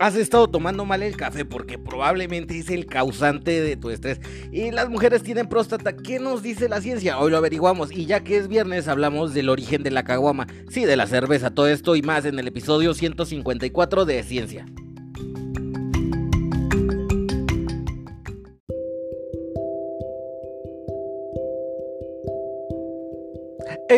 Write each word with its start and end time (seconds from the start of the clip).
has 0.00 0.16
estado 0.16 0.48
tomando 0.48 0.84
mal 0.84 1.02
el 1.02 1.16
café 1.16 1.44
porque 1.44 1.78
probablemente 1.78 2.58
es 2.58 2.70
el 2.70 2.86
causante 2.86 3.60
de 3.60 3.76
tu 3.76 3.90
estrés. 3.90 4.20
Y 4.52 4.70
las 4.70 4.88
mujeres 4.88 5.22
tienen 5.22 5.48
próstata. 5.48 5.96
¿Qué 5.96 6.18
nos 6.18 6.42
dice 6.42 6.68
la 6.68 6.80
ciencia? 6.80 7.18
Hoy 7.18 7.30
lo 7.30 7.36
averiguamos. 7.36 7.90
Y 7.92 8.06
ya 8.06 8.20
que 8.20 8.36
es 8.36 8.48
viernes, 8.48 8.88
hablamos 8.88 9.34
del 9.34 9.48
origen 9.48 9.82
de 9.82 9.90
la 9.90 10.04
caguama. 10.04 10.46
Sí, 10.70 10.84
de 10.84 10.96
la 10.96 11.06
cerveza. 11.06 11.50
Todo 11.50 11.68
esto 11.68 11.96
y 11.96 12.02
más 12.02 12.24
en 12.24 12.38
el 12.38 12.48
episodio 12.48 12.94
154 12.94 14.04
de 14.04 14.22
Ciencia. 14.22 14.66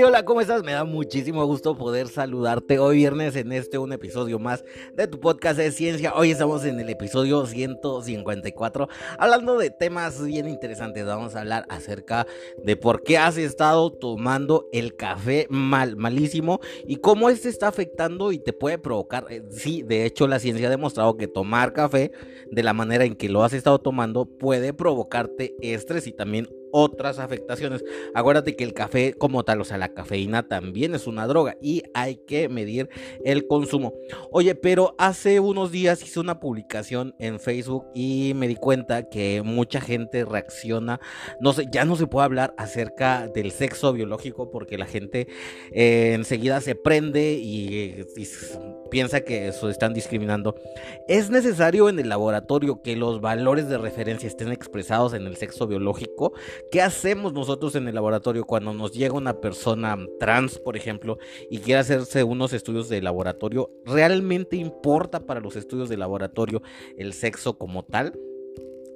Hola, 0.03 0.25
¿cómo 0.25 0.41
estás? 0.41 0.63
Me 0.63 0.73
da 0.73 0.85
muchísimo 0.85 1.45
gusto 1.45 1.77
poder 1.77 2.09
saludarte 2.09 2.79
hoy 2.79 2.97
viernes 2.97 3.37
en 3.37 3.53
este 3.53 3.77
un 3.77 3.93
episodio 3.93 4.39
más 4.39 4.65
de 4.95 5.07
tu 5.07 5.21
podcast 5.21 5.59
de 5.59 5.71
ciencia. 5.73 6.15
Hoy 6.15 6.31
estamos 6.31 6.65
en 6.65 6.81
el 6.81 6.89
episodio 6.89 7.45
154 7.45 8.89
hablando 9.19 9.59
de 9.59 9.69
temas 9.69 10.25
bien 10.25 10.49
interesantes. 10.49 11.05
Vamos 11.05 11.37
a 11.37 11.41
hablar 11.41 11.67
acerca 11.69 12.27
de 12.65 12.77
por 12.77 13.03
qué 13.03 13.19
has 13.19 13.37
estado 13.37 13.93
tomando 13.93 14.69
el 14.73 14.97
café 14.97 15.47
mal, 15.51 15.97
malísimo 15.97 16.61
y 16.87 16.97
cómo 16.97 17.29
este 17.29 17.51
está 17.51 17.69
afectando 17.69 18.33
y 18.33 18.39
te 18.39 18.55
puede 18.55 18.79
provocar. 18.79 19.27
Eh, 19.29 19.43
sí, 19.51 19.83
de 19.83 20.07
hecho 20.07 20.27
la 20.27 20.39
ciencia 20.39 20.69
ha 20.69 20.71
demostrado 20.71 21.19
que 21.19 21.29
tomar 21.29 21.75
café 21.75 22.11
de 22.51 22.63
la 22.63 22.73
manera 22.73 23.05
en 23.05 23.17
que 23.17 23.29
lo 23.29 23.45
has 23.45 23.53
estado 23.53 23.79
tomando 23.81 24.25
puede 24.25 24.73
provocarte 24.73 25.55
estrés 25.61 26.07
y 26.07 26.13
también 26.13 26.49
otras 26.73 27.19
afectaciones. 27.19 27.85
Acuérdate 28.15 28.57
que 28.57 28.65
el 28.65 28.75
café 28.75 29.15
como 29.15 29.45
tal, 29.45 29.61
o 29.61 29.65
sea, 29.65 29.79
la 29.79 29.95
cafeína 29.95 30.49
también 30.49 30.95
es 30.95 31.07
una 31.07 31.27
droga 31.27 31.57
y 31.61 31.83
hay 31.95 32.17
que 32.17 32.49
medir 32.49 32.89
el 33.25 33.47
consumo. 33.47 33.95
Oye, 34.31 34.55
pero 34.55 34.95
hace 34.99 35.41
unos 35.41 35.71
días 35.71 36.03
hice 36.03 36.21
una 36.21 36.41
publicación 36.41 37.15
en 37.19 37.41
Facebook 37.41 37.87
y 37.95 38.33
me 38.35 38.49
di 38.49 38.57
cuenta 38.57 39.09
que 39.09 39.43
mucha 39.45 39.81
gente 39.81 40.25
reacciona, 40.25 41.01
no 41.41 41.53
sé, 41.53 41.67
ya 41.71 41.85
no 41.85 41.97
se 41.97 42.07
puede 42.07 42.25
hablar 42.25 42.55
acerca 42.59 43.29
del 43.29 43.51
sexo 43.51 43.93
biológico 43.93 44.51
porque 44.51 44.79
la 44.79 44.87
gente 44.87 45.29
eh, 45.73 46.13
enseguida 46.15 46.61
se 46.61 46.75
prende 46.75 47.35
y, 47.35 48.07
y 48.17 48.27
piensa 48.91 49.23
que 49.23 49.49
eso 49.49 49.71
están 49.71 49.95
discriminando. 49.95 50.55
Es 51.09 51.31
necesario 51.31 51.89
en 51.89 51.99
el 51.99 52.09
laboratorio 52.09 52.83
que 52.83 52.97
los 52.97 53.21
valores 53.21 53.69
de 53.69 53.79
referencia 53.79 54.27
estén 54.27 54.53
expresados 54.53 55.15
en 55.15 55.27
el 55.27 55.37
sexo 55.37 55.67
biológico 55.67 56.33
¿Qué 56.71 56.83
hacemos 56.83 57.33
nosotros 57.33 57.75
en 57.75 57.89
el 57.89 57.95
laboratorio 57.95 58.45
cuando 58.45 58.73
nos 58.73 58.93
llega 58.93 59.15
una 59.15 59.41
persona 59.41 59.99
trans, 60.19 60.59
por 60.59 60.77
ejemplo, 60.77 61.19
y 61.51 61.59
quiere 61.59 61.81
hacerse 61.81 62.23
unos 62.25 62.53
estudios 62.53 62.89
de 62.89 63.03
laboratorio? 63.03 63.71
¿Realmente 63.85 64.57
importa 64.57 65.27
para 65.27 65.41
los 65.41 65.57
estudios 65.57 65.89
de 65.89 65.97
laboratorio 65.97 66.63
el 66.97 67.13
sexo 67.13 67.59
como 67.59 67.85
tal? 67.85 68.13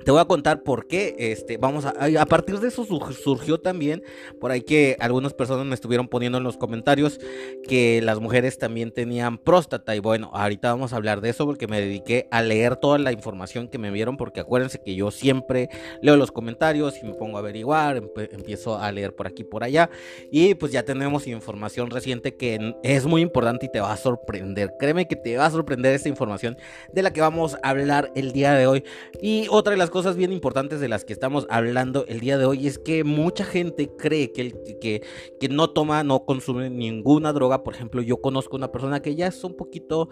Te 0.04 0.10
voy 0.10 0.20
a 0.20 0.26
contar 0.26 0.62
por 0.62 0.86
qué. 0.86 1.16
Este, 1.18 1.56
vamos 1.56 1.84
a, 1.84 1.94
a 2.20 2.26
partir 2.26 2.60
de 2.60 2.68
eso 2.68 2.84
surgió 2.84 3.58
también 3.58 4.02
por 4.40 4.50
ahí 4.50 4.60
que 4.62 4.96
algunas 5.00 5.32
personas 5.32 5.66
me 5.66 5.74
estuvieron 5.74 6.08
poniendo 6.08 6.38
en 6.38 6.44
los 6.44 6.56
comentarios 6.56 7.18
que 7.66 8.02
las 8.02 8.20
mujeres 8.20 8.58
también 8.58 8.92
tenían 8.92 9.38
próstata. 9.38 9.96
Y 9.96 10.00
bueno, 10.00 10.30
ahorita 10.34 10.72
vamos 10.72 10.92
a 10.92 10.96
hablar 10.96 11.20
de 11.20 11.30
eso 11.30 11.46
porque 11.46 11.66
me 11.66 11.80
dediqué 11.80 12.28
a 12.30 12.42
leer 12.42 12.76
toda 12.76 12.98
la 12.98 13.12
información 13.12 13.68
que 13.68 13.78
me 13.78 13.90
vieron. 13.90 14.16
Porque 14.16 14.40
acuérdense 14.40 14.80
que 14.82 14.94
yo 14.94 15.10
siempre 15.10 15.70
leo 16.02 16.16
los 16.16 16.30
comentarios 16.32 17.02
y 17.02 17.06
me 17.06 17.14
pongo 17.14 17.36
a 17.36 17.40
averiguar, 17.40 18.02
empiezo 18.30 18.78
a 18.78 18.92
leer 18.92 19.14
por 19.14 19.26
aquí 19.26 19.44
por 19.44 19.64
allá. 19.64 19.88
Y 20.30 20.54
pues 20.54 20.72
ya 20.72 20.84
tenemos 20.84 21.26
información 21.26 21.90
reciente 21.90 22.34
que 22.34 22.74
es 22.82 23.06
muy 23.06 23.22
importante 23.22 23.66
y 23.66 23.68
te 23.70 23.80
va 23.80 23.92
a 23.92 23.96
sorprender. 23.96 24.74
Créeme 24.78 25.06
que 25.06 25.16
te 25.16 25.36
va 25.36 25.46
a 25.46 25.50
sorprender 25.50 25.94
esta 25.94 26.08
información 26.08 26.56
de 26.92 27.02
la 27.02 27.12
que 27.12 27.20
vamos 27.20 27.56
a 27.62 27.70
hablar 27.70 28.10
el 28.14 28.32
día 28.32 28.52
de 28.52 28.66
hoy. 28.66 28.84
Y 29.20 29.46
otra 29.50 29.72
de 29.72 29.76
las 29.76 29.90
cosas 29.94 30.16
bien 30.16 30.32
importantes 30.32 30.80
de 30.80 30.88
las 30.88 31.04
que 31.04 31.12
estamos 31.12 31.46
hablando 31.48 32.04
el 32.08 32.18
día 32.18 32.36
de 32.36 32.44
hoy 32.44 32.66
es 32.66 32.80
que 32.80 33.04
mucha 33.04 33.44
gente 33.44 33.92
cree 33.96 34.32
que, 34.32 34.52
que, 34.80 35.04
que 35.38 35.48
no 35.48 35.70
toma, 35.70 36.02
no 36.02 36.24
consume 36.24 36.68
ninguna 36.68 37.32
droga. 37.32 37.62
Por 37.62 37.76
ejemplo, 37.76 38.02
yo 38.02 38.16
conozco 38.20 38.56
una 38.56 38.72
persona 38.72 39.00
que 39.00 39.14
ya 39.14 39.28
es 39.28 39.44
un 39.44 39.54
poquito 39.56 40.08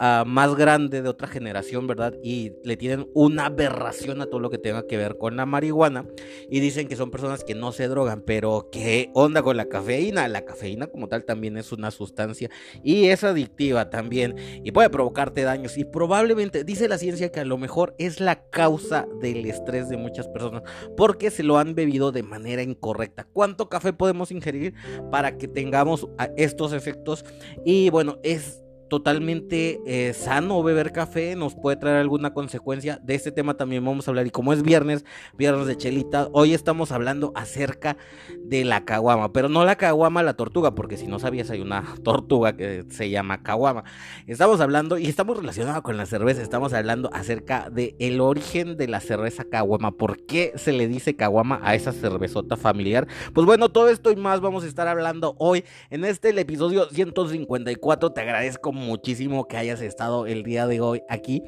uh, 0.00 0.24
más 0.24 0.54
grande 0.54 1.02
de 1.02 1.10
otra 1.10 1.28
generación, 1.28 1.86
¿verdad? 1.86 2.14
Y 2.22 2.54
le 2.64 2.78
tienen 2.78 3.10
una 3.12 3.44
aberración 3.44 4.22
a 4.22 4.24
todo 4.24 4.40
lo 4.40 4.48
que 4.48 4.56
tenga 4.56 4.86
que 4.86 4.96
ver 4.96 5.18
con 5.18 5.36
la 5.36 5.44
marihuana. 5.44 6.06
Y 6.48 6.60
dicen 6.60 6.88
que 6.88 6.96
son 6.96 7.10
personas 7.10 7.44
que 7.44 7.54
no 7.54 7.72
se 7.72 7.88
drogan, 7.88 8.22
pero 8.22 8.70
¿qué 8.72 9.10
onda 9.12 9.42
con 9.42 9.58
la 9.58 9.66
cafeína? 9.66 10.28
La 10.28 10.46
cafeína 10.46 10.86
como 10.86 11.08
tal 11.08 11.26
también 11.26 11.58
es 11.58 11.72
una 11.72 11.90
sustancia 11.90 12.48
y 12.82 13.08
es 13.08 13.22
adictiva 13.22 13.90
también 13.90 14.34
y 14.64 14.70
puede 14.70 14.88
provocarte 14.88 15.42
daños. 15.42 15.76
Y 15.76 15.84
probablemente, 15.84 16.64
dice 16.64 16.88
la 16.88 16.96
ciencia 16.96 17.30
que 17.30 17.40
a 17.40 17.44
lo 17.44 17.58
mejor 17.58 17.94
es 17.98 18.18
la 18.18 18.48
causa 18.48 19.06
de 19.20 19.25
el 19.26 19.46
estrés 19.46 19.88
de 19.88 19.96
muchas 19.96 20.28
personas 20.28 20.62
porque 20.96 21.30
se 21.30 21.42
lo 21.42 21.58
han 21.58 21.74
bebido 21.74 22.12
de 22.12 22.22
manera 22.22 22.62
incorrecta. 22.62 23.24
¿Cuánto 23.24 23.68
café 23.68 23.92
podemos 23.92 24.30
ingerir 24.30 24.74
para 25.10 25.36
que 25.38 25.48
tengamos 25.48 26.08
estos 26.36 26.72
efectos? 26.72 27.24
Y 27.64 27.90
bueno, 27.90 28.18
es 28.22 28.62
totalmente 28.88 29.80
eh, 29.86 30.14
sano 30.14 30.62
beber 30.62 30.92
café, 30.92 31.36
nos 31.36 31.54
puede 31.54 31.76
traer 31.76 31.96
alguna 31.96 32.32
consecuencia. 32.32 32.98
De 33.02 33.14
este 33.14 33.32
tema 33.32 33.54
también 33.54 33.84
vamos 33.84 34.06
a 34.06 34.10
hablar. 34.10 34.26
Y 34.26 34.30
como 34.30 34.52
es 34.52 34.62
viernes, 34.62 35.04
viernes 35.36 35.66
de 35.66 35.76
chelita, 35.76 36.28
hoy 36.32 36.54
estamos 36.54 36.92
hablando 36.92 37.32
acerca 37.34 37.96
de 38.38 38.64
la 38.64 38.84
caguama, 38.84 39.32
pero 39.32 39.48
no 39.48 39.64
la 39.64 39.76
caguama, 39.76 40.22
la 40.22 40.34
tortuga, 40.34 40.74
porque 40.74 40.96
si 40.96 41.06
no 41.06 41.18
sabías, 41.18 41.50
hay 41.50 41.60
una 41.60 41.84
tortuga 42.04 42.56
que 42.56 42.84
se 42.90 43.10
llama 43.10 43.42
caguama. 43.42 43.84
Estamos 44.26 44.60
hablando 44.60 44.98
y 44.98 45.06
estamos 45.06 45.36
relacionados 45.36 45.82
con 45.82 45.96
la 45.96 46.06
cerveza, 46.06 46.42
estamos 46.42 46.72
hablando 46.72 47.10
acerca 47.12 47.70
de 47.70 47.96
el 47.98 48.20
origen 48.20 48.76
de 48.76 48.88
la 48.88 49.00
cerveza 49.00 49.44
caguama. 49.44 49.92
¿Por 49.92 50.24
qué 50.24 50.52
se 50.56 50.72
le 50.72 50.88
dice 50.88 51.16
caguama 51.16 51.60
a 51.62 51.74
esa 51.74 51.92
cervezota 51.92 52.56
familiar? 52.56 53.06
Pues 53.34 53.46
bueno, 53.46 53.68
todo 53.68 53.88
esto 53.88 54.10
y 54.10 54.16
más 54.16 54.40
vamos 54.40 54.64
a 54.64 54.68
estar 54.68 54.88
hablando 54.88 55.34
hoy 55.38 55.64
en 55.90 56.04
este 56.04 56.36
episodio 56.40 56.88
154. 56.88 58.12
Te 58.12 58.20
agradezco 58.20 58.72
muchísimo 58.76 59.48
que 59.48 59.56
hayas 59.56 59.80
estado 59.80 60.26
el 60.26 60.42
día 60.42 60.66
de 60.66 60.80
hoy 60.80 61.02
aquí. 61.08 61.42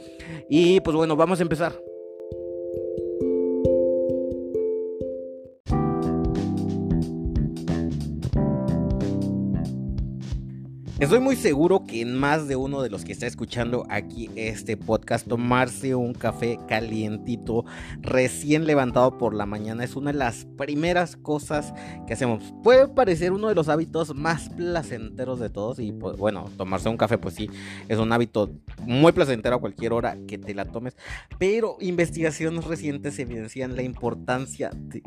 Y 0.48 0.80
pues 0.80 0.96
bueno, 0.96 1.14
vamos 1.14 1.38
a 1.38 1.42
empezar. 1.42 1.87
Estoy 11.00 11.20
muy 11.20 11.36
seguro 11.36 11.84
que 11.86 12.00
en 12.00 12.12
más 12.18 12.48
de 12.48 12.56
uno 12.56 12.82
de 12.82 12.90
los 12.90 13.04
que 13.04 13.12
está 13.12 13.28
escuchando 13.28 13.86
aquí 13.88 14.30
este 14.34 14.76
podcast, 14.76 15.28
tomarse 15.28 15.94
un 15.94 16.12
café 16.12 16.58
calientito, 16.66 17.64
recién 18.00 18.66
levantado 18.66 19.16
por 19.16 19.32
la 19.32 19.46
mañana, 19.46 19.84
es 19.84 19.94
una 19.94 20.10
de 20.10 20.18
las 20.18 20.44
primeras 20.56 21.16
cosas 21.16 21.72
que 22.08 22.14
hacemos. 22.14 22.52
Puede 22.64 22.88
parecer 22.88 23.30
uno 23.30 23.46
de 23.46 23.54
los 23.54 23.68
hábitos 23.68 24.12
más 24.16 24.48
placenteros 24.48 25.38
de 25.38 25.50
todos 25.50 25.78
y 25.78 25.92
pues 25.92 26.16
bueno, 26.16 26.50
tomarse 26.56 26.88
un 26.88 26.96
café 26.96 27.16
pues 27.16 27.34
sí, 27.34 27.48
es 27.86 27.98
un 27.98 28.12
hábito 28.12 28.50
muy 28.80 29.12
placentero 29.12 29.54
a 29.54 29.60
cualquier 29.60 29.92
hora 29.92 30.18
que 30.26 30.36
te 30.36 30.52
la 30.52 30.64
tomes, 30.64 30.96
pero 31.38 31.76
investigaciones 31.80 32.64
recientes 32.64 33.16
evidencian 33.20 33.76
la 33.76 33.82
importancia 33.82 34.70
de 34.74 35.04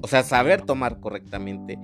o 0.00 0.06
sea, 0.06 0.22
saber 0.22 0.62
tomar 0.62 1.00
correctamente 1.00 1.78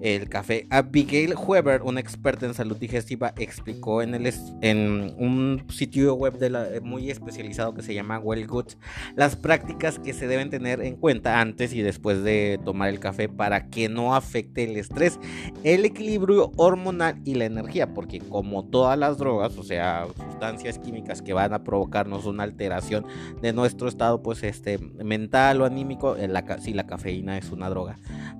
el 0.00 0.28
café. 0.28 0.66
Abigail 0.70 1.34
Weber, 1.34 1.82
una 1.82 2.00
experta 2.00 2.46
en 2.46 2.54
salud 2.60 2.76
digestiva, 2.76 3.32
explicó 3.36 4.02
en, 4.02 4.14
el, 4.14 4.32
en 4.62 5.14
un 5.18 5.64
sitio 5.68 6.14
web 6.14 6.38
de 6.38 6.50
la, 6.50 6.66
muy 6.82 7.10
especializado 7.10 7.74
que 7.74 7.82
se 7.82 7.94
llama 7.94 8.18
Well 8.18 8.46
Good 8.46 8.72
las 9.14 9.36
prácticas 9.36 9.98
que 9.98 10.12
se 10.12 10.26
deben 10.26 10.50
tener 10.50 10.80
en 10.80 10.96
cuenta 10.96 11.40
antes 11.40 11.72
y 11.72 11.82
después 11.82 12.24
de 12.24 12.58
tomar 12.64 12.88
el 12.88 12.98
café 12.98 13.28
para 13.28 13.68
que 13.68 13.88
no 13.88 14.14
afecte 14.14 14.64
el 14.64 14.76
estrés, 14.76 15.20
el 15.62 15.84
equilibrio 15.84 16.50
hormonal 16.56 17.20
y 17.24 17.34
la 17.34 17.44
energía, 17.44 17.94
porque 17.94 18.18
como 18.18 18.64
todas 18.64 18.98
las 18.98 19.16
drogas, 19.16 19.56
o 19.58 19.62
sea, 19.62 20.06
sustancias 20.30 20.78
químicas 20.78 21.22
que 21.22 21.32
van 21.32 21.54
a 21.54 21.62
provocarnos 21.62 22.26
una 22.26 22.42
alteración 22.42 23.06
de 23.40 23.52
nuestro 23.52 23.88
estado 23.88 24.22
pues 24.22 24.42
este 24.42 24.78
mental 24.78 25.60
o 25.60 25.64
anímico, 25.64 26.16
la, 26.16 26.58
si 26.58 26.72
la 26.72 26.86
cafeína 26.86 27.38
es 27.38 27.50
una 27.50 27.60
una 27.60 27.68
droga. 27.68 27.98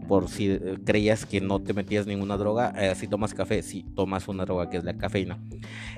Por 0.08 0.28
si 0.28 0.50
eh, 0.50 0.78
creías 0.84 1.26
que 1.26 1.40
no 1.40 1.60
te 1.60 1.74
metías 1.74 2.06
ninguna 2.06 2.36
droga, 2.36 2.72
eh, 2.76 2.94
si 2.96 3.06
tomas 3.06 3.34
café, 3.34 3.62
si 3.62 3.82
tomas 3.82 4.09
una 4.28 4.44
droga 4.44 4.70
que 4.70 4.76
es 4.76 4.84
la 4.84 4.96
cafeína. 4.96 5.38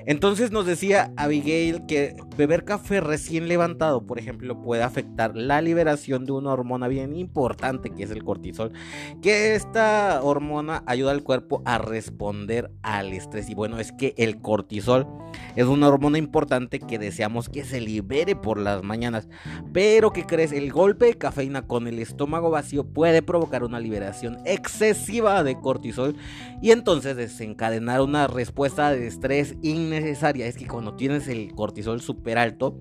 Entonces 0.05 0.51
nos 0.51 0.65
decía 0.65 1.13
Abigail 1.17 1.85
que 1.87 2.15
beber 2.37 2.65
café 2.65 3.01
recién 3.01 3.47
levantado, 3.47 4.05
por 4.05 4.19
ejemplo, 4.19 4.61
puede 4.61 4.83
afectar 4.83 5.35
la 5.35 5.61
liberación 5.61 6.25
de 6.25 6.31
una 6.31 6.51
hormona 6.51 6.87
bien 6.87 7.15
importante 7.15 7.89
que 7.89 8.03
es 8.03 8.11
el 8.11 8.23
cortisol, 8.23 8.71
que 9.21 9.55
esta 9.55 10.21
hormona 10.23 10.83
ayuda 10.85 11.11
al 11.11 11.23
cuerpo 11.23 11.61
a 11.65 11.77
responder 11.77 12.71
al 12.81 13.13
estrés. 13.13 13.49
Y 13.49 13.55
bueno, 13.55 13.79
es 13.79 13.91
que 13.91 14.13
el 14.17 14.41
cortisol 14.41 15.07
es 15.55 15.65
una 15.65 15.87
hormona 15.87 16.17
importante 16.17 16.79
que 16.79 16.99
deseamos 16.99 17.49
que 17.49 17.63
se 17.63 17.81
libere 17.81 18.35
por 18.35 18.59
las 18.59 18.83
mañanas. 18.83 19.27
Pero 19.71 20.11
que 20.11 20.25
crees, 20.25 20.51
el 20.51 20.71
golpe 20.71 21.05
de 21.05 21.17
cafeína 21.17 21.63
con 21.67 21.87
el 21.87 21.99
estómago 21.99 22.49
vacío 22.49 22.85
puede 22.85 23.21
provocar 23.21 23.63
una 23.63 23.79
liberación 23.79 24.37
excesiva 24.45 25.43
de 25.43 25.59
cortisol 25.59 26.15
y 26.61 26.71
entonces 26.71 27.15
desencadenar 27.15 28.01
una 28.03 28.27
respuesta 28.27 28.91
de 28.91 29.07
estrés 29.07 29.55
innecesaria. 29.61 30.47
Es 30.47 30.57
que 30.57 30.67
cuando 30.67 30.95
tienes 30.95 31.27
el 31.27 31.53
cortisol 31.53 32.01
súper 32.01 32.37
alto, 32.37 32.77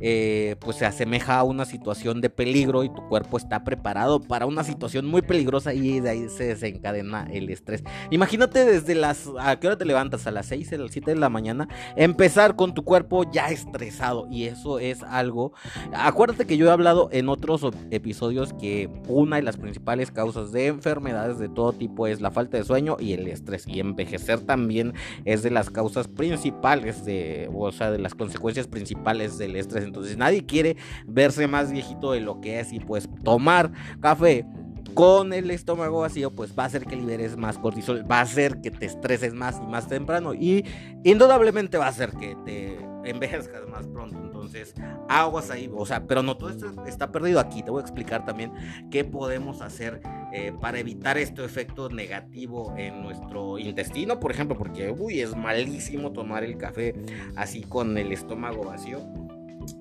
eh, 0.00 0.56
pues 0.60 0.76
se 0.76 0.86
asemeja 0.86 1.38
a 1.38 1.44
una 1.44 1.64
situación 1.64 2.20
de 2.20 2.30
peligro 2.30 2.84
y 2.84 2.88
tu 2.88 3.06
cuerpo 3.08 3.36
está 3.36 3.64
preparado 3.64 4.20
para 4.20 4.46
una 4.46 4.64
situación 4.64 5.06
muy 5.06 5.22
peligrosa 5.22 5.74
y 5.74 6.00
de 6.00 6.10
ahí 6.10 6.28
se 6.28 6.44
desencadena 6.44 7.28
el 7.32 7.50
estrés. 7.50 7.82
Imagínate 8.10 8.64
desde 8.64 8.94
las... 8.94 9.28
¿A 9.40 9.58
qué 9.58 9.66
hora 9.66 9.78
te 9.78 9.84
levantas? 9.84 10.26
A 10.26 10.30
las 10.30 10.46
6, 10.46 10.72
a 10.72 10.78
las 10.78 10.92
7 10.92 11.12
de 11.12 11.16
la 11.16 11.28
mañana. 11.28 11.68
Empezar 11.96 12.56
con 12.56 12.74
tu 12.74 12.84
cuerpo 12.84 13.30
ya 13.30 13.48
estresado 13.48 14.26
y 14.30 14.44
eso 14.44 14.78
es 14.78 15.02
algo... 15.02 15.52
Acuérdate 15.92 16.46
que 16.46 16.56
yo 16.56 16.66
he 16.66 16.70
hablado 16.70 17.08
en 17.12 17.28
otros 17.28 17.66
episodios 17.90 18.52
que 18.54 18.88
una 19.08 19.36
de 19.36 19.42
las 19.42 19.56
principales 19.56 20.10
causas 20.10 20.52
de 20.52 20.66
enfermedades 20.66 21.38
de 21.38 21.48
todo 21.48 21.72
tipo 21.72 22.06
es 22.06 22.20
la 22.20 22.30
falta 22.30 22.56
de 22.56 22.64
sueño 22.64 22.96
y 23.00 23.12
el 23.12 23.26
estrés. 23.28 23.66
Y 23.66 23.80
envejecer 23.80 24.40
también 24.40 24.94
es 25.24 25.42
de 25.42 25.50
las 25.50 25.70
causas 25.70 26.08
principales 26.08 27.04
de... 27.04 27.50
O 27.52 27.72
sea, 27.72 27.90
de 27.90 27.98
las 27.98 28.14
consecuencias 28.14 28.66
principales 28.66 29.38
del 29.38 29.56
estrés. 29.56 29.87
Entonces 29.88 30.16
nadie 30.16 30.46
quiere 30.46 30.76
verse 31.06 31.46
más 31.46 31.70
viejito 31.70 32.12
de 32.12 32.20
lo 32.20 32.40
que 32.40 32.60
es 32.60 32.72
y 32.72 32.80
pues 32.80 33.08
tomar 33.24 33.72
café 34.00 34.46
con 34.94 35.32
el 35.32 35.50
estómago 35.50 36.00
vacío, 36.00 36.30
pues 36.30 36.58
va 36.58 36.64
a 36.64 36.66
hacer 36.66 36.84
que 36.84 36.96
liberes 36.96 37.36
más 37.36 37.58
cortisol, 37.58 38.10
va 38.10 38.18
a 38.18 38.22
hacer 38.22 38.60
que 38.60 38.70
te 38.70 38.86
estreses 38.86 39.34
más 39.34 39.60
y 39.62 39.66
más 39.66 39.86
temprano 39.86 40.34
y 40.34 40.64
indudablemente 41.04 41.78
va 41.78 41.86
a 41.86 41.90
hacer 41.90 42.10
que 42.12 42.36
te 42.44 42.78
envejezcas 43.04 43.68
más 43.68 43.86
pronto. 43.86 44.18
Entonces, 44.18 44.74
aguas 45.08 45.50
ahí, 45.50 45.70
o 45.72 45.86
sea, 45.86 46.06
pero 46.06 46.22
no 46.22 46.36
todo 46.36 46.50
esto 46.50 46.84
está 46.86 47.10
perdido 47.10 47.40
aquí. 47.40 47.62
Te 47.62 47.70
voy 47.70 47.80
a 47.80 47.82
explicar 47.82 48.24
también 48.24 48.52
qué 48.90 49.04
podemos 49.04 49.60
hacer 49.62 50.00
eh, 50.32 50.52
para 50.60 50.78
evitar 50.78 51.18
este 51.18 51.44
efecto 51.44 51.88
negativo 51.88 52.74
en 52.76 53.02
nuestro 53.02 53.58
intestino, 53.58 54.20
por 54.20 54.30
ejemplo, 54.30 54.56
porque, 54.56 54.90
uy, 54.90 55.20
es 55.20 55.36
malísimo 55.36 56.12
tomar 56.12 56.44
el 56.44 56.56
café 56.56 56.94
así 57.36 57.62
con 57.62 57.96
el 57.98 58.12
estómago 58.12 58.64
vacío. 58.64 59.00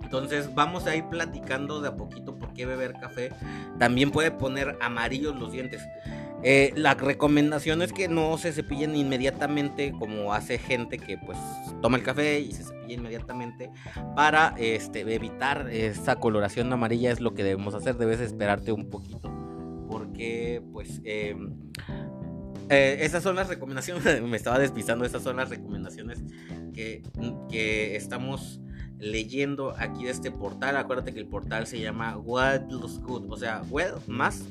Entonces 0.07 0.55
vamos 0.55 0.87
a 0.87 0.95
ir 0.95 1.03
platicando 1.09 1.81
de 1.81 1.89
a 1.89 1.97
poquito 1.97 2.39
por 2.39 2.53
qué 2.53 2.65
beber 2.65 2.93
café 2.93 3.33
también 3.77 4.09
puede 4.09 4.31
poner 4.31 4.77
amarillos 4.79 5.35
los 5.35 5.51
dientes. 5.51 5.81
Eh, 6.43 6.71
la 6.77 6.93
recomendación 6.93 7.81
es 7.81 7.91
que 7.91 8.07
no 8.07 8.37
se 8.37 8.53
cepillen 8.53 8.95
inmediatamente 8.95 9.91
como 9.91 10.33
hace 10.33 10.59
gente 10.59 10.97
que 10.97 11.17
pues 11.17 11.37
toma 11.81 11.97
el 11.97 12.03
café 12.03 12.39
y 12.39 12.53
se 12.53 12.63
cepilla 12.63 12.93
inmediatamente 12.93 13.69
para 14.15 14.55
este, 14.57 15.01
evitar 15.13 15.67
esa 15.69 16.15
coloración 16.15 16.71
amarilla 16.71 17.11
es 17.11 17.19
lo 17.19 17.33
que 17.33 17.43
debemos 17.43 17.73
hacer. 17.73 17.97
Debes 17.97 18.21
esperarte 18.21 18.71
un 18.71 18.89
poquito 18.89 19.29
porque 19.89 20.63
pues 20.71 21.01
em, 21.03 21.53
eh, 22.69 22.99
esas 23.01 23.23
son 23.23 23.35
las 23.35 23.49
recomendaciones, 23.49 24.21
me 24.23 24.37
estaba 24.37 24.57
despistando, 24.57 25.03
esas 25.03 25.21
son 25.23 25.35
las 25.35 25.49
recomendaciones 25.49 26.23
que, 26.73 27.03
que 27.49 27.97
estamos 27.97 28.61
leyendo 28.99 29.73
aquí 29.77 30.05
de 30.05 30.11
este 30.11 30.31
portal. 30.31 30.77
Acuérdate 30.77 31.13
que 31.13 31.19
el 31.19 31.27
portal 31.27 31.67
se 31.67 31.79
llama 31.79 32.17
What 32.17 32.69
Looks 32.69 32.99
Good, 32.99 33.31
o 33.31 33.37
sea, 33.37 33.61
Well 33.69 33.95
más 34.07 34.43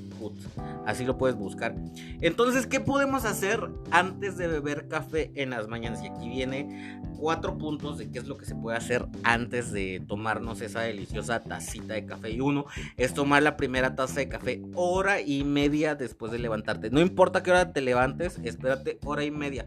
Así 0.86 1.04
lo 1.04 1.18
puedes 1.18 1.36
buscar. 1.36 1.74
Entonces, 2.20 2.66
¿qué 2.66 2.80
podemos 2.80 3.24
hacer 3.24 3.68
antes 3.90 4.36
de 4.36 4.46
beber 4.46 4.88
café 4.88 5.32
en 5.34 5.50
las 5.50 5.68
mañanas? 5.68 6.02
Y 6.02 6.08
aquí 6.08 6.28
viene 6.28 7.00
cuatro 7.18 7.56
puntos 7.58 7.98
de 7.98 8.10
qué 8.10 8.18
es 8.18 8.26
lo 8.26 8.36
que 8.36 8.44
se 8.44 8.54
puede 8.54 8.76
hacer 8.76 9.06
antes 9.22 9.72
de 9.72 10.02
tomarnos 10.06 10.60
esa 10.60 10.80
deliciosa 10.80 11.42
tacita 11.42 11.94
de 11.94 12.06
café. 12.06 12.30
Y 12.30 12.40
uno 12.40 12.66
es 12.96 13.14
tomar 13.14 13.42
la 13.42 13.56
primera 13.56 13.94
taza 13.94 14.20
de 14.20 14.28
café 14.28 14.62
hora 14.74 15.20
y 15.20 15.44
media 15.44 15.94
después 15.94 16.30
de 16.32 16.38
levantarte. 16.38 16.90
No 16.90 17.00
importa 17.00 17.42
qué 17.42 17.50
hora 17.50 17.72
te 17.72 17.80
levantes, 17.80 18.38
espérate 18.44 18.98
hora 19.04 19.24
y 19.24 19.30
media. 19.30 19.66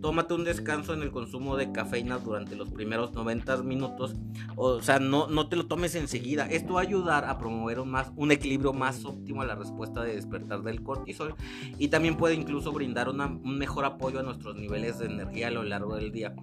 Tómate 0.00 0.34
un 0.34 0.44
descanso 0.44 0.94
en 0.94 1.02
el 1.02 1.10
consumo 1.10 1.56
de 1.56 1.72
cafeína 1.72 2.18
durante 2.18 2.56
los 2.56 2.70
primeros 2.70 3.12
90 3.12 3.58
minutos. 3.58 4.14
O 4.56 4.80
sea, 4.82 4.98
no, 4.98 5.26
no 5.26 5.48
te 5.48 5.56
lo 5.56 5.66
tomes 5.66 5.94
enseguida. 5.94 6.46
Esto 6.46 6.74
va 6.74 6.80
a 6.80 6.84
ayudar 6.84 7.24
a 7.24 7.38
promover 7.38 7.80
un, 7.80 7.90
más, 7.90 8.12
un 8.16 8.30
equilibrio 8.30 8.72
más 8.72 9.04
óptimo 9.04 9.42
a 9.42 9.46
la 9.46 9.54
respuesta 9.54 9.89
de 9.92 10.14
despertar 10.14 10.62
del 10.62 10.82
cortisol. 10.82 11.34
Y 11.78 11.88
también 11.88 12.16
puede 12.16 12.34
incluso 12.34 12.72
brindar 12.72 13.08
un 13.08 13.58
mejor 13.58 13.84
apoyo 13.84 14.20
a 14.20 14.22
nuestros 14.22 14.56
niveles 14.56 14.98
de 14.98 15.06
energía 15.06 15.48
a 15.48 15.50
lo 15.50 15.62
largo 15.62 15.96
del 15.96 16.12
día. 16.12 16.34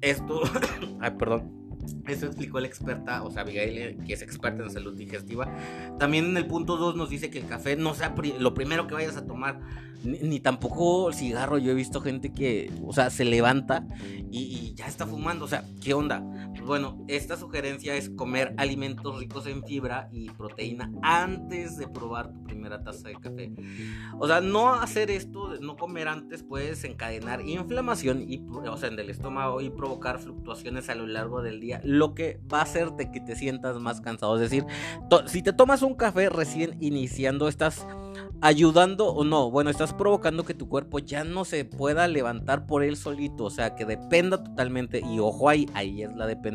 Esto, 0.00 0.42
ay, 1.00 1.12
perdón. 1.18 1.64
Eso 2.06 2.26
explicó 2.26 2.60
la 2.60 2.66
experta, 2.66 3.22
o 3.22 3.30
sea, 3.30 3.42
Abigail, 3.42 3.98
que 4.06 4.14
es 4.14 4.22
experta 4.22 4.62
en 4.62 4.70
salud 4.70 4.96
digestiva. 4.96 5.54
También 5.98 6.24
en 6.26 6.36
el 6.36 6.46
punto 6.46 6.76
2 6.78 6.96
nos 6.96 7.10
dice 7.10 7.30
que 7.30 7.38
el 7.38 7.46
café 7.46 7.76
no 7.76 7.94
sea 7.94 8.14
lo 8.38 8.54
primero 8.54 8.86
que 8.86 8.94
vayas 8.94 9.16
a 9.18 9.26
tomar, 9.26 9.60
ni, 10.04 10.40
tampoco 10.40 11.08
el 11.08 11.14
cigarro. 11.14 11.58
Yo 11.58 11.72
he 11.72 11.74
visto 11.74 12.00
gente 12.00 12.32
que, 12.32 12.70
o 12.84 12.92
sea, 12.92 13.10
se 13.10 13.24
levanta 13.24 13.86
y, 14.30 14.74
ya 14.74 14.86
está 14.86 15.06
fumando. 15.06 15.44
O 15.44 15.48
sea, 15.48 15.64
¿qué 15.82 15.94
onda? 15.94 16.22
Bueno, 16.64 17.04
esta 17.08 17.36
sugerencia 17.36 17.94
es 17.94 18.08
comer 18.08 18.54
alimentos 18.56 19.18
ricos 19.18 19.46
en 19.46 19.62
fibra 19.64 20.08
y 20.12 20.30
proteína 20.30 20.90
antes 21.02 21.76
de 21.76 21.88
probar 21.88 22.32
tu 22.32 22.42
primera 22.44 22.82
taza 22.82 23.08
de 23.08 23.14
café. 23.16 23.52
O 24.18 24.26
sea, 24.26 24.40
no 24.40 24.72
hacer 24.72 25.10
esto, 25.10 25.56
no 25.60 25.76
comer 25.76 26.08
antes 26.08 26.42
puede 26.42 26.70
desencadenar 26.70 27.42
inflamación 27.42 28.22
y, 28.26 28.42
o 28.48 28.76
sea, 28.76 28.88
en 28.88 28.98
el 28.98 29.10
estómago 29.10 29.60
y 29.60 29.70
provocar 29.70 30.18
fluctuaciones 30.18 30.88
a 30.88 30.94
lo 30.94 31.06
largo 31.06 31.42
del 31.42 31.60
día, 31.60 31.80
lo 31.84 32.14
que 32.14 32.40
va 32.52 32.60
a 32.60 32.62
hacerte 32.62 33.10
que 33.10 33.20
te 33.20 33.36
sientas 33.36 33.78
más 33.78 34.00
cansado. 34.00 34.34
Es 34.36 34.40
decir, 34.40 34.64
si 35.26 35.42
te 35.42 35.52
tomas 35.52 35.82
un 35.82 35.94
café 35.94 36.30
recién 36.30 36.76
iniciando, 36.80 37.48
estás 37.48 37.86
ayudando 38.40 39.06
o 39.08 39.24
no, 39.24 39.50
bueno, 39.50 39.70
estás 39.70 39.94
provocando 39.94 40.44
que 40.44 40.54
tu 40.54 40.68
cuerpo 40.68 40.98
ya 40.98 41.24
no 41.24 41.44
se 41.44 41.64
pueda 41.64 42.06
levantar 42.08 42.66
por 42.66 42.82
él 42.82 42.96
solito, 42.96 43.44
o 43.44 43.50
sea, 43.50 43.74
que 43.74 43.86
dependa 43.86 44.42
totalmente, 44.42 45.00
y 45.00 45.18
ojo 45.18 45.48
ahí, 45.48 45.66
ahí 45.72 46.02
es 46.02 46.14
la 46.14 46.26
dependencia, 46.26 46.53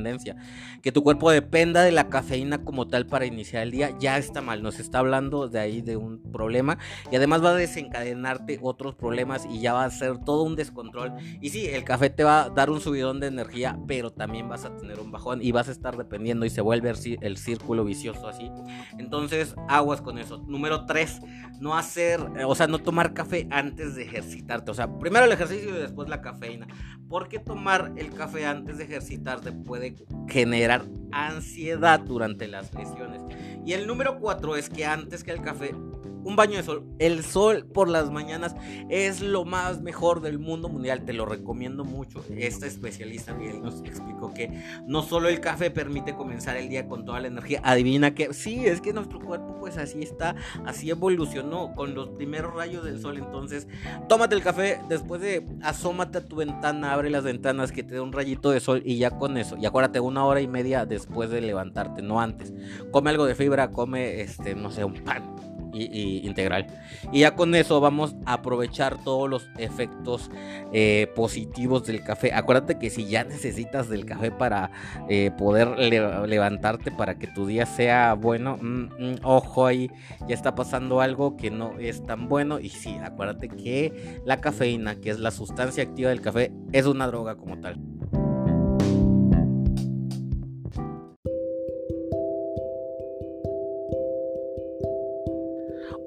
que 0.82 0.92
tu 0.92 1.04
cuerpo 1.04 1.32
dependa 1.32 1.84
de 1.84 1.92
la 1.92 2.10
cafeína 2.10 2.64
como 2.64 2.88
tal 2.88 3.06
para 3.06 3.26
iniciar 3.26 3.64
el 3.64 3.72
día, 3.72 3.96
ya 4.00 4.18
está 4.18 4.42
mal, 4.42 4.64
nos 4.64 4.80
está 4.80 5.00
hablando 5.00 5.48
de 5.48 5.60
ahí 5.60 5.82
de 5.82 5.98
un 5.98 6.22
problema, 6.32 6.78
y 7.12 7.16
además 7.16 7.44
va 7.44 7.52
a 7.52 7.56
desencadenarte 7.56 8.60
otros 8.62 8.96
problemas 8.96 9.46
y 9.46 9.62
ya 9.62 9.74
va 9.74 9.86
a 9.86 9.90
ser 9.90 10.18
todo 10.20 10.44
un 10.44 10.56
descontrol, 10.56 11.14
y 11.42 11.50
sí, 11.50 11.68
el 11.68 11.84
café 11.84 12.10
te 12.10 12.24
va 12.24 12.44
a 12.44 12.50
dar 12.50 12.70
un 12.70 12.82
subidón 12.82 13.20
de 13.20 13.28
energía, 13.28 13.80
pero 13.88 14.12
también 14.12 14.50
vas 14.50 14.66
a 14.66 14.76
tener 14.76 15.00
un 15.00 15.12
bajón 15.12 15.42
y 15.42 15.52
vas 15.52 15.70
a 15.70 15.72
estar 15.72 15.98
dependiendo 15.98 16.46
y 16.46 16.50
se 16.50 16.62
vuelve 16.62 16.94
el 17.22 17.38
círculo 17.38 17.84
vicioso 17.84 18.28
así, 18.28 18.50
entonces 18.98 19.56
aguas 19.68 20.02
con 20.02 20.18
eso. 20.18 20.38
Número 20.48 20.86
3, 20.86 21.22
no 21.60 21.78
hacer, 21.78 22.20
o 22.46 22.56
sea, 22.56 22.68
no 22.68 22.80
tomar 22.80 23.14
café 23.14 23.48
antes 23.52 23.96
de 23.96 24.04
ejercitarte. 24.04 24.72
O 24.72 24.74
sea, 24.74 24.98
primero 25.00 25.26
el 25.26 25.32
ejercicio 25.32 25.70
y 25.70 25.80
después 25.80 26.10
la 26.10 26.22
cafeína. 26.22 26.68
Porque 27.08 27.40
tomar 27.40 27.94
el 27.98 28.12
café 28.12 28.46
antes 28.46 28.78
de 28.78 28.84
ejercitarte 28.84 29.52
puede 29.52 29.89
generar 30.28 30.86
ansiedad 31.12 32.00
durante 32.00 32.48
las 32.48 32.74
lesiones. 32.74 33.22
Y 33.66 33.74
el 33.74 33.88
número 33.88 34.20
cuatro 34.20 34.56
es 34.56 34.70
que 34.70 34.86
antes 34.86 35.24
que 35.24 35.32
el 35.32 35.42
café 35.42 35.74
un 36.24 36.36
baño 36.36 36.58
de 36.58 36.64
sol. 36.64 36.86
El 37.00 37.24
sol 37.24 37.66
por 37.66 37.90
las 37.90 38.12
mañanas 38.12 38.56
es 38.90 39.22
lo 39.22 39.46
más 39.46 39.82
mejor 39.82 40.22
del 40.22 40.40
mundo 40.40 40.70
mundial. 40.70 41.06
Te 41.06 41.14
lo 41.14 41.26
recomiendo 41.26 41.84
mucho. 41.84 42.24
Este 42.36 42.68
especialista 42.68 43.34
Miguel 43.34 43.62
nos 43.62 43.82
explicó 43.82 44.34
que 44.34 44.64
no 44.88 45.02
solo 45.02 45.30
el 45.30 45.40
café 45.40 45.72
permite 45.72 46.16
comenzar 46.16 46.58
el 46.58 46.70
día 46.70 46.88
con 46.88 47.06
toda 47.06 47.20
la 47.20 47.28
energía. 47.28 47.62
Adivina 47.64 48.14
que 48.16 48.34
sí, 48.34 48.66
es 48.66 48.82
que 48.82 48.94
nuestro 48.94 49.20
cuerpo 49.20 49.58
pues 49.60 49.78
así 49.78 50.02
está, 50.02 50.36
así 50.66 50.90
evolucionó 50.90 51.74
con 51.76 51.94
los 51.94 52.10
primeros 52.10 52.54
rayos 52.54 52.84
del 52.84 53.00
sol. 53.00 53.18
Entonces, 53.18 53.68
tómate 54.08 54.36
el 54.36 54.42
café, 54.42 54.82
después 54.90 55.22
de 55.22 55.46
asómate 55.62 56.20
a 56.20 56.26
tu 56.26 56.38
ventana, 56.38 56.94
abre 56.94 57.10
las 57.10 57.24
ventanas 57.24 57.72
que 57.72 57.84
te 57.84 57.96
dé 57.96 58.02
un 58.02 58.12
rayito 58.12 58.52
de 58.52 58.60
sol 58.60 58.82
y 58.86 58.98
ya 58.98 59.12
con 59.12 59.38
eso. 59.38 59.58
Y 59.58 59.66
acuérdate, 59.66 60.00
una 60.00 60.26
hora 60.26 60.42
y 60.42 60.48
media 60.48 60.86
después 60.86 61.30
de 61.30 61.42
levantarte, 61.42 62.02
no 62.02 62.20
antes. 62.20 62.54
Come 62.92 63.10
algo 63.10 63.26
de 63.26 63.36
fibra, 63.36 63.72
come 63.72 64.22
este, 64.22 64.56
no 64.56 64.72
sé, 64.72 64.84
un 64.84 64.96
pan 65.04 65.36
y, 65.74 66.28
integral. 66.28 66.68
Y 67.12 67.20
ya 67.20 67.36
con 67.36 67.56
eso 67.56 67.80
vamos 67.80 68.16
a 68.26 68.34
aprovechar 68.34 69.04
todos 69.04 69.30
los 69.30 69.50
efectos 69.58 70.30
eh, 70.74 71.12
positivos 71.16 71.86
del 71.86 72.04
café. 72.04 72.34
Acuérdate 72.34 72.78
que 72.80 72.90
si 72.90 73.06
ya 73.06 73.24
necesitas 73.24 73.90
del 73.90 74.06
café 74.06 74.32
para 74.32 74.72
eh, 75.10 75.32
poder 75.38 75.78
levantarte, 75.78 76.92
para 76.92 77.18
que 77.18 77.28
tu 77.28 77.46
día 77.46 77.66
sea 77.66 78.14
bueno, 78.14 78.58
mm, 78.58 78.84
mm, 78.84 79.16
ojo 79.24 79.66
ahí, 79.66 79.90
ya 80.28 80.36
está 80.36 80.56
pasando 80.56 81.02
algo 81.02 81.38
que 81.38 81.52
no 81.52 81.80
es 81.80 82.04
tan 82.06 82.28
bueno. 82.28 82.60
Y 82.60 82.70
sí, 82.70 82.98
acuérdate 83.04 83.50
que 83.50 84.22
la 84.26 84.42
cafeína, 84.42 84.96
que 84.96 85.10
es 85.10 85.20
la 85.20 85.32
sustancia 85.32 85.84
activa 85.84 86.10
del 86.10 86.22
café, 86.22 86.52
es 86.72 86.86
una 86.86 87.08
droga 87.08 87.36
como 87.36 87.60
tal. 87.60 87.80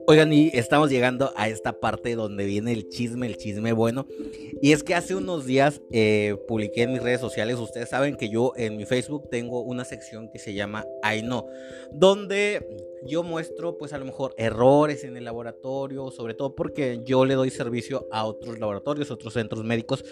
Oigan, 0.04 0.32
y 0.32 0.50
estamos 0.52 0.90
llegando 0.90 1.32
a 1.36 1.48
esta 1.48 1.78
parte 1.78 2.16
donde 2.16 2.44
viene 2.44 2.72
el 2.72 2.88
chisme, 2.88 3.26
el 3.26 3.36
chisme 3.36 3.72
bueno. 3.72 4.06
Y 4.60 4.72
es 4.72 4.82
que 4.82 4.96
hace 4.96 5.14
unos 5.14 5.46
días 5.46 5.80
eh, 5.92 6.36
publiqué 6.48 6.82
en 6.82 6.92
mis 6.92 7.02
redes 7.02 7.20
sociales, 7.20 7.56
ustedes 7.58 7.88
saben 7.88 8.16
que 8.16 8.28
yo 8.28 8.52
en 8.56 8.76
mi 8.76 8.84
Facebook 8.84 9.28
tengo 9.30 9.60
una 9.62 9.84
sección 9.84 10.28
que 10.28 10.40
se 10.40 10.54
llama 10.54 10.84
I 11.04 11.20
Know, 11.22 11.46
donde 11.92 12.66
yo 13.04 13.22
muestro 13.22 13.78
pues 13.78 13.92
a 13.92 13.98
lo 13.98 14.04
mejor 14.04 14.34
errores 14.36 15.04
en 15.04 15.16
el 15.16 15.24
laboratorio, 15.24 16.10
sobre 16.10 16.34
todo 16.34 16.56
porque 16.56 17.00
yo 17.04 17.24
le 17.24 17.34
doy 17.34 17.50
servicio 17.50 18.08
a 18.10 18.24
otros 18.24 18.58
laboratorios, 18.58 19.10
otros 19.12 19.34
centros 19.34 19.64
médicos, 19.64 20.04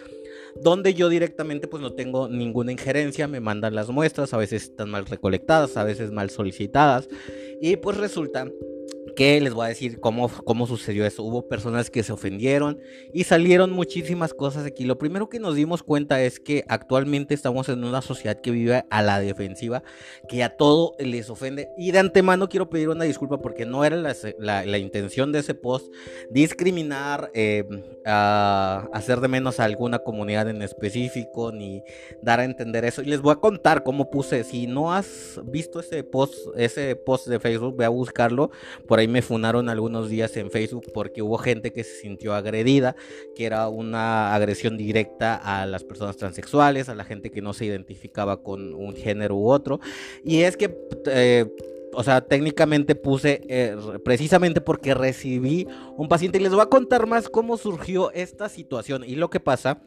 donde 0.61 0.95
yo 0.95 1.09
directamente 1.09 1.67
pues 1.67 1.83
no 1.83 1.95
tengo 1.95 2.29
ninguna 2.29 2.71
injerencia, 2.71 3.27
me 3.27 3.41
mandan 3.41 3.75
las 3.75 3.89
muestras, 3.89 4.35
a 4.35 4.39
veces 4.39 4.65
están 4.65 4.91
mal 4.91 5.07
recolectadas, 5.07 5.77
a 5.77 5.85
veces 5.85 6.13
mal 6.13 6.31
solicitadas, 6.31 7.09
y 7.61 7.77
pues 7.77 7.97
resulta 7.97 8.49
que 9.14 9.40
les 9.40 9.55
voy 9.55 9.67
a 9.67 9.69
decir 9.69 10.00
cómo, 10.00 10.29
cómo 10.29 10.67
sucedió 10.67 11.07
eso. 11.07 11.23
Hubo 11.23 11.49
personas 11.49 11.90
que 11.90 12.02
se 12.02 12.12
ofendieron 12.12 12.81
y 13.12 13.25
salieron 13.25 13.73
muchísimas 13.73 14.35
cosas 14.35 14.67
aquí. 14.67 14.85
Lo 14.85 14.99
primero 14.99 15.29
que 15.29 15.40
nos 15.40 15.55
dimos 15.55 15.83
cuenta 15.83 16.23
es 16.23 16.40
que 16.40 16.64
actualmente 16.69 17.35
estamos 17.35 17.69
en 17.69 17.85
una 17.85 18.02
sociedad 18.02 18.40
que 18.40 18.50
vive 18.50 18.85
a 18.90 19.02
la 19.02 19.21
defensiva, 19.21 19.83
que 20.29 20.43
a 20.43 20.57
todo 20.57 20.95
les 20.99 21.31
ofende. 21.31 21.69
Y 21.76 21.90
de 21.90 21.99
antemano 21.99 22.49
quiero 22.49 22.71
pedir 22.71 22.88
una 22.88 23.05
disculpa 23.05 23.38
porque 23.38 23.67
no 23.67 23.85
era 23.85 23.97
la, 23.97 24.79
intención 24.79 25.33
de 25.33 25.40
ese 25.40 25.55
post 25.55 25.93
discriminar, 26.31 27.31
eh, 27.35 27.64
hacer 28.05 29.21
de 29.21 29.29
menos 29.29 29.61
a 29.61 29.64
alguna 29.64 29.99
comunidad 29.99 30.49
en 30.49 30.62
específico, 30.62 31.52
ni 31.52 31.83
dar 32.23 32.40
a 32.40 32.45
entender 32.45 32.85
eso. 32.85 33.02
Y 33.02 33.07
les 33.07 33.21
voy 33.21 33.33
a 33.33 33.37
contar 33.37 33.83
cómo 33.83 34.11
puse. 34.11 34.45
Si 34.45 34.67
no 34.67 34.93
has 34.93 35.40
visto 35.45 35.81
ese 35.81 36.05
post, 36.05 36.35
ese 36.57 36.97
post 36.97 37.26
de 37.26 37.40
Facebook, 37.40 37.76
ve 37.76 37.85
a 37.85 37.88
buscarlo 37.88 38.50
por 38.87 39.00
ahí 39.00 39.09
me 39.09 39.23
funaron 39.23 39.69
algunos 39.69 40.09
días 40.09 40.37
en 40.37 40.50
Facebook 40.50 40.87
porque 40.95 41.23
hubo 41.23 41.38
gente 41.38 41.73
que 41.73 41.85
se 41.85 42.00
sintió 42.00 42.35
agredida, 42.35 42.97
que 43.35 43.47
era 43.47 43.69
una 43.69 44.35
agresión 44.35 44.76
directa 44.76 45.35
a 45.35 45.66
las 45.66 45.85
personas 45.85 46.16
transexuales, 46.16 46.88
a 46.88 46.95
la 46.95 47.04
gente 47.04 47.30
que 47.30 47.42
no 47.42 47.52
se 47.52 47.66
identificaba 47.66 48.42
con 48.42 48.75
un 48.75 48.95
género 48.95 49.37
u 49.37 49.50
otro. 49.50 49.80
Y 50.25 50.42
es 50.42 50.57
que... 50.57 50.76
Eh, 51.07 51.47
o 51.92 52.04
sea, 52.04 52.21
técnicamente 52.21 52.95
puse 52.95 53.40
eh, 53.49 53.76
precisamente 54.04 54.61
porque 54.61 54.95
recibí 54.95 55.66
un 55.97 56.09
paciente 56.09 56.38
y 56.38 56.40
les 56.40 56.52
voy 56.52 56.61
a 56.61 56.66
contar 56.66 57.09
más 57.09 57.28
cómo 57.28 57.57
surgió 57.57 58.12
esta 58.12 58.49
situación 58.49 59.02
y 59.04 59.16
lo 59.16 59.28
que 59.28 59.40
pasa 59.40 59.83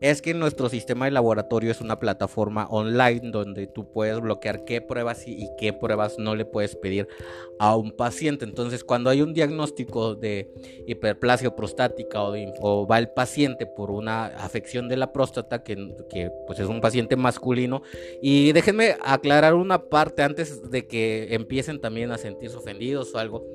es 0.00 0.22
que 0.22 0.34
nuestro 0.34 0.68
sistema 0.68 1.06
de 1.06 1.10
laboratorio 1.10 1.70
es 1.70 1.80
una 1.80 1.98
plataforma 1.98 2.66
online 2.70 3.30
donde 3.30 3.66
tú 3.66 3.92
puedes 3.92 4.20
bloquear 4.20 4.64
qué 4.64 4.80
pruebas 4.80 5.26
y 5.26 5.48
qué 5.58 5.72
pruebas 5.72 6.18
no 6.18 6.34
le 6.34 6.44
puedes 6.44 6.76
pedir 6.76 7.08
a 7.58 7.76
un 7.76 7.90
paciente. 7.90 8.44
Entonces, 8.44 8.84
cuando 8.84 9.10
hay 9.10 9.22
un 9.22 9.34
diagnóstico 9.34 10.14
de 10.14 10.50
hiperplasia 10.86 11.54
prostática 11.56 12.22
o, 12.22 12.86
va 12.86 12.98
el 12.98 13.10
paciente 13.10 13.66
por 13.66 13.90
una 13.90 14.26
afección 14.26 14.88
de 14.88 14.96
la 14.96 15.12
próstata, 15.12 15.62
que, 15.62 15.74
que, 16.08 16.30
pues 16.46 16.60
es 16.60 16.68
un 16.68 16.80
paciente 16.80 17.16
masculino, 17.16 17.82
y 18.22 18.52
déjenme 18.52 18.96
aclarar 19.02 19.54
una 19.54 19.88
parte 19.88 20.22
antes 20.22 20.70
de 20.70 20.86
que 20.86 21.34
empiecen 21.34 21.80
también 21.80 22.12
a 22.12 22.18
sentirse 22.18 22.56
ofendidos 22.56 23.14
o 23.14 23.18
algo. 23.18 23.46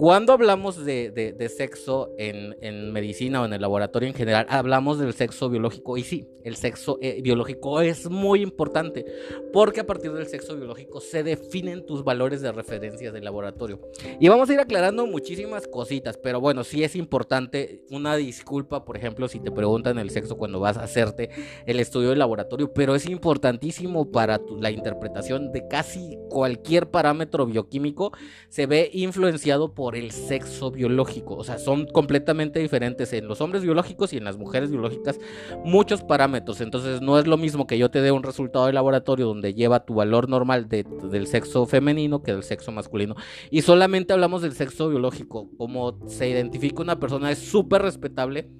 Cuando 0.00 0.32
hablamos 0.32 0.82
de, 0.82 1.10
de, 1.10 1.48
sexo 1.50 2.14
en, 2.16 2.56
en 2.62 2.90
medicina 2.90 3.42
o 3.42 3.44
en 3.44 3.52
el 3.52 3.60
laboratorio 3.60 4.08
en 4.08 4.14
general, 4.14 4.46
hablamos 4.48 4.98
del 4.98 5.12
sexo 5.12 5.50
biológico. 5.50 5.98
Y 5.98 6.04
sí, 6.04 6.26
el 6.42 6.56
sexo 6.56 6.98
eh, 7.02 7.20
biológico 7.22 7.82
es 7.82 8.08
muy 8.08 8.40
importante 8.40 9.04
porque 9.52 9.80
a 9.80 9.86
partir 9.86 10.12
del 10.12 10.26
sexo 10.26 10.56
biológico 10.56 11.02
se 11.02 11.22
definen 11.22 11.84
tus 11.84 12.02
valores 12.02 12.40
de 12.40 12.50
referencia 12.50 13.12
del 13.12 13.24
laboratorio. 13.24 13.78
Y 14.18 14.28
vamos 14.28 14.48
a 14.48 14.54
ir 14.54 14.60
aclarando 14.60 15.06
muchísimas 15.06 15.66
cositas, 15.68 16.16
pero 16.16 16.40
bueno, 16.40 16.64
sí 16.64 16.82
es 16.82 16.96
importante. 16.96 17.82
Una 17.90 18.16
disculpa, 18.16 18.86
por 18.86 18.96
ejemplo, 18.96 19.28
si 19.28 19.38
te 19.38 19.50
preguntan 19.50 19.98
el 19.98 20.08
sexo 20.08 20.38
cuando 20.38 20.60
vas 20.60 20.78
a 20.78 20.84
hacerte 20.84 21.28
el 21.66 21.78
estudio 21.78 22.08
del 22.08 22.20
laboratorio, 22.20 22.72
pero 22.72 22.94
es 22.94 23.06
importantísimo 23.06 24.10
para 24.10 24.40
la 24.58 24.70
interpretación 24.70 25.52
de 25.52 25.68
casi 25.68 26.16
cualquier 26.30 26.88
parámetro 26.90 27.44
bioquímico, 27.44 28.12
se 28.48 28.64
ve 28.64 28.88
influenciado 28.94 29.74
por 29.74 29.89
el 29.96 30.10
sexo 30.10 30.70
biológico, 30.70 31.36
o 31.36 31.44
sea, 31.44 31.58
son 31.58 31.86
completamente 31.86 32.60
diferentes 32.60 33.12
en 33.12 33.28
los 33.28 33.40
hombres 33.40 33.62
biológicos 33.62 34.12
y 34.12 34.16
en 34.16 34.24
las 34.24 34.36
mujeres 34.36 34.70
biológicas 34.70 35.18
muchos 35.64 36.02
parámetros. 36.02 36.60
Entonces 36.60 37.00
no 37.00 37.18
es 37.18 37.26
lo 37.26 37.36
mismo 37.36 37.66
que 37.66 37.78
yo 37.78 37.90
te 37.90 38.00
dé 38.00 38.12
un 38.12 38.22
resultado 38.22 38.66
de 38.66 38.72
laboratorio 38.72 39.26
donde 39.26 39.54
lleva 39.54 39.84
tu 39.84 39.94
valor 39.94 40.28
normal 40.28 40.68
del 40.68 41.26
sexo 41.26 41.66
femenino 41.66 42.22
que 42.22 42.32
del 42.32 42.42
sexo 42.42 42.72
masculino. 42.72 43.14
Y 43.50 43.62
solamente 43.62 44.12
hablamos 44.12 44.42
del 44.42 44.52
sexo 44.52 44.88
biológico. 44.88 45.50
Como 45.56 45.98
se 46.08 46.28
identifica 46.28 46.82
una 46.82 46.98
persona 46.98 47.30
es 47.30 47.38
súper 47.38 47.82
respetable 47.82 48.50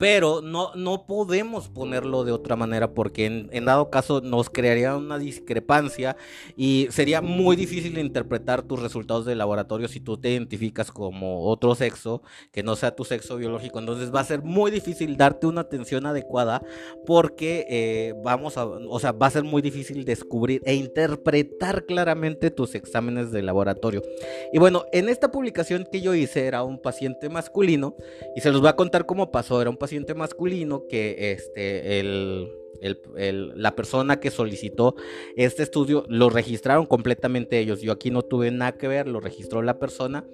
pero 0.00 0.40
no, 0.40 0.74
no 0.76 1.04
podemos 1.04 1.68
ponerlo 1.68 2.24
de 2.24 2.32
otra 2.32 2.56
manera 2.56 2.94
porque 2.94 3.26
en, 3.26 3.64
dado 3.66 3.90
caso 3.90 4.22
nos 4.22 4.48
crearía 4.48 4.96
una 4.96 5.18
discrepancia 5.18 6.16
y 6.56 6.88
sería 6.88 7.20
muy 7.20 7.54
difícil 7.54 7.98
interpretar 7.98 8.62
tus 8.62 8.80
resultados 8.80 9.26
de 9.26 9.34
laboratorio 9.34 9.88
si 9.88 10.00
tú 10.00 10.16
te 10.16 10.30
identificas 10.30 10.90
como 10.90 11.44
otro 11.44 11.74
sexo 11.74 12.22
que 12.50 12.62
no 12.62 12.76
sea 12.76 12.96
tu 12.96 13.04
sexo 13.04 13.36
biológico. 13.36 13.78
Entonces 13.78 14.10
va 14.10 14.20
a 14.20 14.24
ser 14.24 14.42
muy 14.42 14.70
difícil 14.70 15.18
darte 15.18 15.46
una 15.46 15.60
atención 15.60 16.06
adecuada 16.06 16.62
porque 17.04 17.66
eh, 17.68 18.14
vamos 18.24 18.56
a, 18.56 18.64
o 18.64 18.98
sea, 19.00 19.12
va 19.12 19.26
a 19.26 19.30
ser 19.30 19.44
muy 19.44 19.60
difícil 19.60 20.06
descubrir 20.06 20.62
e 20.64 20.76
interpretar 20.76 21.84
claramente 21.84 22.50
tus 22.50 22.74
exámenes 22.74 23.32
de 23.32 23.42
laboratorio. 23.42 24.00
Y 24.50 24.58
bueno, 24.58 24.86
en 24.92 25.10
esta 25.10 25.30
publicación 25.30 25.86
que 25.92 26.00
yo 26.00 26.14
hice 26.14 26.46
era 26.46 26.62
un 26.62 26.78
paciente 26.78 27.28
masculino 27.28 27.96
y 28.34 28.40
se 28.40 28.50
los 28.50 28.62
voy 28.62 28.70
a 28.70 28.76
contar 28.76 29.04
cómo 29.04 29.30
pasó. 29.30 29.60
Era 29.60 29.68
un 29.68 29.76
paciente 29.76 29.89
masculino 30.14 30.86
que 30.88 31.32
este, 31.32 32.00
el, 32.00 32.50
la 32.80 33.76
persona 33.76 34.20
que 34.20 34.30
solicitó 34.30 34.94
este 35.36 35.62
estudio 35.62 36.04
lo 36.08 36.30
registraron 36.30 36.86
completamente 36.86 37.58
ellos. 37.58 37.80
Yo 37.80 37.92
aquí 37.92 38.10
no 38.10 38.22
tuve 38.22 38.50
nada 38.50 38.72
que 38.72 38.88
ver, 38.88 39.06
lo 39.06 39.20
registró 39.20 39.62
la 39.62 39.78
persona. 39.78 40.24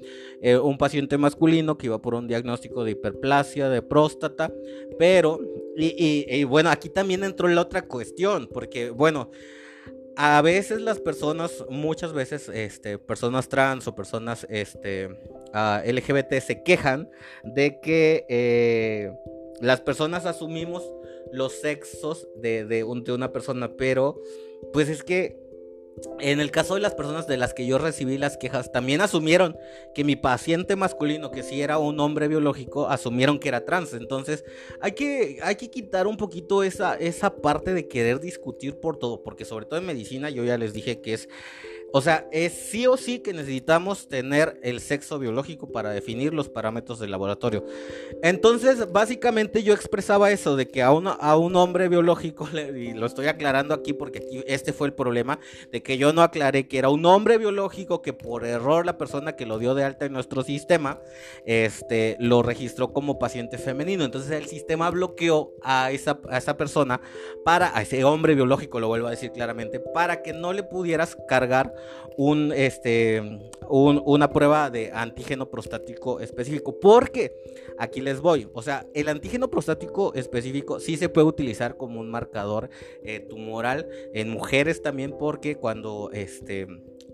Eh, 0.40 0.56
un 0.56 0.78
paciente 0.78 1.18
masculino 1.18 1.76
que 1.76 1.86
iba 1.86 2.00
por 2.00 2.14
un 2.14 2.28
diagnóstico 2.28 2.84
de 2.84 2.92
hiperplasia, 2.92 3.68
de 3.68 3.82
próstata, 3.82 4.52
pero, 4.98 5.40
y, 5.76 6.44
bueno, 6.44 6.70
aquí 6.70 6.88
también 6.88 7.24
entró 7.24 7.48
la 7.48 7.62
otra 7.62 7.82
cuestión, 7.82 8.48
porque 8.52 8.90
bueno, 8.90 9.30
a 10.16 10.40
veces 10.40 10.80
las 10.80 10.98
personas, 10.98 11.64
muchas 11.68 12.14
veces, 12.14 12.48
este, 12.48 12.98
personas 12.98 13.48
trans 13.48 13.86
o 13.86 13.94
personas 13.94 14.46
este, 14.48 15.10
ah, 15.52 15.82
LGBT 15.84 16.40
se 16.40 16.62
quejan 16.62 17.10
de 17.44 17.80
que 17.80 18.24
eh, 18.30 19.12
las 19.60 19.80
personas 19.80 20.26
asumimos 20.26 20.82
los 21.32 21.52
sexos 21.52 22.28
de, 22.36 22.64
de, 22.64 22.84
una 22.84 23.32
persona, 23.32 23.76
pero 23.76 24.20
pues 24.72 24.88
es 24.88 25.02
que 25.02 25.44
en 26.20 26.40
el 26.40 26.50
caso 26.50 26.74
de 26.74 26.80
las 26.80 26.94
personas 26.94 27.26
de 27.26 27.38
las 27.38 27.54
que 27.54 27.66
yo 27.66 27.78
recibí 27.78 28.18
las 28.18 28.36
quejas, 28.36 28.70
también 28.70 29.00
asumieron 29.00 29.56
que 29.94 30.04
mi 30.04 30.14
paciente 30.14 30.76
masculino, 30.76 31.30
que 31.30 31.42
si 31.42 31.62
era 31.62 31.78
un 31.78 31.98
hombre 32.00 32.28
biológico, 32.28 32.88
asumieron 32.88 33.38
que 33.38 33.48
era 33.48 33.64
trans. 33.64 33.94
Entonces 33.94 34.44
hay 34.80 34.92
que, 34.92 35.38
hay 35.42 35.56
que 35.56 35.70
quitar 35.70 36.06
un 36.06 36.18
poquito 36.18 36.62
esa, 36.62 36.96
esa 36.96 37.36
parte 37.36 37.72
de 37.72 37.88
querer 37.88 38.20
discutir 38.20 38.78
por 38.78 38.98
todo, 38.98 39.22
porque 39.22 39.46
sobre 39.46 39.64
todo 39.64 39.80
en 39.80 39.86
medicina 39.86 40.28
yo 40.28 40.44
ya 40.44 40.58
les 40.58 40.74
dije 40.74 41.00
que 41.00 41.14
es 41.14 41.28
o 41.96 42.02
sea, 42.02 42.28
es 42.30 42.52
sí 42.52 42.86
o 42.86 42.98
sí 42.98 43.20
que 43.20 43.32
necesitamos 43.32 44.06
tener 44.06 44.60
el 44.62 44.80
sexo 44.80 45.18
biológico 45.18 45.72
para 45.72 45.88
definir 45.92 46.34
los 46.34 46.50
parámetros 46.50 46.98
del 46.98 47.10
laboratorio. 47.10 47.64
Entonces, 48.22 48.92
básicamente 48.92 49.62
yo 49.62 49.72
expresaba 49.72 50.30
eso 50.30 50.56
de 50.56 50.68
que 50.68 50.82
a, 50.82 50.88
a 50.88 51.36
un 51.38 51.56
hombre 51.56 51.88
biológico, 51.88 52.46
y 52.76 52.92
lo 52.92 53.06
estoy 53.06 53.28
aclarando 53.28 53.72
aquí 53.72 53.94
porque 53.94 54.44
este 54.46 54.74
fue 54.74 54.88
el 54.88 54.92
problema, 54.92 55.38
de 55.72 55.82
que 55.82 55.96
yo 55.96 56.12
no 56.12 56.20
aclaré 56.20 56.68
que 56.68 56.76
era 56.76 56.90
un 56.90 57.06
hombre 57.06 57.38
biológico 57.38 58.02
que 58.02 58.12
por 58.12 58.44
error 58.44 58.84
la 58.84 58.98
persona 58.98 59.34
que 59.34 59.46
lo 59.46 59.58
dio 59.58 59.74
de 59.74 59.84
alta 59.84 60.04
en 60.04 60.12
nuestro 60.12 60.42
sistema, 60.42 61.00
este, 61.46 62.18
lo 62.20 62.42
registró 62.42 62.92
como 62.92 63.18
paciente 63.18 63.56
femenino. 63.56 64.04
Entonces 64.04 64.32
el 64.32 64.48
sistema 64.48 64.90
bloqueó 64.90 65.54
a 65.62 65.90
esa, 65.92 66.20
a 66.28 66.36
esa 66.36 66.58
persona 66.58 67.00
para, 67.42 67.74
a 67.74 67.80
ese 67.80 68.04
hombre 68.04 68.34
biológico, 68.34 68.80
lo 68.80 68.88
vuelvo 68.88 69.06
a 69.06 69.12
decir 69.12 69.32
claramente, 69.32 69.80
para 69.80 70.20
que 70.20 70.34
no 70.34 70.52
le 70.52 70.62
pudieras 70.62 71.16
cargar 71.26 71.72
un, 72.16 72.52
este, 72.54 73.22
una 73.68 74.30
prueba 74.30 74.70
de 74.70 74.90
antígeno 74.92 75.50
prostático 75.50 76.20
específico. 76.20 76.78
Porque 76.80 77.32
aquí 77.78 78.00
les 78.00 78.20
voy. 78.20 78.48
O 78.52 78.62
sea, 78.62 78.86
el 78.94 79.08
antígeno 79.08 79.48
prostático 79.50 80.14
específico 80.14 80.80
sí 80.80 80.96
se 80.96 81.08
puede 81.08 81.26
utilizar 81.26 81.76
como 81.76 82.00
un 82.00 82.10
marcador 82.10 82.70
eh, 83.02 83.20
tumoral 83.20 83.88
en 84.12 84.30
mujeres 84.30 84.82
también 84.82 85.16
porque 85.18 85.56
cuando 85.56 86.10
este 86.12 86.66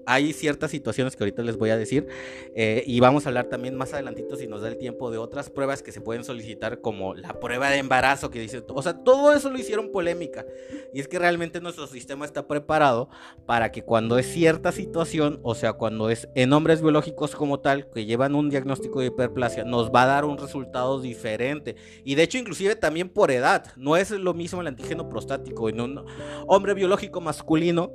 hay 0.07 0.33
ciertas 0.33 0.71
situaciones 0.71 1.17
que 1.17 1.25
ahorita 1.25 1.43
les 1.43 1.57
voy 1.57 1.71
a 1.71 1.77
decir 1.77 2.07
eh, 2.55 2.83
y 2.87 3.01
vamos 3.01 3.27
a 3.27 3.29
hablar 3.29 3.47
también 3.47 3.77
más 3.77 3.93
adelantito 3.93 4.37
si 4.37 4.47
nos 4.47 4.63
da 4.63 4.69
el 4.69 4.79
tiempo 4.79 5.11
de 5.11 5.19
otras 5.19 5.51
pruebas 5.51 5.83
que 5.83 5.93
se 5.93 6.01
pueden 6.01 6.25
solicitar 6.25 6.81
como 6.81 7.15
la 7.15 7.39
prueba 7.41 7.71
de 7.71 7.79
embarazo 7.79 8.31
que 8.31 8.41
dice, 8.41 8.65
o 8.67 8.83
sea, 8.83 8.95
todo 9.05 9.33
eso 9.33 9.51
lo 9.51 9.59
hicieron 9.59 9.91
polémica. 9.91 10.45
Y 10.93 11.01
es 11.01 11.09
que 11.09 11.19
realmente 11.19 11.61
nuestro 11.61 11.87
sistema 11.87 12.25
está 12.25 12.47
preparado 12.47 13.09
para 13.47 13.73
que 13.73 13.83
cuando 13.83 14.19
es 14.19 14.27
cierta 14.27 14.73
situación, 14.73 15.41
o 15.43 15.55
sea, 15.55 15.75
cuando 15.75 16.11
es 16.11 16.29
en 16.35 16.53
hombres 16.53 16.83
biológicos 16.83 17.35
como 17.35 17.61
tal 17.61 17.91
que 17.91 18.05
llevan 18.05 18.35
un 18.35 18.51
diagnóstico 18.51 19.01
de 19.01 19.07
hiperplasia, 19.07 19.65
nos 19.65 19.91
va 19.91 20.03
a 20.03 20.07
dar 20.07 20.25
un 20.25 20.39
resultado 20.39 21.01
diferente. 21.01 21.77
Y 22.05 22.15
de 22.15 22.23
hecho 22.23 22.39
inclusive 22.39 22.77
también 22.77 23.09
por 23.09 23.31
edad, 23.31 23.73
no 23.77 23.97
es 23.97 24.11
lo 24.11 24.35
mismo 24.35 24.61
el 24.61 24.67
antígeno 24.67 25.09
prostático 25.09 25.69
en 25.69 25.81
un 25.81 26.05
hombre 26.47 26.75
biológico 26.75 27.21
masculino 27.21 27.93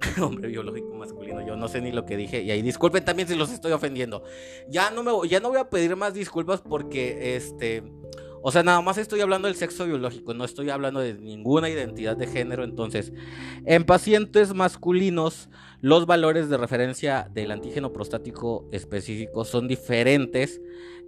hombre 0.22 0.48
biológico 0.48 0.94
masculino, 0.94 1.46
yo 1.46 1.56
no 1.56 1.68
sé 1.68 1.80
ni 1.80 1.92
lo 1.92 2.04
que 2.04 2.16
dije 2.16 2.42
y 2.42 2.50
ahí 2.50 2.62
disculpen 2.62 3.04
también 3.04 3.28
si 3.28 3.34
los 3.34 3.50
estoy 3.50 3.72
ofendiendo. 3.72 4.22
Ya 4.68 4.90
no 4.90 5.02
me 5.02 5.28
ya 5.28 5.40
no 5.40 5.48
voy 5.48 5.58
a 5.58 5.70
pedir 5.70 5.96
más 5.96 6.14
disculpas 6.14 6.60
porque 6.60 7.36
este 7.36 7.82
o 8.48 8.52
sea, 8.52 8.62
nada 8.62 8.80
más 8.80 8.96
estoy 8.96 9.20
hablando 9.22 9.48
del 9.48 9.56
sexo 9.56 9.86
biológico, 9.86 10.32
no 10.32 10.44
estoy 10.44 10.70
hablando 10.70 11.00
de 11.00 11.14
ninguna 11.14 11.68
identidad 11.68 12.16
de 12.16 12.28
género. 12.28 12.62
Entonces, 12.62 13.12
en 13.64 13.82
pacientes 13.82 14.54
masculinos, 14.54 15.48
los 15.80 16.06
valores 16.06 16.48
de 16.48 16.56
referencia 16.56 17.28
del 17.32 17.50
antígeno 17.50 17.92
prostático 17.92 18.68
específico 18.70 19.44
son 19.44 19.66
diferentes 19.66 20.60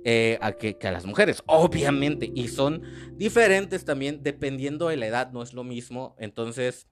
eh, 0.04 0.36
a 0.40 0.50
que, 0.50 0.78
que, 0.78 0.88
a 0.88 0.90
las 0.90 1.06
mujeres, 1.06 1.44
obviamente. 1.46 2.28
Y 2.34 2.48
son 2.48 2.82
diferentes 3.12 3.84
también 3.84 4.24
dependiendo 4.24 4.88
de 4.88 4.96
la 4.96 5.06
edad, 5.06 5.30
no 5.30 5.40
es 5.40 5.54
lo 5.54 5.62
mismo. 5.62 6.16
Entonces, 6.18 6.88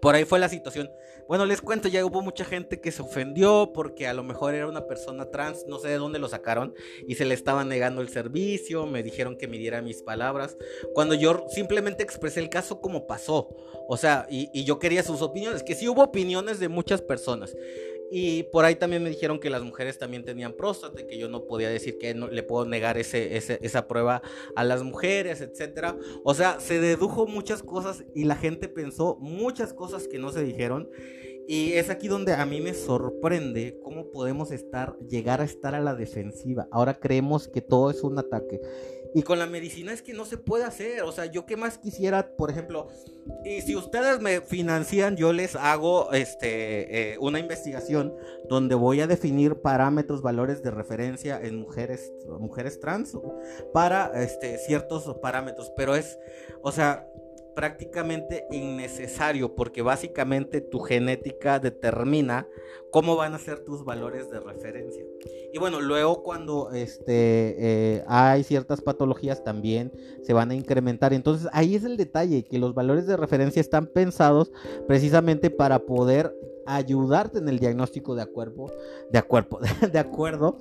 por 0.00 0.14
ahí 0.14 0.24
fue 0.24 0.38
la 0.38 0.48
situación. 0.48 0.90
Bueno, 1.28 1.46
les 1.46 1.60
cuento, 1.60 1.88
ya 1.88 2.04
hubo 2.04 2.22
mucha 2.22 2.44
gente 2.44 2.80
que 2.80 2.90
se 2.90 3.02
ofendió 3.02 3.70
porque 3.72 4.08
a 4.08 4.14
lo 4.14 4.24
mejor 4.24 4.54
era 4.54 4.66
una 4.66 4.86
persona 4.86 5.30
trans, 5.30 5.64
no 5.68 5.78
sé 5.78 5.88
de 5.88 5.98
dónde 5.98 6.18
lo 6.18 6.28
sacaron, 6.28 6.74
y 7.06 7.14
se 7.14 7.24
le 7.24 7.34
estaba 7.34 7.64
negando 7.64 8.00
el 8.00 8.08
servicio, 8.08 8.86
me 8.86 9.04
dijeron 9.04 9.36
que 9.36 9.46
midiera 9.46 9.80
mis 9.80 10.02
palabras, 10.02 10.56
cuando 10.92 11.14
yo 11.14 11.44
simplemente 11.48 12.02
expresé 12.02 12.40
el 12.40 12.48
caso 12.48 12.80
como 12.80 13.06
pasó. 13.06 13.48
O 13.88 13.96
sea, 13.96 14.26
y, 14.28 14.50
y 14.52 14.64
yo 14.64 14.78
quería 14.80 15.04
sus 15.04 15.22
opiniones, 15.22 15.62
que 15.62 15.76
sí 15.76 15.88
hubo 15.88 16.02
opiniones 16.02 16.58
de 16.58 16.68
muchas 16.68 17.00
personas. 17.00 17.54
Y 18.10 18.42
por 18.44 18.64
ahí 18.64 18.74
también 18.74 19.02
me 19.02 19.08
dijeron 19.08 19.38
que 19.38 19.50
las 19.50 19.62
mujeres 19.62 19.98
también 19.98 20.24
tenían 20.24 20.54
próstata, 20.54 21.06
que 21.06 21.16
yo 21.16 21.28
no 21.28 21.46
podía 21.46 21.68
decir 21.68 21.96
que 21.98 22.12
no, 22.12 22.28
le 22.28 22.42
puedo 22.42 22.64
negar 22.64 22.98
ese, 22.98 23.36
esa 23.36 23.86
prueba 23.86 24.20
a 24.56 24.64
las 24.64 24.82
mujeres, 24.82 25.40
etc. 25.40 25.94
O 26.24 26.34
sea, 26.34 26.58
se 26.58 26.80
dedujo 26.80 27.26
muchas 27.26 27.62
cosas 27.62 28.04
y 28.14 28.24
la 28.24 28.34
gente 28.34 28.68
pensó 28.68 29.16
muchas 29.20 29.72
cosas 29.72 30.08
que 30.08 30.18
no 30.18 30.32
se 30.32 30.42
dijeron. 30.42 30.90
Y 31.46 31.72
es 31.72 31.90
aquí 31.90 32.06
donde 32.06 32.32
a 32.32 32.46
mí 32.46 32.60
me 32.60 32.74
sorprende 32.74 33.78
cómo 33.82 34.10
podemos 34.10 34.52
estar, 34.52 34.96
llegar 35.08 35.40
a 35.40 35.44
estar 35.44 35.74
a 35.74 35.80
la 35.80 35.94
defensiva. 35.94 36.68
Ahora 36.70 37.00
creemos 37.00 37.48
que 37.48 37.60
todo 37.60 37.90
es 37.90 38.02
un 38.02 38.18
ataque. 38.18 38.60
Y 39.14 39.22
con 39.22 39.38
la 39.38 39.46
medicina 39.46 39.92
es 39.92 40.02
que 40.02 40.14
no 40.14 40.24
se 40.24 40.36
puede 40.36 40.64
hacer. 40.64 41.02
O 41.02 41.12
sea, 41.12 41.26
yo 41.26 41.46
qué 41.46 41.56
más 41.56 41.78
quisiera, 41.78 42.36
por 42.36 42.50
ejemplo, 42.50 42.88
y 43.44 43.60
si 43.62 43.74
ustedes 43.76 44.20
me 44.20 44.40
financian, 44.40 45.16
yo 45.16 45.32
les 45.32 45.56
hago 45.56 46.12
este, 46.12 47.12
eh, 47.12 47.18
una 47.18 47.38
investigación 47.38 48.14
donde 48.48 48.74
voy 48.74 49.00
a 49.00 49.06
definir 49.06 49.56
parámetros, 49.56 50.22
valores 50.22 50.62
de 50.62 50.70
referencia 50.70 51.40
en 51.40 51.60
mujeres, 51.60 52.12
mujeres 52.38 52.80
trans 52.80 53.16
para 53.72 54.12
este, 54.22 54.58
ciertos 54.58 55.16
parámetros. 55.20 55.72
Pero 55.76 55.94
es, 55.94 56.18
o 56.62 56.70
sea, 56.70 57.09
prácticamente 57.54 58.46
innecesario 58.50 59.54
porque 59.54 59.82
básicamente 59.82 60.60
tu 60.60 60.80
genética 60.80 61.58
determina 61.58 62.46
cómo 62.90 63.16
van 63.16 63.34
a 63.34 63.38
ser 63.38 63.60
tus 63.60 63.84
valores 63.84 64.30
de 64.30 64.40
referencia. 64.40 65.04
Y 65.52 65.58
bueno, 65.58 65.80
luego 65.80 66.22
cuando 66.22 66.70
este, 66.72 67.56
eh, 67.58 68.04
hay 68.06 68.44
ciertas 68.44 68.80
patologías 68.80 69.44
también 69.44 69.92
se 70.22 70.32
van 70.32 70.50
a 70.50 70.54
incrementar. 70.54 71.12
Entonces 71.12 71.48
ahí 71.52 71.74
es 71.74 71.84
el 71.84 71.96
detalle, 71.96 72.44
que 72.44 72.58
los 72.58 72.74
valores 72.74 73.06
de 73.06 73.16
referencia 73.16 73.60
están 73.60 73.86
pensados 73.86 74.52
precisamente 74.86 75.50
para 75.50 75.80
poder 75.80 76.34
ayudarte 76.66 77.38
en 77.38 77.48
el 77.48 77.58
diagnóstico 77.58 78.14
de 78.14 78.22
acuerdo, 78.22 78.66
de 79.10 79.18
acuerdo, 79.18 79.58
de 79.92 79.98
acuerdo 79.98 80.58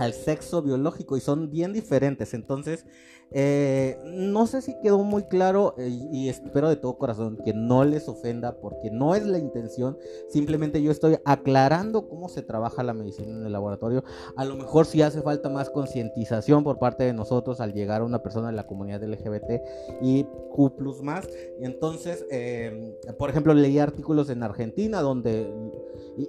al 0.00 0.14
sexo 0.14 0.62
biológico 0.62 1.18
y 1.18 1.20
son 1.20 1.50
bien 1.50 1.74
diferentes. 1.74 2.32
Entonces, 2.32 2.86
eh, 3.32 3.98
no 4.04 4.46
sé 4.46 4.62
si 4.62 4.74
quedó 4.82 5.04
muy 5.04 5.24
claro 5.24 5.74
eh, 5.76 5.88
y 5.88 6.30
espero 6.30 6.70
de 6.70 6.76
todo 6.76 6.96
corazón 6.96 7.38
que 7.44 7.52
no 7.52 7.84
les 7.84 8.08
ofenda 8.08 8.56
porque 8.60 8.90
no 8.90 9.14
es 9.14 9.26
la 9.26 9.38
intención. 9.38 9.98
Simplemente 10.30 10.82
yo 10.82 10.90
estoy 10.90 11.18
aclarando 11.26 12.08
cómo 12.08 12.30
se 12.30 12.40
trabaja 12.40 12.82
la 12.82 12.94
medicina 12.94 13.30
en 13.30 13.44
el 13.44 13.52
laboratorio. 13.52 14.02
A 14.36 14.46
lo 14.46 14.56
mejor 14.56 14.86
si 14.86 15.02
hace 15.02 15.20
falta 15.20 15.50
más 15.50 15.68
concientización 15.68 16.64
por 16.64 16.78
parte 16.78 17.04
de 17.04 17.12
nosotros 17.12 17.60
al 17.60 17.74
llegar 17.74 18.00
a 18.00 18.04
una 18.04 18.22
persona 18.22 18.46
de 18.46 18.54
la 18.54 18.66
comunidad 18.66 19.04
LGBT 19.04 19.60
y 20.00 20.24
Q 20.54 20.72
más. 21.02 21.28
Y 21.60 21.66
entonces, 21.66 22.24
eh, 22.30 22.96
por 23.18 23.28
ejemplo, 23.28 23.52
leí 23.52 23.78
artículos 23.78 24.30
en 24.30 24.42
Argentina 24.42 25.02
donde 25.02 25.52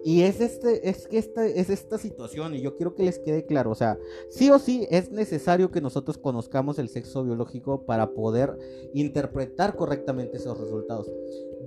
y, 0.04 0.22
es, 0.22 0.42
este, 0.42 0.90
es 0.90 1.08
que 1.08 1.18
esta, 1.18 1.46
es 1.46 1.70
esta 1.70 1.98
situación 1.98 2.54
y 2.56 2.62
yo 2.62 2.76
quiero 2.76 2.96
que 2.96 3.04
les 3.04 3.20
quede 3.20 3.46
claro, 3.46 3.61
o 3.68 3.76
sea, 3.76 3.98
sí 4.30 4.50
o 4.50 4.60
sí 4.60 4.88
es 4.90 5.12
necesario 5.12 5.72
que 5.72 5.82
nosotros 5.82 6.18
conozcamos 6.18 6.80
el 6.80 6.90
sexo 6.90 7.24
biológico 7.24 7.86
para 7.86 8.12
poder 8.14 8.58
interpretar 8.94 9.76
correctamente 9.76 10.38
esos 10.38 10.60
resultados. 10.60 11.12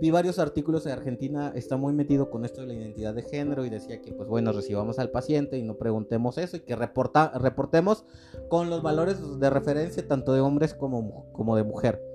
Vi 0.01 0.11
varios 0.11 0.39
artículos 0.39 0.87
en 0.87 0.93
Argentina, 0.93 1.53
está 1.55 1.77
muy 1.77 1.93
metido 1.93 2.29
con 2.31 2.45
esto 2.45 2.61
de 2.61 2.67
la 2.67 2.75
identidad 2.75 3.15
de 3.15 3.23
género 3.23 3.65
y 3.65 3.71
decía 3.71 4.03
que 4.03 4.13
pues 4.13 4.29
bueno, 4.29 4.53
recibamos 4.53 4.99
al 4.99 5.11
paciente 5.11 5.57
y 5.57 5.63
no 5.63 5.77
preguntemos 5.77 6.37
eso 6.39 6.57
y 6.57 6.61
que 6.61 6.75
reporta, 6.77 7.33
reportemos 7.39 8.05
con 8.49 8.71
los 8.71 8.83
valores 8.83 9.19
de 9.39 9.51
referencia 9.51 10.07
tanto 10.07 10.33
de 10.33 10.41
hombres 10.41 10.75
como, 10.75 11.31
como 11.33 11.57
de 11.57 11.65
mujer. 11.65 12.14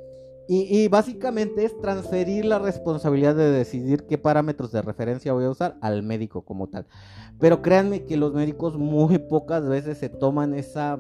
Y, 0.51 0.87
básicamente 0.87 1.63
es 1.63 1.79
transferir 1.79 2.43
la 2.43 2.57
responsabilidad 2.57 3.35
de 3.35 3.51
decidir 3.51 4.07
qué 4.07 4.17
parámetros 4.17 4.71
de 4.71 4.81
referencia 4.81 5.31
voy 5.31 5.45
a 5.45 5.51
usar 5.51 5.77
al 5.79 6.01
médico 6.01 6.41
como 6.41 6.67
tal. 6.67 6.87
Pero 7.39 7.61
créanme 7.61 8.05
que 8.05 8.17
los 8.17 8.33
médicos 8.33 8.75
muy 8.75 9.19
pocas 9.19 9.69
veces 9.69 9.99
se 9.99 10.09
toman 10.09 10.55
esa 10.55 10.97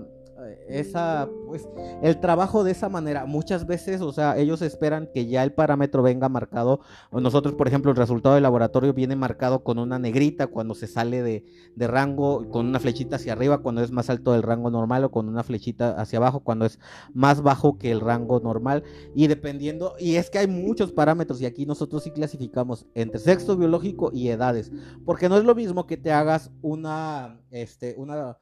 esa, 0.67 1.29
pues, 1.47 1.67
el 2.01 2.19
trabajo 2.19 2.63
de 2.63 2.71
esa 2.71 2.89
manera. 2.89 3.25
Muchas 3.25 3.65
veces, 3.65 4.01
o 4.01 4.11
sea, 4.11 4.37
ellos 4.37 4.61
esperan 4.61 5.09
que 5.13 5.27
ya 5.27 5.43
el 5.43 5.53
parámetro 5.53 6.01
venga 6.03 6.29
marcado. 6.29 6.81
Nosotros, 7.11 7.55
por 7.55 7.67
ejemplo, 7.67 7.91
el 7.91 7.97
resultado 7.97 8.35
del 8.35 8.43
laboratorio 8.43 8.93
viene 8.93 9.15
marcado 9.15 9.63
con 9.63 9.79
una 9.79 9.99
negrita 9.99 10.47
cuando 10.47 10.75
se 10.75 10.87
sale 10.87 11.21
de, 11.21 11.45
de 11.75 11.87
rango, 11.87 12.49
con 12.49 12.67
una 12.67 12.79
flechita 12.79 13.17
hacia 13.17 13.33
arriba 13.33 13.59
cuando 13.59 13.81
es 13.81 13.91
más 13.91 14.09
alto 14.09 14.33
del 14.33 14.43
rango 14.43 14.69
normal 14.69 15.03
o 15.03 15.11
con 15.11 15.27
una 15.27 15.43
flechita 15.43 15.99
hacia 15.99 16.17
abajo 16.17 16.41
cuando 16.41 16.65
es 16.65 16.79
más 17.13 17.41
bajo 17.41 17.77
que 17.77 17.91
el 17.91 18.01
rango 18.01 18.39
normal. 18.39 18.83
Y 19.15 19.27
dependiendo, 19.27 19.95
y 19.99 20.15
es 20.15 20.29
que 20.29 20.39
hay 20.39 20.47
muchos 20.47 20.91
parámetros 20.91 21.41
y 21.41 21.45
aquí 21.45 21.65
nosotros 21.65 22.03
sí 22.03 22.11
clasificamos 22.11 22.85
entre 22.93 23.19
sexo 23.19 23.57
biológico 23.57 24.11
y 24.13 24.29
edades. 24.29 24.71
Porque 25.05 25.29
no 25.29 25.37
es 25.37 25.43
lo 25.43 25.55
mismo 25.55 25.87
que 25.87 25.97
te 25.97 26.11
hagas 26.11 26.51
una, 26.61 27.41
este, 27.51 27.95
una 27.97 28.37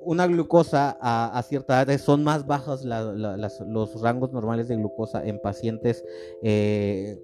una 0.00 0.26
glucosa 0.26 0.96
a, 1.00 1.42
cierta 1.42 1.80
edad 1.82 1.98
son 1.98 2.24
más 2.24 2.46
bajos 2.46 2.84
los 2.84 4.00
rangos 4.00 4.32
normales 4.32 4.68
de 4.68 4.76
glucosa 4.76 5.24
en 5.24 5.40
pacientes 5.40 6.04
eh, 6.42 7.18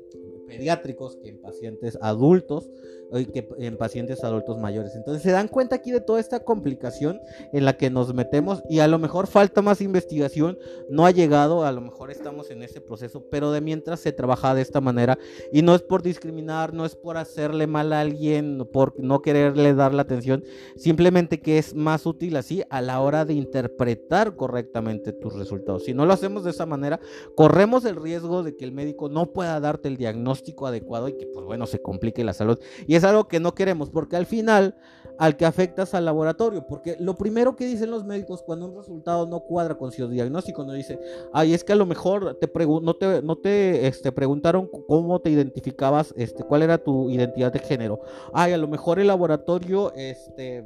pediátricos 0.47 1.17
que 1.17 1.29
en 1.29 1.41
pacientes 1.41 1.99
adultos 2.01 2.71
en 3.13 3.77
pacientes 3.77 4.23
adultos 4.25 4.59
mayores. 4.59 4.95
Entonces 4.95 5.23
se 5.23 5.31
dan 5.31 5.49
cuenta 5.49 5.77
aquí 5.77 5.91
de 5.91 6.01
toda 6.01 6.21
esta 6.21 6.41
complicación 6.41 7.21
en 7.53 7.65
la 7.65 7.77
que 7.77 7.91
nos 7.91 8.13
metemos 8.15 8.63
y 8.69 8.81
a 8.81 8.89
lo 8.89 8.99
mejor 8.99 9.27
falta 9.27 9.63
más 9.63 9.81
investigación, 9.81 10.59
no 10.91 11.07
ha 11.07 11.11
llegado, 11.11 11.65
a 11.65 11.73
lo 11.73 11.81
mejor 11.81 12.11
estamos 12.11 12.51
en 12.51 12.63
ese 12.63 12.81
proceso, 12.81 13.25
pero 13.31 13.53
de 13.53 13.61
mientras 13.61 14.01
se 14.01 14.13
trabaja 14.13 14.55
de 14.55 14.63
esta 14.63 14.81
manera 14.81 15.19
y 15.53 15.63
no 15.63 15.75
es 15.75 15.83
por 15.83 16.03
discriminar, 16.03 16.75
no 16.75 16.85
es 16.85 16.95
por 16.95 17.17
hacerle 17.17 17.67
mal 17.67 17.93
a 17.93 18.01
alguien, 18.01 18.67
por 18.73 18.99
no 18.99 19.23
quererle 19.23 19.75
dar 19.75 19.95
la 19.95 20.03
atención, 20.03 20.45
simplemente 20.77 21.41
que 21.41 21.59
es 21.59 21.75
más 21.75 22.07
útil 22.07 22.37
así 22.37 22.63
a 22.71 22.81
la 22.81 23.01
hora 23.01 23.25
de 23.25 23.35
interpretar 23.35 24.37
correctamente 24.37 25.13
tus 25.13 25.35
resultados. 25.35 25.85
Si 25.85 25.95
no 25.95 26.07
lo 26.07 26.13
hacemos 26.13 26.45
de 26.45 26.51
esa 26.51 26.67
manera, 26.67 27.01
corremos 27.35 27.85
el 27.85 27.97
riesgo 27.97 28.43
de 28.43 28.57
que 28.57 28.65
el 28.65 28.73
médico 28.73 29.09
no 29.09 29.33
pueda 29.33 29.59
darte 29.61 29.89
el 29.89 29.97
diagnóstico 29.97 30.67
adecuado 30.67 31.09
y 31.09 31.17
que 31.17 31.27
pues 31.27 31.47
bueno, 31.47 31.67
se 31.67 31.81
complique 31.81 32.25
la 32.25 32.33
salud. 32.33 32.59
Es 32.99 33.05
algo 33.05 33.29
que 33.29 33.41
no 33.41 33.55
queremos, 33.55 33.91
porque 33.91 34.17
al 34.17 34.27
final 34.27 34.77
al 35.19 35.37
que 35.37 35.45
afectas 35.45 35.95
al 35.95 36.05
laboratorio, 36.05 36.67
porque 36.67 36.97
lo 37.01 37.17
primero 37.17 37.57
que 37.57 37.67
dicen 37.67 37.91
los 37.91 38.05
médicos 38.05 38.43
cuando 38.43 38.67
un 38.67 38.77
resultado 38.77 39.27
no 39.27 39.41
cuadra 39.41 39.77
con 39.77 39.91
su 39.91 40.09
diagnóstico, 40.09 40.65
no 40.65 40.73
dice, 40.73 40.99
ay, 41.33 41.55
es 41.55 41.65
que 41.65 41.73
a 41.73 41.77
lo 41.77 41.87
mejor 41.87 42.37
te 42.37 42.49
no 42.57 42.95
te, 42.95 43.21
no 43.23 43.37
te 43.37 43.89
este, 43.89 44.13
preguntaron 44.13 44.71
cómo 44.87 45.21
te 45.21 45.31
identificabas, 45.31 46.15
este, 46.17 46.45
cuál 46.45 46.63
era 46.63 46.79
tu 46.79 47.11
identidad 47.11 47.53
de 47.53 47.59
género, 47.59 48.01
ay, 48.33 48.53
a 48.53 48.59
lo 48.59 48.69
mejor 48.69 49.01
el 49.01 49.09
laboratorio, 49.09 49.93
este, 49.95 50.65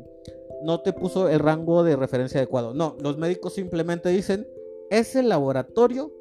no 0.62 0.80
te 0.82 0.92
puso 0.92 1.28
el 1.28 1.38
rango 1.38 1.82
de 1.82 1.96
referencia 1.96 2.38
adecuado. 2.38 2.74
No, 2.74 2.96
los 3.00 3.16
médicos 3.16 3.54
simplemente 3.54 4.10
dicen, 4.10 4.46
ese 4.90 5.22
laboratorio 5.22 6.12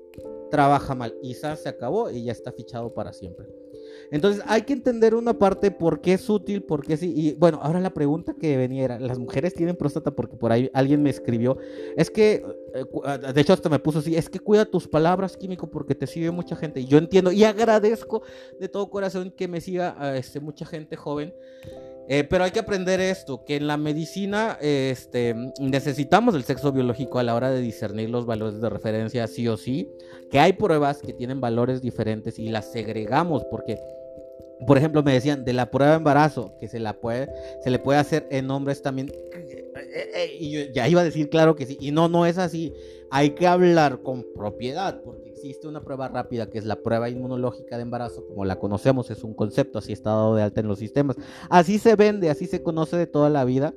trabaja 0.50 0.95
mal 0.95 1.13
y 1.21 1.34
se 1.34 1.47
acabó 1.67 2.10
y 2.10 2.24
ya 2.24 2.32
está 2.32 2.52
fichado 2.52 2.93
para 2.93 3.12
siempre. 3.12 3.61
Entonces 4.12 4.43
hay 4.45 4.63
que 4.63 4.74
entender 4.74 5.15
una 5.15 5.39
parte 5.39 5.71
por 5.71 6.02
qué 6.02 6.13
es 6.13 6.30
útil, 6.30 6.63
por 6.63 6.86
qué 6.86 6.97
sí. 6.97 7.13
Y 7.15 7.34
bueno, 7.36 7.60
ahora 7.63 7.80
la 7.80 7.93
pregunta 7.93 8.36
que 8.39 8.58
venía 8.58 8.84
era, 8.84 9.00
¿las 9.00 9.17
mujeres 9.17 9.54
tienen 9.54 9.78
próstata? 9.78 10.12
Porque 10.12 10.36
por 10.36 10.52
ahí 10.52 10.69
alguien 10.74 11.02
me 11.02 11.10
escribió, 11.10 11.58
es 11.95 12.12
que, 12.12 12.45
eh, 12.76 12.86
ah, 13.06 13.17
de 13.17 13.41
hecho 13.41 13.54
hasta 13.54 13.69
me 13.69 13.80
puso 13.80 14.00
así, 14.00 14.15
es 14.17 14.30
que 14.30 14.39
cuida 14.39 14.65
tus 14.65 14.88
palabras, 14.88 15.38
químico, 15.38 15.71
porque 15.71 15.95
te 15.95 16.08
sigue 16.08 16.30
mucha 16.30 16.58
gente. 16.58 16.82
Y 16.82 16.86
yo 16.88 16.97
entiendo 16.97 17.32
y 17.32 17.45
agradezco 17.45 18.21
de 18.60 18.67
todo 18.67 18.89
corazón 18.89 19.32
que 19.32 19.47
me 19.47 19.62
siga 19.62 20.17
este, 20.17 20.41
mucha 20.41 20.65
gente 20.65 20.97
joven. 20.97 21.34
Eh, 22.08 22.26
pero 22.26 22.43
hay 22.43 22.52
que 22.52 22.60
aprender 22.60 23.00
esto, 23.00 23.45
que 23.45 23.56
en 23.56 23.67
la 23.67 23.78
medicina 23.78 24.58
este, 24.60 25.34
necesitamos 25.62 26.36
el 26.36 26.43
sexo 26.43 26.74
biológico 26.74 27.19
a 27.19 27.24
la 27.24 27.36
hora 27.36 27.52
de 27.52 27.62
discernir 27.62 28.10
los 28.10 28.26
valores 28.26 28.60
de 28.60 28.69
referencia 28.69 29.28
sí 29.28 29.47
o 29.47 29.56
sí, 29.56 29.89
que 30.30 30.39
hay 30.39 30.52
pruebas 30.54 31.02
que 31.02 31.13
tienen 31.13 31.39
valores 31.39 31.82
diferentes 31.82 32.38
y 32.38 32.50
las 32.50 32.69
segregamos 32.69 33.45
porque 33.45 33.80
por 34.65 34.78
ejemplo, 34.78 35.04
me 35.04 35.13
decían 35.13 35.43
de 35.43 35.54
la 35.54 35.71
prueba 35.71 35.93
de 35.93 35.97
embarazo, 35.97 36.54
que 36.60 36.67
se, 36.67 36.80
la 36.80 36.93
puede, 36.93 37.30
se 37.63 37.69
le 37.69 37.80
puede 37.80 38.00
hacer 38.00 38.28
en 38.30 38.50
hombres 38.52 38.82
también. 38.82 39.10
Eh, 39.10 39.71
eh, 40.13 40.38
y 40.39 40.52
yo 40.52 40.62
ya 40.74 40.88
iba 40.88 41.02
a 41.02 41.04
decir, 41.04 41.30
claro 41.30 41.56
que 41.56 41.65
sí. 41.65 41.78
Y 41.80 41.91
no, 41.91 42.08
no 42.08 42.26
es 42.26 42.38
así. 42.38 42.74
Hay 43.10 43.32
que 43.32 43.47
hablar 43.47 44.02
con 44.02 44.26
propiedad, 44.36 45.02
porque 45.04 45.30
existe 45.30 45.67
una 45.67 45.82
prueba 45.82 46.08
rápida 46.08 46.50
que 46.50 46.58
es 46.58 46.65
la 46.65 46.78
prueba 46.78 47.10
inmunológica 47.10 47.76
de 47.76 47.84
embarazo, 47.84 48.26
como 48.26 48.45
la 48.45 48.58
conocemos, 48.58 49.10
es 49.10 49.24
un 49.24 49.34
concepto, 49.34 49.80
así 49.80 49.91
está 49.91 50.12
dado 50.12 50.36
de 50.36 50.43
alta 50.43 50.62
en 50.62 50.67
los 50.67 50.80
sistemas. 50.80 51.17
Así 51.50 51.78
se 51.80 51.95
vende, 51.95 52.30
así 52.30 52.45
se 52.45 52.62
conoce 52.62 52.97
de 52.97 53.08
toda 53.08 53.30
la 53.30 53.43
vida. 53.43 53.74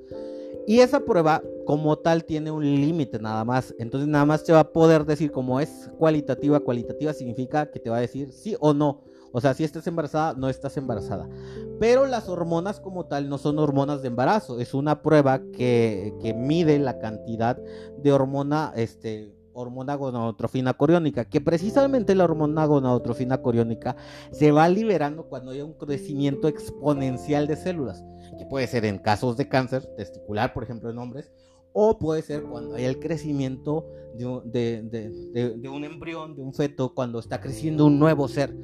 Y 0.67 0.81
esa 0.81 1.01
prueba 1.01 1.43
como 1.67 1.97
tal 1.99 2.25
tiene 2.25 2.51
un 2.51 2.65
límite 2.65 3.19
nada 3.19 3.45
más. 3.45 3.75
Entonces 3.79 4.09
nada 4.09 4.25
más 4.25 4.45
te 4.45 4.53
va 4.53 4.61
a 4.61 4.73
poder 4.73 5.05
decir 5.05 5.31
como 5.31 5.61
es 5.61 5.91
cualitativa, 5.99 6.61
cualitativa 6.61 7.13
significa 7.13 7.71
que 7.71 7.81
te 7.81 7.91
va 7.91 7.99
a 7.99 8.01
decir 8.01 8.31
sí 8.33 8.57
o 8.61 8.73
no. 8.73 9.03
O 9.37 9.41
sea, 9.41 9.53
si 9.53 9.65
estás 9.65 9.85
embarazada, 9.89 10.35
no 10.35 10.49
estás 10.49 10.77
embarazada. 10.77 11.29
Pero 11.81 12.07
las 12.07 12.29
hormonas 12.29 12.79
como 12.79 13.07
tal 13.07 13.29
no 13.29 13.37
son 13.37 13.59
hormonas 13.59 14.01
de 14.01 14.07
embarazo. 14.07 14.61
Es 14.61 14.75
una 14.75 15.03
prueba 15.03 15.41
que, 15.53 16.15
que 16.23 16.33
mide 16.33 16.79
la 16.79 17.01
cantidad 17.01 17.59
de 17.99 18.13
hormona, 18.13 18.73
este, 18.77 19.35
hormona 19.53 19.97
gonadotrofina 19.97 20.75
coriónica, 20.75 21.25
que 21.25 21.41
precisamente 21.41 22.15
la 22.15 22.23
hormona 22.23 22.65
gonadotrofina 22.65 23.43
coriónica 23.43 23.97
se 24.31 24.53
va 24.53 24.69
liberando 24.69 25.25
cuando 25.25 25.51
hay 25.51 25.63
un 25.63 25.73
crecimiento 25.73 26.47
exponencial 26.47 27.49
de 27.49 27.57
células, 27.57 28.05
que 28.39 28.47
puede 28.47 28.69
ser 28.69 28.85
en 28.85 28.99
casos 28.99 29.37
de 29.37 29.49
cáncer 29.49 29.85
testicular, 29.97 30.53
por 30.53 30.63
ejemplo, 30.63 30.91
en 30.91 30.99
hombres, 30.99 31.33
o 31.73 31.99
puede 31.99 32.23
ser 32.23 32.45
cuando 32.45 32.77
hay 32.77 32.85
el 32.85 33.01
crecimiento 33.01 33.85
de, 34.15 34.81
de, 34.83 35.57
de, 35.57 35.69
un 35.69 35.83
embrión, 35.83 36.37
de 36.37 36.43
un 36.43 36.55
feto, 36.55 36.95
cuando 36.95 37.19
está 37.19 37.41
creciendo 37.41 37.87
un 37.87 37.99
nuevo 37.99 38.29
ser. 38.29 38.55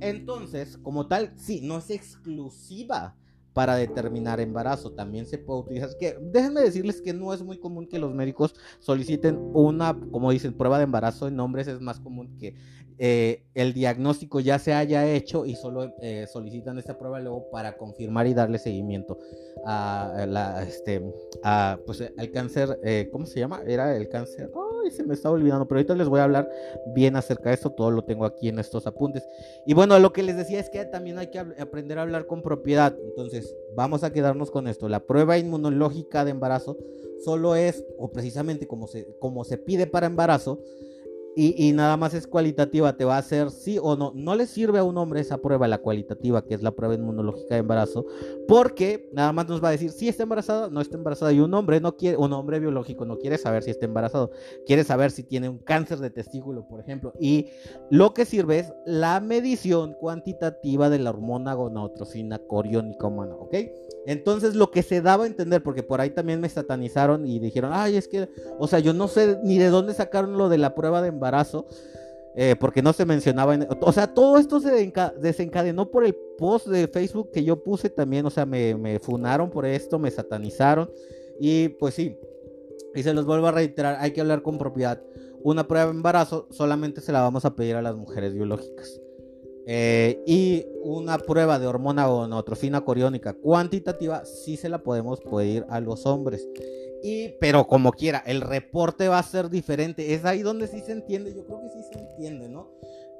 Entonces, 0.00 0.78
como 0.78 1.06
tal, 1.06 1.32
sí, 1.36 1.60
no 1.62 1.78
es 1.78 1.90
exclusiva 1.90 3.16
para 3.54 3.76
determinar 3.76 4.40
embarazo. 4.40 4.92
También 4.92 5.26
se 5.26 5.38
puede 5.38 5.60
utilizar. 5.60 5.90
Que 5.98 6.18
déjenme 6.20 6.60
decirles 6.60 7.00
que 7.00 7.14
no 7.14 7.32
es 7.32 7.42
muy 7.42 7.58
común 7.58 7.86
que 7.86 7.98
los 7.98 8.12
médicos 8.12 8.54
soliciten 8.80 9.38
una, 9.54 9.98
como 10.10 10.30
dicen, 10.30 10.52
prueba 10.52 10.78
de 10.78 10.84
embarazo 10.84 11.28
en 11.28 11.38
hombres. 11.40 11.68
Es 11.68 11.80
más 11.80 12.00
común 12.00 12.36
que 12.38 12.54
eh, 12.98 13.42
el 13.54 13.72
diagnóstico 13.72 14.40
ya 14.40 14.58
se 14.58 14.72
haya 14.72 15.08
hecho 15.10 15.46
y 15.46 15.56
solo 15.56 15.92
eh, 16.00 16.26
solicitan 16.32 16.78
esta 16.78 16.96
prueba 16.96 17.20
luego 17.20 17.50
para 17.50 17.76
confirmar 17.76 18.26
y 18.26 18.34
darle 18.34 18.58
seguimiento 18.58 19.18
a, 19.66 20.26
la, 20.28 20.62
este, 20.62 21.02
a, 21.42 21.78
pues, 21.86 22.02
al 22.16 22.30
cáncer. 22.30 22.78
Eh, 22.84 23.08
¿Cómo 23.10 23.26
se 23.26 23.40
llama? 23.40 23.62
Era 23.66 23.96
el 23.96 24.08
cáncer. 24.08 24.50
Ay, 24.84 24.90
se 24.90 25.02
me 25.02 25.14
está 25.14 25.30
olvidando, 25.30 25.66
pero 25.66 25.78
ahorita 25.78 25.94
les 25.94 26.08
voy 26.08 26.20
a 26.20 26.24
hablar 26.24 26.48
bien 26.94 27.16
acerca 27.16 27.50
de 27.50 27.54
esto. 27.54 27.70
Todo 27.70 27.90
lo 27.90 28.04
tengo 28.04 28.24
aquí 28.24 28.48
en 28.48 28.58
estos 28.58 28.86
apuntes. 28.86 29.26
Y 29.66 29.74
bueno, 29.74 29.98
lo 29.98 30.12
que 30.12 30.22
les 30.22 30.36
decía 30.36 30.60
es 30.60 30.70
que 30.70 30.84
también 30.84 31.18
hay 31.18 31.28
que 31.28 31.38
aprender 31.38 31.98
a 31.98 32.02
hablar 32.02 32.26
con 32.26 32.42
propiedad. 32.42 32.96
Entonces, 33.08 33.56
vamos 33.76 34.04
a 34.04 34.12
quedarnos 34.12 34.50
con 34.50 34.68
esto. 34.68 34.88
La 34.88 35.00
prueba 35.00 35.38
inmunológica 35.38 36.24
de 36.24 36.30
embarazo 36.30 36.76
solo 37.24 37.56
es, 37.56 37.84
o 37.98 38.12
precisamente 38.12 38.66
como 38.66 38.86
se, 38.86 39.06
como 39.18 39.44
se 39.44 39.58
pide 39.58 39.86
para 39.86 40.06
embarazo, 40.06 40.60
y, 41.36 41.72
nada 41.72 41.96
más 41.96 42.14
es 42.14 42.26
cualitativa, 42.26 42.96
te 42.96 43.04
va 43.04 43.16
a 43.16 43.18
hacer 43.18 43.50
sí 43.50 43.78
o 43.80 43.96
no. 43.96 44.12
No 44.14 44.34
le 44.36 44.46
sirve 44.46 44.78
a 44.78 44.84
un 44.84 44.96
hombre 44.98 45.20
esa 45.20 45.38
prueba, 45.38 45.66
la 45.66 45.78
cualitativa, 45.78 46.44
que 46.44 46.54
es 46.54 46.62
la 46.62 46.70
prueba 46.70 46.94
inmunológica 46.94 47.54
de 47.54 47.60
embarazo, 47.60 48.06
porque 48.46 49.10
nada 49.12 49.32
más 49.32 49.48
nos 49.48 49.62
va 49.62 49.68
a 49.68 49.72
decir 49.72 49.90
si 49.90 50.08
está 50.08 50.22
embarazada, 50.22 50.70
no 50.70 50.80
está 50.80 50.96
embarazada. 50.96 51.32
Y 51.32 51.40
un 51.40 51.52
hombre 51.54 51.80
no 51.80 51.96
quiere, 51.96 52.16
un 52.16 52.32
hombre 52.32 52.60
biológico 52.60 53.04
no 53.04 53.18
quiere 53.18 53.38
saber 53.38 53.62
si 53.62 53.70
está 53.70 53.86
embarazado, 53.86 54.30
quiere 54.66 54.84
saber 54.84 55.10
si 55.10 55.24
tiene 55.24 55.48
un 55.48 55.58
cáncer 55.58 55.98
de 55.98 56.10
testículo, 56.10 56.66
por 56.68 56.80
ejemplo. 56.80 57.12
Y 57.18 57.48
lo 57.90 58.14
que 58.14 58.24
sirve 58.24 58.60
es 58.60 58.72
la 58.86 59.20
medición 59.20 59.94
cuantitativa 59.94 60.88
de 60.88 60.98
la 60.98 61.10
hormona 61.10 61.54
gonadotrofina 61.54 62.38
coriónica 62.38 63.06
humana, 63.06 63.34
¿ok? 63.34 63.54
Entonces 64.06 64.54
lo 64.54 64.70
que 64.70 64.82
se 64.82 65.00
daba 65.00 65.24
a 65.24 65.26
entender, 65.26 65.62
porque 65.62 65.82
por 65.82 66.00
ahí 66.00 66.10
también 66.10 66.40
me 66.40 66.48
satanizaron 66.48 67.26
y 67.26 67.38
dijeron, 67.38 67.70
ay, 67.74 67.96
es 67.96 68.08
que, 68.08 68.28
o 68.58 68.66
sea, 68.66 68.78
yo 68.78 68.92
no 68.92 69.08
sé 69.08 69.38
ni 69.42 69.58
de 69.58 69.68
dónde 69.68 69.94
sacaron 69.94 70.36
lo 70.36 70.48
de 70.48 70.58
la 70.58 70.74
prueba 70.74 71.00
de 71.00 71.08
embarazo, 71.08 71.23
eh, 72.36 72.56
porque 72.58 72.82
no 72.82 72.92
se 72.92 73.04
mencionaba, 73.04 73.54
en, 73.54 73.68
o 73.80 73.92
sea, 73.92 74.12
todo 74.12 74.38
esto 74.38 74.60
se 74.60 74.92
desencadenó 75.20 75.90
por 75.90 76.04
el 76.04 76.14
post 76.36 76.66
de 76.66 76.88
Facebook 76.88 77.30
que 77.32 77.44
yo 77.44 77.62
puse 77.62 77.90
también, 77.90 78.26
o 78.26 78.30
sea, 78.30 78.44
me, 78.44 78.74
me 78.74 78.98
funaron 78.98 79.50
por 79.50 79.64
esto, 79.66 79.98
me 79.98 80.10
satanizaron, 80.10 80.90
y 81.38 81.68
pues 81.68 81.94
sí, 81.94 82.16
y 82.94 83.02
se 83.02 83.12
los 83.12 83.26
vuelvo 83.26 83.46
a 83.46 83.52
reiterar, 83.52 83.98
hay 84.00 84.12
que 84.12 84.20
hablar 84.20 84.42
con 84.42 84.58
propiedad. 84.58 85.02
Una 85.42 85.66
prueba 85.66 85.86
de 85.86 85.92
embarazo 85.92 86.48
solamente 86.50 87.00
se 87.00 87.12
la 87.12 87.20
vamos 87.20 87.44
a 87.44 87.54
pedir 87.54 87.76
a 87.76 87.82
las 87.82 87.96
mujeres 87.96 88.32
biológicas. 88.32 89.00
Eh, 89.66 90.22
y 90.26 90.66
una 90.82 91.18
prueba 91.18 91.58
de 91.58 91.66
hormona 91.66 92.06
gonotrofina 92.06 92.84
coriónica 92.84 93.32
cuantitativa 93.32 94.24
sí 94.26 94.56
se 94.56 94.68
la 94.68 94.82
podemos 94.82 95.20
pedir 95.20 95.64
a 95.68 95.80
los 95.80 96.06
hombres. 96.06 96.48
Pero 97.40 97.66
como 97.66 97.92
quiera, 97.92 98.22
el 98.26 98.40
reporte 98.40 99.08
va 99.08 99.18
a 99.18 99.22
ser 99.22 99.50
diferente. 99.50 100.14
Es 100.14 100.24
ahí 100.24 100.42
donde 100.42 100.66
sí 100.66 100.80
se 100.80 100.92
entiende. 100.92 101.34
Yo 101.34 101.44
creo 101.44 101.60
que 101.60 101.68
sí 101.68 101.82
se 101.92 101.98
entiende, 101.98 102.48
¿no? 102.48 102.70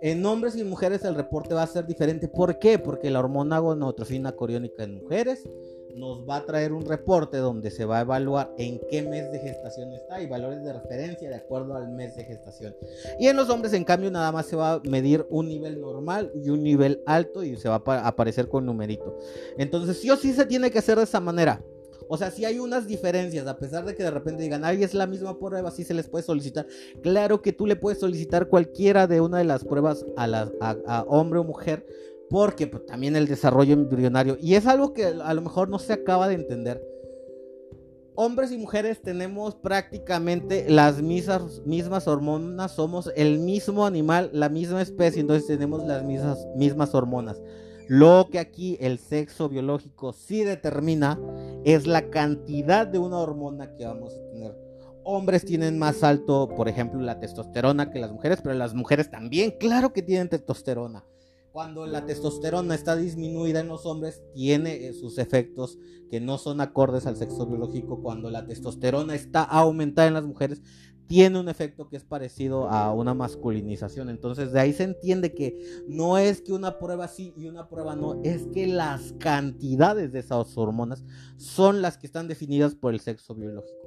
En 0.00 0.24
hombres 0.26 0.56
y 0.56 0.64
mujeres 0.64 1.04
el 1.04 1.14
reporte 1.14 1.54
va 1.54 1.62
a 1.62 1.66
ser 1.66 1.86
diferente. 1.86 2.28
¿Por 2.28 2.58
qué? 2.58 2.78
Porque 2.78 3.10
la 3.10 3.20
hormona 3.20 3.58
gonotrofina 3.58 4.32
coriónica 4.32 4.84
en 4.84 4.94
mujeres 4.96 5.48
nos 5.94 6.28
va 6.28 6.36
a 6.36 6.44
traer 6.44 6.72
un 6.72 6.84
reporte 6.84 7.38
donde 7.38 7.70
se 7.70 7.84
va 7.84 7.98
a 7.98 8.00
evaluar 8.02 8.52
en 8.58 8.80
qué 8.90 9.02
mes 9.02 9.30
de 9.30 9.38
gestación 9.38 9.92
está 9.92 10.20
y 10.20 10.26
valores 10.26 10.64
de 10.64 10.72
referencia 10.72 11.28
de 11.28 11.36
acuerdo 11.36 11.74
al 11.76 11.88
mes 11.88 12.16
de 12.16 12.24
gestación. 12.24 12.74
Y 13.18 13.28
en 13.28 13.36
los 13.36 13.48
hombres, 13.48 13.72
en 13.74 13.84
cambio, 13.84 14.10
nada 14.10 14.32
más 14.32 14.46
se 14.46 14.56
va 14.56 14.72
a 14.72 14.80
medir 14.80 15.26
un 15.30 15.48
nivel 15.48 15.80
normal 15.80 16.32
y 16.34 16.50
un 16.50 16.62
nivel 16.62 17.02
alto 17.06 17.44
y 17.44 17.56
se 17.56 17.68
va 17.68 17.82
a 17.86 18.08
aparecer 18.08 18.48
con 18.48 18.66
numerito. 18.66 19.16
Entonces, 19.56 20.00
sí 20.00 20.10
o 20.10 20.16
sí 20.16 20.32
se 20.32 20.46
tiene 20.46 20.70
que 20.70 20.78
hacer 20.78 20.98
de 20.98 21.04
esa 21.04 21.20
manera. 21.20 21.62
O 22.08 22.16
sea, 22.16 22.30
si 22.30 22.44
hay 22.44 22.58
unas 22.58 22.86
diferencias, 22.86 23.46
a 23.46 23.58
pesar 23.58 23.84
de 23.84 23.94
que 23.94 24.02
de 24.02 24.10
repente 24.10 24.42
digan, 24.42 24.64
ay, 24.64 24.82
es 24.82 24.94
la 24.94 25.06
misma 25.06 25.38
prueba, 25.38 25.70
sí 25.70 25.84
se 25.84 25.94
les 25.94 26.08
puede 26.08 26.24
solicitar. 26.24 26.66
Claro 27.02 27.42
que 27.42 27.52
tú 27.52 27.66
le 27.66 27.76
puedes 27.76 27.98
solicitar 27.98 28.48
cualquiera 28.48 29.06
de 29.06 29.20
una 29.20 29.38
de 29.38 29.44
las 29.44 29.64
pruebas 29.64 30.04
a, 30.16 31.04
hombre 31.08 31.40
o 31.40 31.44
mujer, 31.44 31.86
porque 32.28 32.66
pues, 32.66 32.84
también 32.86 33.16
el 33.16 33.26
desarrollo 33.26 33.74
embrionario, 33.74 34.36
y 34.40 34.54
es 34.54 34.66
algo 34.66 34.92
que 34.92 35.04
a 35.04 35.34
lo 35.34 35.42
mejor 35.42 35.68
no 35.68 35.78
se 35.78 35.92
acaba 35.92 36.28
de 36.28 36.34
entender. 36.34 36.82
Hombres 38.16 38.52
y 38.52 38.58
mujeres 38.58 39.02
tenemos 39.02 39.56
prácticamente 39.56 40.66
las 40.68 41.02
mismas, 41.02 42.06
hormonas, 42.06 42.72
somos 42.72 43.10
el 43.16 43.40
mismo 43.40 43.86
animal, 43.86 44.30
la 44.32 44.48
misma 44.48 44.82
especie, 44.82 45.20
entonces 45.20 45.48
tenemos 45.48 45.84
las 45.84 46.04
mismas 46.04 46.94
hormonas. 46.94 47.40
Lo 47.88 48.28
que 48.30 48.38
aquí 48.38 48.76
el 48.80 48.98
sexo 48.98 49.48
biológico 49.48 50.12
sí 50.12 50.44
determina 50.44 51.18
es 51.64 51.86
la 51.86 52.10
cantidad 52.10 52.86
de 52.86 52.98
una 52.98 53.18
hormona 53.18 53.74
que 53.76 53.84
vamos 53.84 54.14
a 54.14 54.30
tener. 54.32 54.56
Hombres 55.04 55.44
tienen 55.44 55.78
más 55.78 56.02
alto, 56.02 56.48
por 56.56 56.68
ejemplo, 56.68 57.00
la 57.00 57.20
testosterona 57.20 57.90
que 57.90 57.98
las 57.98 58.12
mujeres, 58.12 58.40
pero 58.42 58.54
las 58.54 58.74
mujeres 58.74 59.10
también, 59.10 59.54
claro 59.58 59.92
que 59.92 60.02
tienen 60.02 60.30
testosterona 60.30 61.04
cuando 61.54 61.86
la 61.86 62.04
testosterona 62.04 62.74
está 62.74 62.96
disminuida 62.96 63.60
en 63.60 63.68
los 63.68 63.86
hombres, 63.86 64.24
tiene 64.34 64.88
eh, 64.88 64.92
sus 64.92 65.18
efectos 65.18 65.78
que 66.10 66.20
no 66.20 66.36
son 66.36 66.60
acordes 66.60 67.06
al 67.06 67.16
sexo 67.16 67.46
biológico. 67.46 68.02
Cuando 68.02 68.28
la 68.28 68.44
testosterona 68.44 69.14
está 69.14 69.44
aumentada 69.44 70.08
en 70.08 70.14
las 70.14 70.24
mujeres, 70.24 70.62
tiene 71.06 71.38
un 71.38 71.48
efecto 71.48 71.88
que 71.88 71.96
es 71.96 72.04
parecido 72.04 72.68
a 72.68 72.92
una 72.92 73.14
masculinización. 73.14 74.08
Entonces 74.08 74.52
de 74.52 74.60
ahí 74.60 74.72
se 74.72 74.84
entiende 74.84 75.34
que 75.34 75.58
no 75.88 76.18
es 76.18 76.40
que 76.40 76.52
una 76.52 76.78
prueba 76.78 77.08
sí 77.08 77.32
y 77.36 77.46
una 77.46 77.68
prueba 77.68 77.96
no, 77.96 78.22
es 78.22 78.46
que 78.52 78.66
las 78.66 79.12
cantidades 79.18 80.12
de 80.12 80.20
esas 80.20 80.56
hormonas 80.56 81.04
son 81.36 81.82
las 81.82 81.98
que 81.98 82.06
están 82.06 82.28
definidas 82.28 82.74
por 82.74 82.94
el 82.94 83.00
sexo 83.00 83.34
biológico. 83.34 83.84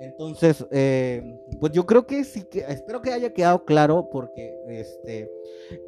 Entonces, 0.00 0.64
eh, 0.72 1.22
pues 1.60 1.72
yo 1.72 1.86
creo 1.86 2.06
que 2.06 2.24
sí 2.24 2.44
que 2.50 2.60
espero 2.68 3.00
que 3.00 3.12
haya 3.12 3.32
quedado 3.32 3.64
claro 3.64 4.08
porque 4.12 4.54
este 4.68 5.30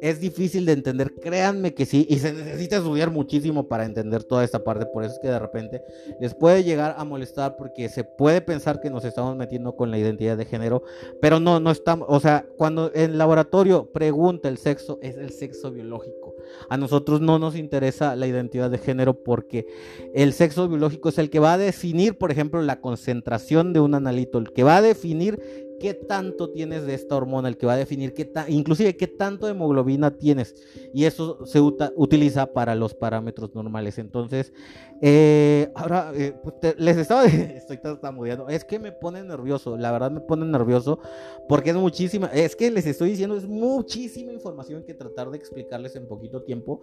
es 0.01 0.19
difícil 0.19 0.65
de 0.65 0.73
entender, 0.73 1.13
créanme 1.13 1.73
que 1.73 1.85
sí, 1.85 2.05
y 2.09 2.19
se 2.19 2.33
necesita 2.33 2.77
estudiar 2.77 3.11
muchísimo 3.11 3.67
para 3.67 3.85
entender 3.85 4.23
toda 4.23 4.43
esta 4.43 4.63
parte, 4.63 4.85
por 4.85 5.03
eso 5.03 5.13
es 5.13 5.19
que 5.19 5.29
de 5.29 5.39
repente 5.39 5.81
les 6.19 6.33
puede 6.33 6.63
llegar 6.63 6.95
a 6.97 7.03
molestar 7.03 7.55
porque 7.57 7.89
se 7.89 8.03
puede 8.03 8.41
pensar 8.41 8.81
que 8.81 8.89
nos 8.89 9.05
estamos 9.05 9.35
metiendo 9.35 9.75
con 9.75 9.91
la 9.91 9.97
identidad 9.97 10.37
de 10.37 10.45
género, 10.45 10.83
pero 11.21 11.39
no, 11.39 11.59
no 11.59 11.71
estamos, 11.71 12.07
o 12.09 12.19
sea, 12.19 12.45
cuando 12.57 12.91
el 12.93 13.17
laboratorio 13.17 13.89
pregunta 13.91 14.49
el 14.49 14.57
sexo, 14.57 14.99
es 15.01 15.17
el 15.17 15.31
sexo 15.31 15.71
biológico. 15.71 16.35
A 16.69 16.77
nosotros 16.77 17.21
no 17.21 17.39
nos 17.39 17.55
interesa 17.55 18.15
la 18.15 18.27
identidad 18.27 18.69
de 18.69 18.77
género 18.77 19.23
porque 19.23 19.67
el 20.13 20.33
sexo 20.33 20.67
biológico 20.67 21.09
es 21.09 21.17
el 21.17 21.29
que 21.29 21.39
va 21.39 21.53
a 21.53 21.57
definir, 21.57 22.17
por 22.17 22.31
ejemplo, 22.31 22.61
la 22.61 22.81
concentración 22.81 23.73
de 23.73 23.79
un 23.79 23.95
analito, 23.95 24.37
el 24.37 24.51
que 24.51 24.63
va 24.63 24.77
a 24.77 24.81
definir 24.81 25.68
qué 25.79 25.93
tanto 25.93 26.51
tienes 26.51 26.85
de 26.85 26.93
esta 26.93 27.15
hormona, 27.15 27.47
el 27.47 27.57
que 27.57 27.65
va 27.65 27.73
a 27.73 27.77
definir 27.77 28.13
qué 28.13 28.31
inclusive 28.47 28.95
qué 28.95 29.07
tanto 29.07 29.47
hemoglobina 29.47 30.11
tienes. 30.17 30.55
Y 30.93 31.05
eso 31.05 31.45
se 31.45 31.59
utiliza 31.61 32.53
para 32.53 32.75
los 32.75 32.93
parámetros 32.93 33.55
normales. 33.55 33.97
Entonces, 33.97 34.53
eh, 35.01 35.71
ahora 35.75 36.11
eh, 36.13 36.33
pues 36.43 36.77
les 36.77 36.97
estaba, 36.97 37.25
estoy 37.25 37.77
tartamudeando, 37.77 38.49
es 38.49 38.65
que 38.65 38.79
me 38.79 38.91
pone 38.91 39.23
nervioso, 39.23 39.77
la 39.77 39.91
verdad 39.91 40.11
me 40.11 40.19
pone 40.19 40.45
nervioso 40.45 40.99
porque 41.47 41.69
es 41.69 41.75
muchísima, 41.77 42.27
es 42.27 42.55
que 42.55 42.69
les 42.69 42.85
estoy 42.85 43.11
diciendo, 43.11 43.37
es 43.37 43.47
muchísima 43.47 44.33
información 44.33 44.83
que 44.83 44.93
tratar 44.93 45.29
de 45.31 45.37
explicarles 45.37 45.95
en 45.95 46.05
poquito 46.07 46.43
tiempo, 46.43 46.81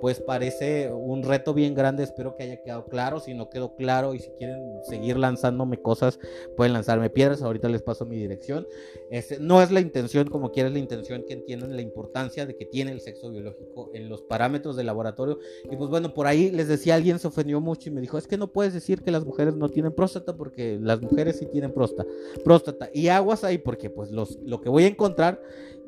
pues 0.00 0.20
parece 0.20 0.92
un 0.92 1.24
reto 1.24 1.54
bien 1.54 1.74
grande, 1.74 2.04
espero 2.04 2.36
que 2.36 2.44
haya 2.44 2.62
quedado 2.62 2.86
claro, 2.86 3.18
si 3.18 3.34
no 3.34 3.50
quedó 3.50 3.74
claro 3.74 4.14
y 4.14 4.20
si 4.20 4.30
quieren 4.30 4.60
seguir 4.84 5.16
lanzándome 5.16 5.82
cosas, 5.82 6.20
pueden 6.56 6.72
lanzarme 6.72 7.10
piedras, 7.10 7.42
ahorita 7.42 7.68
les 7.68 7.82
paso 7.82 8.06
mi 8.06 8.16
dirección, 8.16 8.66
este, 9.10 9.40
no 9.40 9.60
es 9.60 9.72
la 9.72 9.80
intención 9.80 10.28
como 10.28 10.52
quieres 10.52 10.72
la 10.72 10.78
intención 10.78 11.24
que 11.26 11.34
entiendan 11.34 11.74
la 11.74 11.82
importancia 11.82 12.46
de 12.46 12.56
que 12.56 12.64
tiene 12.64 12.92
el 12.92 13.00
sexo 13.00 13.30
biológico 13.30 13.90
en 13.92 14.08
los 14.08 14.22
parámetros 14.22 14.76
del 14.76 14.86
laboratorio, 14.86 15.40
y 15.64 15.76
pues 15.76 15.90
bueno, 15.90 16.14
por 16.14 16.28
ahí 16.28 16.52
les 16.52 16.68
decía, 16.68 16.94
alguien 16.94 17.18
se 17.18 17.26
ofendió 17.26 17.55
mucho 17.60 17.88
y 17.88 17.92
me 17.92 18.00
dijo, 18.00 18.18
es 18.18 18.26
que 18.26 18.36
no 18.36 18.52
puedes 18.52 18.72
decir 18.72 19.02
que 19.02 19.10
las 19.10 19.24
mujeres 19.24 19.54
no 19.56 19.68
tienen 19.68 19.92
próstata 19.92 20.36
porque 20.36 20.78
las 20.80 21.00
mujeres 21.00 21.38
sí 21.38 21.46
tienen 21.46 21.72
próstata. 21.72 22.08
próstata. 22.44 22.88
Y 22.92 23.08
aguas 23.08 23.44
ahí 23.44 23.58
porque 23.58 23.90
pues 23.90 24.10
los, 24.10 24.38
lo 24.44 24.60
que 24.60 24.68
voy 24.68 24.84
a 24.84 24.88
encontrar 24.88 25.42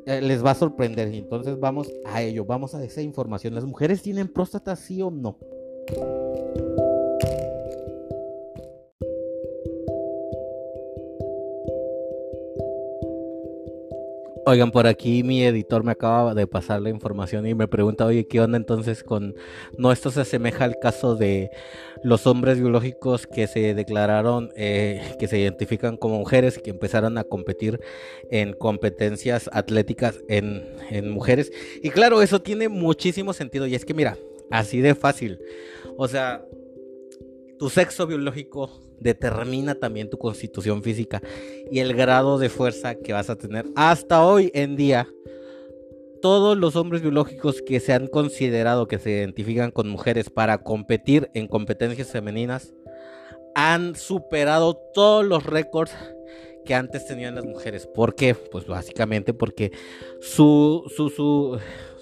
eh, 0.06 0.20
les 0.22 0.44
va 0.44 0.52
a 0.52 0.54
sorprender. 0.54 1.12
Y 1.12 1.18
entonces 1.18 1.58
vamos 1.58 1.92
a 2.06 2.22
ello, 2.22 2.44
vamos 2.44 2.74
a 2.74 2.82
esa 2.82 3.02
información. 3.02 3.54
¿Las 3.54 3.64
mujeres 3.64 4.02
tienen 4.02 4.28
próstata 4.28 4.74
sí 4.76 5.02
o 5.02 5.10
no? 5.10 5.38
Oigan, 14.50 14.70
por 14.70 14.86
aquí 14.86 15.22
mi 15.24 15.42
editor 15.42 15.84
me 15.84 15.92
acaba 15.92 16.34
de 16.34 16.46
pasar 16.46 16.80
la 16.80 16.88
información 16.88 17.46
y 17.46 17.54
me 17.54 17.68
pregunta, 17.68 18.06
oye, 18.06 18.26
¿qué 18.26 18.40
onda 18.40 18.56
entonces 18.56 19.04
con... 19.04 19.34
No, 19.76 19.92
esto 19.92 20.10
se 20.10 20.22
asemeja 20.22 20.64
al 20.64 20.78
caso 20.78 21.16
de 21.16 21.50
los 22.02 22.26
hombres 22.26 22.58
biológicos 22.58 23.26
que 23.26 23.46
se 23.46 23.74
declararon, 23.74 24.48
eh, 24.56 25.14
que 25.18 25.28
se 25.28 25.38
identifican 25.38 25.98
como 25.98 26.16
mujeres 26.16 26.56
y 26.56 26.62
que 26.62 26.70
empezaron 26.70 27.18
a 27.18 27.24
competir 27.24 27.78
en 28.30 28.54
competencias 28.54 29.50
atléticas 29.52 30.18
en, 30.30 30.66
en 30.88 31.10
mujeres. 31.10 31.52
Y 31.82 31.90
claro, 31.90 32.22
eso 32.22 32.40
tiene 32.40 32.70
muchísimo 32.70 33.34
sentido 33.34 33.66
y 33.66 33.74
es 33.74 33.84
que 33.84 33.92
mira, 33.92 34.16
así 34.50 34.80
de 34.80 34.94
fácil. 34.94 35.40
O 35.98 36.08
sea, 36.08 36.42
tu 37.58 37.68
sexo 37.68 38.06
biológico 38.06 38.87
determina 39.00 39.74
también 39.74 40.10
tu 40.10 40.18
constitución 40.18 40.82
física 40.82 41.22
y 41.70 41.80
el 41.80 41.94
grado 41.94 42.38
de 42.38 42.48
fuerza 42.48 42.94
que 42.94 43.12
vas 43.12 43.30
a 43.30 43.36
tener. 43.36 43.66
Hasta 43.76 44.24
hoy 44.24 44.50
en 44.54 44.76
día, 44.76 45.08
todos 46.20 46.56
los 46.56 46.76
hombres 46.76 47.02
biológicos 47.02 47.62
que 47.62 47.80
se 47.80 47.92
han 47.92 48.08
considerado 48.08 48.88
que 48.88 48.98
se 48.98 49.10
identifican 49.10 49.70
con 49.70 49.88
mujeres 49.88 50.30
para 50.30 50.58
competir 50.58 51.30
en 51.34 51.46
competencias 51.46 52.10
femeninas 52.10 52.74
han 53.54 53.96
superado 53.96 54.76
todos 54.94 55.24
los 55.24 55.44
récords 55.44 55.92
que 56.64 56.74
antes 56.74 57.06
tenían 57.06 57.34
las 57.34 57.44
mujeres. 57.44 57.86
¿Por 57.86 58.14
qué? 58.14 58.34
Pues 58.34 58.66
básicamente 58.66 59.32
porque 59.32 59.72
su, 60.20 60.84
su, 60.94 61.08
su, 61.08 61.58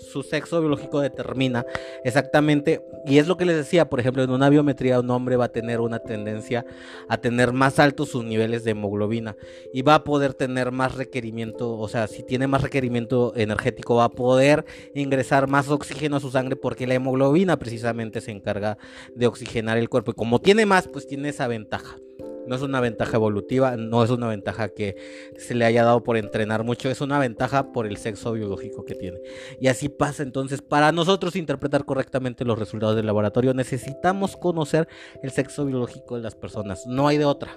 su 0.07 0.23
sexo 0.23 0.61
biológico 0.61 1.01
determina 1.01 1.67
exactamente, 2.05 2.83
y 3.05 3.19
es 3.19 3.27
lo 3.27 3.37
que 3.37 3.45
les 3.45 3.57
decía, 3.57 3.89
por 3.89 4.01
ejemplo, 4.01 4.23
en 4.23 4.31
una 4.31 4.49
biometría 4.49 5.01
un 5.01 5.11
hombre 5.11 5.37
va 5.37 5.47
a 5.47 5.53
tener 5.53 5.81
una 5.81 5.99
tendencia 5.99 6.65
a 7.09 7.19
tener 7.19 7.53
más 7.53 7.79
altos 7.79 8.11
sus 8.11 8.25
niveles 8.25 8.65
de 8.65 8.73
hemoglobina 8.73 9.37
y 9.73 9.83
va 9.83 9.97
a 9.97 10.05
poder 10.05 10.35
tener 10.35 10.73
más 10.73 10.95
requerimiento, 10.95 11.79
o 11.79 11.89
sea, 11.89 12.07
si 12.07 12.23
tiene 12.23 12.47
más 12.47 12.63
requerimiento 12.63 13.33
energético 13.37 13.97
va 13.97 14.05
a 14.05 14.11
poder 14.11 14.65
ingresar 14.95 15.49
más 15.49 15.69
oxígeno 15.69 16.17
a 16.17 16.21
su 16.21 16.31
sangre 16.31 16.57
porque 16.57 16.87
la 16.87 16.95
hemoglobina 16.95 17.59
precisamente 17.59 18.21
se 18.21 18.31
encarga 18.31 18.79
de 19.15 19.27
oxigenar 19.27 19.79
el 19.79 19.89
cuerpo 19.89 20.13
y 20.13 20.15
como 20.15 20.41
tiene 20.41 20.67
más, 20.67 20.89
pues 20.89 21.07
tiene 21.07 21.31
esa 21.31 21.49
ventaja. 21.49 21.97
No 22.47 22.57
es 22.57 22.63
una 22.63 22.81
ventaja 22.81 23.17
evolutiva, 23.17 23.77
no 23.77 24.03
es 24.05 24.11
una 24.11 24.29
ventaja 24.29 24.69
que 24.69 24.97
se 25.39 25.55
le 25.55 25.65
haya 25.65 25.85
dado 25.85 26.03
por 26.03 26.17
entrenar 26.17 26.65
mucho, 26.65 26.89
es 26.89 27.01
una 27.01 27.19
ventaja 27.19 27.73
por 27.73 27.87
el 27.87 27.97
sexo 27.97 28.33
biológico 28.33 28.85
que 28.85 28.95
tiene. 28.95 29.19
Y 29.61 29.69
así 29.69 29.89
pasa 29.89 30.23
entonces, 30.23 30.63
para 30.63 30.93
nosotros 30.93 31.37
interpretar 31.37 31.85
correctamente 31.85 32.45
los 32.45 32.59
resultados 32.59 32.97
del 32.97 33.07
laboratorio 33.07 33.55
necesitamos 33.55 34.37
conocer 34.37 34.89
el 35.23 35.31
sexo 35.31 35.65
biológico 35.65 36.17
de 36.17 36.23
las 36.23 36.35
personas, 36.35 36.87
no 36.87 37.09
hay 37.09 37.19
de 37.19 37.25
otra. 37.25 37.57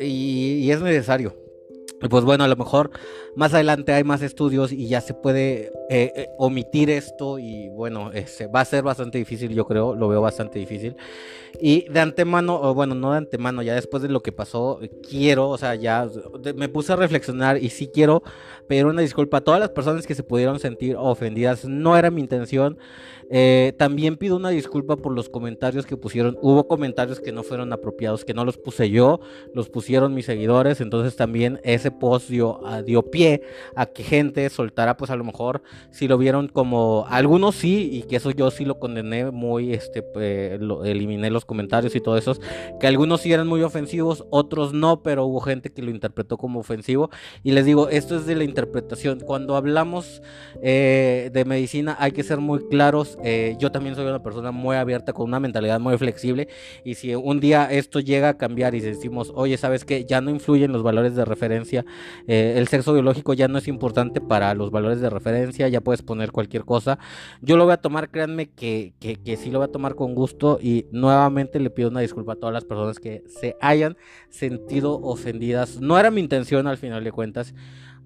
Y, 0.00 0.70
es 0.70 0.80
necesario. 0.80 1.41
Pues 2.10 2.24
bueno, 2.24 2.44
a 2.44 2.48
lo 2.48 2.56
mejor 2.56 2.90
más 3.36 3.54
adelante 3.54 3.92
hay 3.92 4.04
más 4.04 4.22
estudios 4.22 4.72
y 4.72 4.88
ya 4.88 5.00
se 5.00 5.14
puede 5.14 5.72
eh, 5.88 6.12
eh, 6.16 6.28
omitir 6.38 6.90
esto 6.90 7.38
y 7.38 7.68
bueno, 7.68 8.10
este, 8.12 8.46
va 8.48 8.60
a 8.60 8.64
ser 8.64 8.82
bastante 8.82 9.18
difícil, 9.18 9.54
yo 9.54 9.66
creo, 9.66 9.94
lo 9.94 10.08
veo 10.08 10.20
bastante 10.20 10.58
difícil. 10.58 10.96
Y 11.60 11.88
de 11.90 12.00
antemano, 12.00 12.60
o 12.60 12.74
bueno, 12.74 12.94
no 12.94 13.12
de 13.12 13.18
antemano, 13.18 13.62
ya 13.62 13.74
después 13.74 14.02
de 14.02 14.08
lo 14.08 14.20
que 14.20 14.32
pasó, 14.32 14.80
quiero, 15.08 15.48
o 15.50 15.58
sea, 15.58 15.74
ya 15.74 16.08
me 16.56 16.68
puse 16.68 16.92
a 16.92 16.96
reflexionar 16.96 17.62
y 17.62 17.70
sí 17.70 17.88
quiero 17.92 18.22
pedir 18.66 18.86
una 18.86 19.02
disculpa 19.02 19.38
a 19.38 19.40
todas 19.42 19.60
las 19.60 19.70
personas 19.70 20.06
que 20.06 20.14
se 20.14 20.22
pudieron 20.22 20.58
sentir 20.58 20.96
ofendidas. 20.98 21.64
No 21.64 21.96
era 21.96 22.10
mi 22.10 22.20
intención. 22.20 22.78
Eh, 23.30 23.72
también 23.78 24.16
pido 24.16 24.36
una 24.36 24.50
disculpa 24.50 24.96
por 24.96 25.12
los 25.12 25.28
comentarios 25.28 25.86
que 25.86 25.96
pusieron. 25.96 26.36
Hubo 26.42 26.66
comentarios 26.68 27.20
que 27.20 27.32
no 27.32 27.42
fueron 27.42 27.72
apropiados, 27.72 28.24
que 28.24 28.34
no 28.34 28.44
los 28.44 28.58
puse 28.58 28.90
yo, 28.90 29.20
los 29.54 29.68
pusieron 29.68 30.14
mis 30.14 30.26
seguidores. 30.26 30.80
Entonces 30.80 31.16
también 31.16 31.60
ese 31.64 31.90
post 31.92 32.28
dio, 32.28 32.60
dio 32.84 33.02
pie 33.02 33.42
a 33.76 33.86
que 33.86 34.02
gente 34.02 34.48
soltara, 34.50 34.96
pues 34.96 35.10
a 35.10 35.16
lo 35.16 35.24
mejor 35.24 35.62
si 35.90 36.08
lo 36.08 36.18
vieron 36.18 36.48
como 36.48 37.06
algunos 37.08 37.54
sí, 37.54 37.88
y 37.92 38.02
que 38.02 38.16
eso 38.16 38.30
yo 38.30 38.50
sí 38.50 38.64
lo 38.64 38.78
condené 38.78 39.30
muy, 39.30 39.72
este, 39.72 40.04
eliminé 40.84 41.30
los 41.30 41.44
comentarios 41.44 41.94
y 41.94 42.00
todo 42.00 42.16
eso, 42.16 42.34
que 42.80 42.86
algunos 42.86 43.20
sí 43.20 43.32
eran 43.32 43.46
muy 43.46 43.62
ofensivos, 43.62 44.24
otros 44.30 44.72
no, 44.72 45.02
pero 45.02 45.24
hubo 45.24 45.40
gente 45.40 45.70
que 45.70 45.82
lo 45.82 45.90
interpretó 45.90 46.36
como 46.36 46.60
ofensivo. 46.60 47.10
Y 47.42 47.52
les 47.52 47.66
digo, 47.66 47.88
esto 47.88 48.16
es 48.16 48.26
de 48.26 48.34
la 48.34 48.44
interpretación. 48.44 49.20
Cuando 49.20 49.56
hablamos 49.56 50.22
eh, 50.62 51.30
de 51.32 51.44
medicina 51.44 51.96
hay 51.98 52.12
que 52.12 52.22
ser 52.22 52.38
muy 52.38 52.68
claros. 52.68 53.18
Eh, 53.24 53.56
yo 53.58 53.70
también 53.72 53.94
soy 53.94 54.06
una 54.06 54.22
persona 54.22 54.50
muy 54.50 54.76
abierta, 54.76 55.12
con 55.12 55.26
una 55.26 55.40
mentalidad 55.40 55.80
muy 55.80 55.96
flexible. 55.98 56.48
Y 56.84 56.94
si 56.94 57.14
un 57.14 57.40
día 57.40 57.70
esto 57.70 58.00
llega 58.00 58.30
a 58.30 58.38
cambiar 58.38 58.74
y 58.74 58.80
decimos, 58.80 59.32
oye, 59.34 59.56
¿sabes 59.56 59.84
qué? 59.84 60.04
Ya 60.04 60.20
no 60.20 60.30
influyen 60.30 60.72
los 60.72 60.82
valores 60.82 61.14
de 61.14 61.24
referencia. 61.24 61.81
Eh, 62.26 62.54
el 62.56 62.68
sexo 62.68 62.92
biológico 62.92 63.34
ya 63.34 63.48
no 63.48 63.58
es 63.58 63.68
importante 63.68 64.20
para 64.20 64.54
los 64.54 64.70
valores 64.70 65.00
de 65.00 65.10
referencia. 65.10 65.68
Ya 65.68 65.80
puedes 65.80 66.02
poner 66.02 66.32
cualquier 66.32 66.64
cosa. 66.64 66.98
Yo 67.40 67.56
lo 67.56 67.64
voy 67.64 67.74
a 67.74 67.78
tomar, 67.78 68.10
créanme 68.10 68.50
que, 68.50 68.94
que, 69.00 69.16
que 69.16 69.36
sí 69.36 69.50
lo 69.50 69.58
voy 69.58 69.68
a 69.68 69.72
tomar 69.72 69.94
con 69.94 70.14
gusto. 70.14 70.58
Y 70.60 70.86
nuevamente 70.92 71.60
le 71.60 71.70
pido 71.70 71.88
una 71.88 72.00
disculpa 72.00 72.34
a 72.34 72.36
todas 72.36 72.52
las 72.52 72.64
personas 72.64 72.98
que 72.98 73.22
se 73.26 73.56
hayan 73.60 73.96
sentido 74.28 75.00
ofendidas. 75.00 75.80
No 75.80 75.98
era 75.98 76.10
mi 76.10 76.20
intención 76.20 76.66
al 76.66 76.78
final 76.78 77.04
de 77.04 77.12
cuentas 77.12 77.54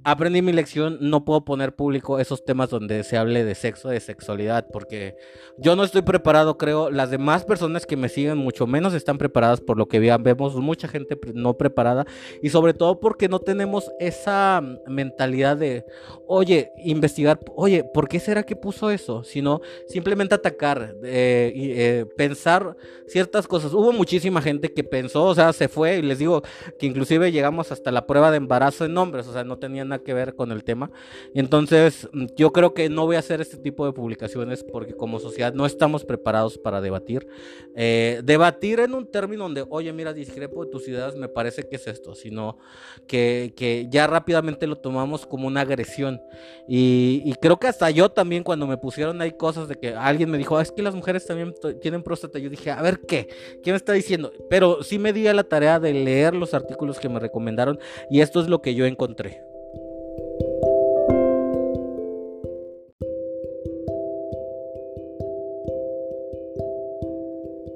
aprendí 0.07 0.43
mi 0.43 0.53
lección, 0.53 0.99
no 1.01 1.25
puedo 1.25 1.45
poner 1.45 1.75
público 1.75 2.19
esos 2.19 2.45
temas 2.45 2.71
donde 2.71 3.05
se 3.05 3.17
hable 3.17 3.45
de 3.45 3.55
sexo, 3.55 3.89
de 3.89 4.01
sexualidad, 4.01 4.67
porque 4.73 5.17
yo 5.59 5.77
no 5.77 5.85
estoy 5.85 6.03
preparado, 6.03 6.57
creo, 6.59 6.91
las 6.91 7.11
demás 7.11 7.45
personas 7.45 7.87
que 7.87 7.97
me 7.97 8.09
siguen 8.09 8.39
mucho 8.39 8.67
menos 8.67 8.95
están 8.95 9.19
preparadas 9.19 9.61
por 9.61 9.77
lo 9.79 9.87
que 9.87 9.99
vean, 9.99 10.23
vemos 10.23 10.55
mucha 10.57 10.89
gente 10.89 11.19
no 11.35 11.57
preparada 11.57 12.05
y 12.43 12.51
sobre 12.51 12.75
todo 12.75 13.01
porque 13.01 13.29
no 13.29 13.39
tenemos 13.39 13.91
esa 13.99 14.63
mentalidad 14.87 15.57
de, 15.57 15.85
oye, 16.27 16.73
investigar, 16.79 17.41
oye, 17.55 17.85
¿por 17.85 18.09
qué 18.09 18.21
será 18.21 18.43
que 18.43 18.57
puso 18.57 18.91
eso? 18.91 19.25
Sino 19.25 19.61
simplemente 19.89 20.35
atacar, 20.35 20.95
eh, 21.05 21.53
eh, 21.55 22.07
pensar 22.17 22.77
ciertas 23.07 23.47
cosas. 23.47 23.73
Hubo 23.73 23.93
muchísima 23.93 24.43
gente 24.43 24.73
que 24.73 24.85
pensó, 24.85 25.25
o 25.25 25.35
sea, 25.35 25.53
se 25.53 25.69
fue 25.69 25.99
y 25.99 26.03
les 26.03 26.19
digo 26.19 26.43
que 26.79 26.87
inclusive 26.87 27.33
llegamos 27.33 27.73
hasta 27.73 27.91
la 27.91 28.07
prueba 28.07 28.31
de 28.31 28.39
embarazo 28.39 28.85
en 28.85 28.97
hombres, 28.97 29.27
o 29.27 29.33
sea, 29.33 29.45
no 29.45 29.59
tenían 29.59 29.77
tenían 29.77 29.93
que 30.03 30.15
ver 30.15 30.35
con 30.35 30.53
el 30.53 30.65
tema. 30.65 30.91
Entonces, 31.35 32.09
yo 32.37 32.53
creo 32.53 32.75
que 32.75 32.89
no 32.89 33.07
voy 33.07 33.17
a 33.17 33.21
hacer 33.21 33.41
este 33.41 33.57
tipo 33.57 33.87
de 33.87 33.93
publicaciones 33.93 34.65
porque 34.65 34.95
como 34.95 35.19
sociedad 35.19 35.53
no 35.55 35.67
estamos 35.67 36.05
preparados 36.05 36.59
para 36.59 36.81
debatir. 36.81 37.27
Eh, 37.75 38.21
debatir 38.25 38.81
en 38.81 38.95
un 38.95 39.07
término 39.07 39.45
donde, 39.45 39.65
oye, 39.69 39.93
mira, 39.93 40.13
discrepo 40.13 40.65
de 40.65 40.71
tus 40.71 40.89
ideas, 40.89 41.17
me 41.17 41.29
parece 41.29 41.69
que 41.69 41.77
es 41.77 41.87
esto, 41.87 42.15
sino 42.15 42.59
que, 43.07 43.53
que 43.57 43.87
ya 43.91 44.07
rápidamente 44.07 44.67
lo 44.67 44.77
tomamos 44.77 45.27
como 45.27 45.47
una 45.47 45.63
agresión. 45.63 46.21
Y, 46.69 47.23
y, 47.25 47.35
creo 47.35 47.59
que 47.59 47.69
hasta 47.69 47.91
yo 47.91 48.09
también 48.11 48.43
cuando 48.43 48.67
me 48.67 48.77
pusieron 48.77 49.21
ahí 49.21 49.33
cosas 49.33 49.69
de 49.69 49.77
que 49.77 49.95
alguien 49.95 50.31
me 50.31 50.39
dijo, 50.39 50.57
ah, 50.57 50.63
es 50.63 50.73
que 50.73 50.83
las 50.83 50.95
mujeres 50.95 51.27
también 51.27 51.55
tienen 51.81 52.03
próstata, 52.03 52.39
yo 52.39 52.51
dije, 52.51 52.71
a 52.71 52.83
ver 52.83 53.01
qué, 53.01 53.29
¿qué 53.63 53.71
me 53.71 53.77
está 53.77 53.93
diciendo? 53.93 54.33
Pero 54.49 54.83
sí 54.83 54.99
me 54.99 55.13
di 55.13 55.27
a 55.27 55.35
la 55.35 55.45
tarea 55.45 55.79
de 55.79 55.93
leer 55.93 56.35
los 56.35 56.55
artículos 56.55 56.99
que 56.99 57.09
me 57.09 57.21
recomendaron 57.21 57.79
y 58.11 58.21
esto 58.21 58.41
es 58.41 58.49
lo 58.49 58.63
que 58.63 58.75
yo 58.75 58.87
encontré. 58.87 59.56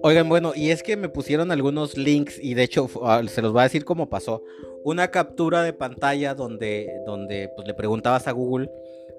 Oigan, 0.03 0.31
bueno, 0.31 0.53
y 0.57 0.71
es 0.71 0.83
que 0.83 0.97
me 0.97 1.11
pusieron 1.11 1.51
algunos 1.51 1.99
links 1.99 2.39
y 2.43 2.55
de 2.55 2.63
hecho 2.63 2.89
ah, 3.03 3.23
se 3.29 3.43
los 3.43 3.53
voy 3.53 3.61
a 3.61 3.65
decir 3.65 3.85
cómo 3.85 4.09
pasó. 4.09 4.43
Una 4.83 5.11
captura 5.11 5.63
de 5.63 5.75
pantalla 5.75 6.35
donde, 6.35 7.03
donde 7.05 7.51
pues, 7.55 7.69
le 7.69 7.75
preguntabas 7.75 8.27
a 8.27 8.33
Google 8.33 8.71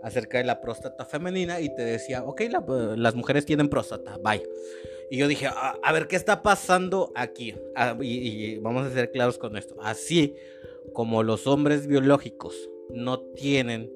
acerca 0.02 0.40
de 0.40 0.44
la 0.44 0.60
próstata 0.60 1.06
femenina 1.06 1.62
y 1.62 1.70
te 1.76 1.84
decía, 1.84 2.24
ok, 2.24 2.42
las 2.96 3.14
mujeres 3.14 3.46
tienen 3.46 3.70
próstata, 3.70 4.18
bye. 4.24 4.42
Y 5.12 5.18
yo 5.18 5.28
dije, 5.28 5.48
ah, 5.48 5.78
a, 5.84 5.94
ver, 5.94 6.08
¿qué 6.08 6.16
está 6.16 6.42
pasando 6.42 7.12
aquí? 7.14 7.54
Ah, 7.76 7.96
y 8.02 8.58
vamos 8.58 8.88
a 8.88 8.92
ser 8.92 9.12
claros 9.12 9.38
con 9.38 9.58
esto. 9.58 9.76
Así 9.84 10.34
como 10.94 11.22
los 11.22 11.46
hombres 11.46 11.86
biológicos 11.86 12.56
no 12.90 13.20
tienen 13.20 13.92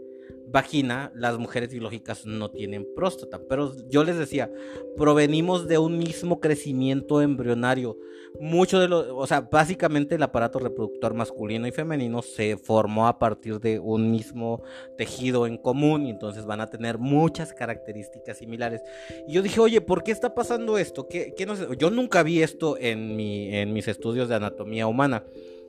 vagina, 0.48 1.12
las 1.16 1.38
mujeres 1.38 1.72
biológicas 1.72 2.26
no 2.26 2.52
tienen 2.52 2.88
próstata. 2.96 3.40
Pero 3.48 3.74
yo 3.88 4.04
les 4.04 4.18
decía, 4.18 4.52
provenimos 4.96 5.68
de 5.68 5.78
un 5.78 5.98
mismo 5.98 6.40
crecimiento 6.40 7.22
embrionario. 7.22 7.98
Mucho 8.40 8.80
de 8.80 8.90
lo, 8.90 9.16
o 9.18 9.26
sea, 9.28 9.42
básicamente 9.42 10.16
el 10.16 10.24
aparato 10.24 10.60
reproductor 10.60 11.14
masculino 11.14 11.68
y 11.68 11.72
femenino 11.72 12.22
se 12.22 12.58
formó 12.58 13.08
a 13.08 13.18
partir 13.18 13.60
de 13.60 13.80
un 13.80 14.12
mismo 14.12 14.62
tejido 14.98 15.48
en 15.48 15.58
común 15.58 16.06
y 16.06 16.10
entonces 16.10 16.46
van 16.46 16.60
a 16.60 16.70
tener 16.70 16.98
muchas 16.98 17.54
características 17.54 18.38
similares. 18.38 18.82
Y 19.28 19.34
yo 19.34 19.42
dije, 19.42 19.62
oye, 19.62 19.80
¿por 19.80 20.04
qué 20.04 20.12
está 20.12 20.36
pasando 20.36 20.78
esto? 20.78 21.08
¿Qué, 21.08 21.34
no 21.48 21.56
sé? 21.56 21.68
Yo 21.78 21.90
nunca 21.90 22.24
vi 22.24 22.42
esto 22.42 22.78
en, 22.78 23.16
mi, 23.16 23.56
en 23.56 23.72
mis 23.72 23.88
estudios 23.88 24.28
de 24.28 24.36
anatomía 24.36 24.88
humana 24.88 25.24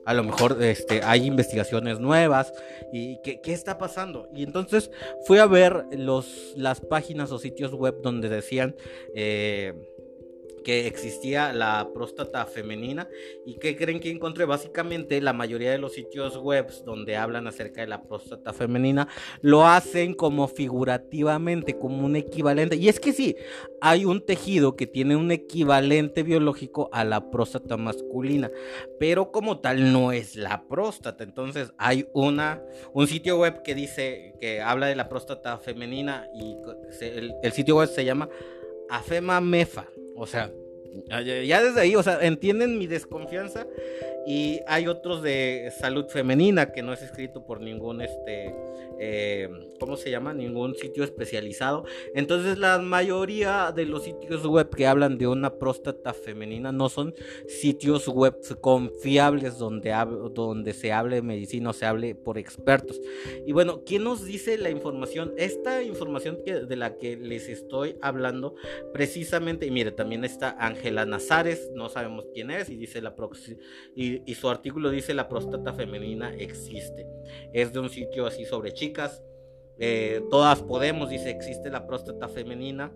a 0.07 0.13
lo 0.13 0.23
mejor 0.23 0.57
este, 0.63 1.01
hay 1.03 1.25
investigaciones 1.25 1.99
nuevas 1.99 2.53
y 2.93 3.17
¿qué, 3.23 3.41
qué, 3.41 3.51
está 3.51 3.77
pasando. 3.77 4.29
Y 4.33 4.43
entonces 4.43 4.89
fui 5.25 5.37
a 5.39 5.45
ver 5.45 5.83
los, 5.91 6.53
las 6.55 6.79
páginas 6.79 7.29
o 7.33 7.39
sitios 7.39 7.73
web 7.73 7.97
donde 8.01 8.29
decían... 8.29 8.75
Eh, 9.13 9.73
que 10.67 10.85
existía 10.85 11.53
la 11.53 11.91
próstata 11.93 12.45
femenina 12.45 13.07
y 13.45 13.57
que 13.57 13.77
creen 13.77 14.01
que 14.01 14.11
encontré 14.11 14.43
básicamente 14.43 15.21
la 15.21 15.31
mayoría 15.31 15.71
de 15.71 15.77
los 15.77 15.93
sitios 15.93 16.35
web 16.35 16.67
donde 16.83 17.15
hablan 17.15 17.47
acerca 17.47 17.79
de 17.79 17.87
la 17.87 18.03
próstata 18.03 18.51
femenina 18.51 19.07
lo 19.39 19.65
hacen 19.65 20.13
como 20.13 20.49
figurativamente 20.49 21.77
como 21.77 22.05
un 22.05 22.17
equivalente. 22.17 22.75
Y 22.75 22.89
es 22.89 22.99
que 22.99 23.13
sí 23.13 23.37
hay 23.79 24.03
un 24.03 24.25
tejido 24.25 24.75
que 24.75 24.87
tiene 24.87 25.15
un 25.15 25.31
equivalente 25.31 26.23
biológico 26.23 26.89
a 26.91 27.05
la 27.05 27.31
próstata 27.31 27.77
masculina 27.77 28.51
pero 28.99 29.31
como 29.31 29.61
tal 29.61 29.93
no 29.93 30.11
es 30.11 30.35
la 30.35 30.67
próstata. 30.67 31.23
Entonces 31.23 31.71
hay 31.77 32.09
una 32.11 32.61
un 32.91 33.07
sitio 33.07 33.37
web 33.37 33.61
que 33.63 33.73
dice 33.73 34.33
que 34.41 34.59
habla 34.59 34.87
de 34.87 34.97
la 34.97 35.07
próstata 35.07 35.59
femenina 35.59 36.27
y 36.33 36.57
el 37.41 37.51
sitio 37.53 37.77
web 37.77 37.87
se 37.87 38.03
llama 38.03 38.27
Afema 38.89 39.41
Mefa. 39.41 39.87
O 40.15 40.25
sea, 40.25 40.51
ya 41.09 41.61
desde 41.61 41.81
ahí, 41.81 41.95
o 41.95 42.03
sea, 42.03 42.19
entienden 42.21 42.77
mi 42.77 42.87
desconfianza 42.87 43.67
y 44.27 44.59
hay 44.67 44.87
otros 44.87 45.23
de 45.23 45.71
salud 45.79 46.07
femenina 46.09 46.73
que 46.73 46.81
no 46.81 46.91
es 46.91 47.01
escrito 47.01 47.45
por 47.45 47.61
ningún, 47.61 48.01
este, 48.01 48.53
eh, 48.99 49.47
¿cómo 49.79 49.95
se 49.95 50.11
llama? 50.11 50.33
Ningún 50.33 50.75
sitio 50.75 51.05
especializado. 51.05 51.85
Entonces 52.13 52.57
la 52.57 52.77
mayoría 52.79 53.71
de 53.71 53.85
los 53.85 54.03
sitios 54.03 54.45
web 54.45 54.69
que 54.69 54.85
hablan 54.85 55.17
de 55.17 55.27
una 55.27 55.57
próstata 55.57 56.13
femenina 56.13 56.73
no 56.73 56.89
son 56.89 57.15
sitios 57.47 58.09
web 58.09 58.35
confiables 58.59 59.57
donde, 59.57 59.95
donde 60.33 60.73
se 60.73 60.91
hable 60.91 61.15
de 61.15 61.21
medicina 61.21 61.69
o 61.69 61.73
se 61.73 61.85
hable 61.85 62.13
por 62.13 62.37
expertos. 62.37 62.99
Y 63.45 63.53
bueno, 63.53 63.83
¿quién 63.85 64.03
nos 64.03 64.25
dice 64.25 64.57
la 64.57 64.69
información? 64.69 65.33
Esta 65.37 65.83
información 65.83 66.39
que, 66.43 66.65
de 66.65 66.75
la 66.75 66.97
que 66.97 67.15
les 67.15 67.47
estoy 67.47 67.95
hablando 68.01 68.55
precisamente, 68.93 69.67
y 69.67 69.71
mire, 69.71 69.91
también 69.91 70.25
está 70.25 70.57
Ángela 70.59 71.05
Nazares, 71.05 71.71
no 71.73 71.87
sabemos 71.87 72.25
quién 72.33 72.51
es, 72.51 72.69
y 72.69 72.75
dice 72.75 73.01
la 73.01 73.15
y 73.95 74.16
y, 74.25 74.35
su 74.35 74.49
artículo 74.49 74.89
dice 74.89 75.13
la 75.13 75.27
próstata 75.27 75.73
femenina 75.73 76.33
existe. 76.35 77.07
Es 77.53 77.73
de 77.73 77.79
un 77.79 77.89
sitio 77.89 78.25
así 78.25 78.45
sobre 78.45 78.73
chicas. 78.73 79.23
Eh, 79.79 80.21
todas 80.29 80.61
podemos, 80.61 81.09
dice, 81.09 81.29
existe 81.29 81.69
la 81.69 81.85
próstata 81.85 82.27
femenina. 82.27 82.91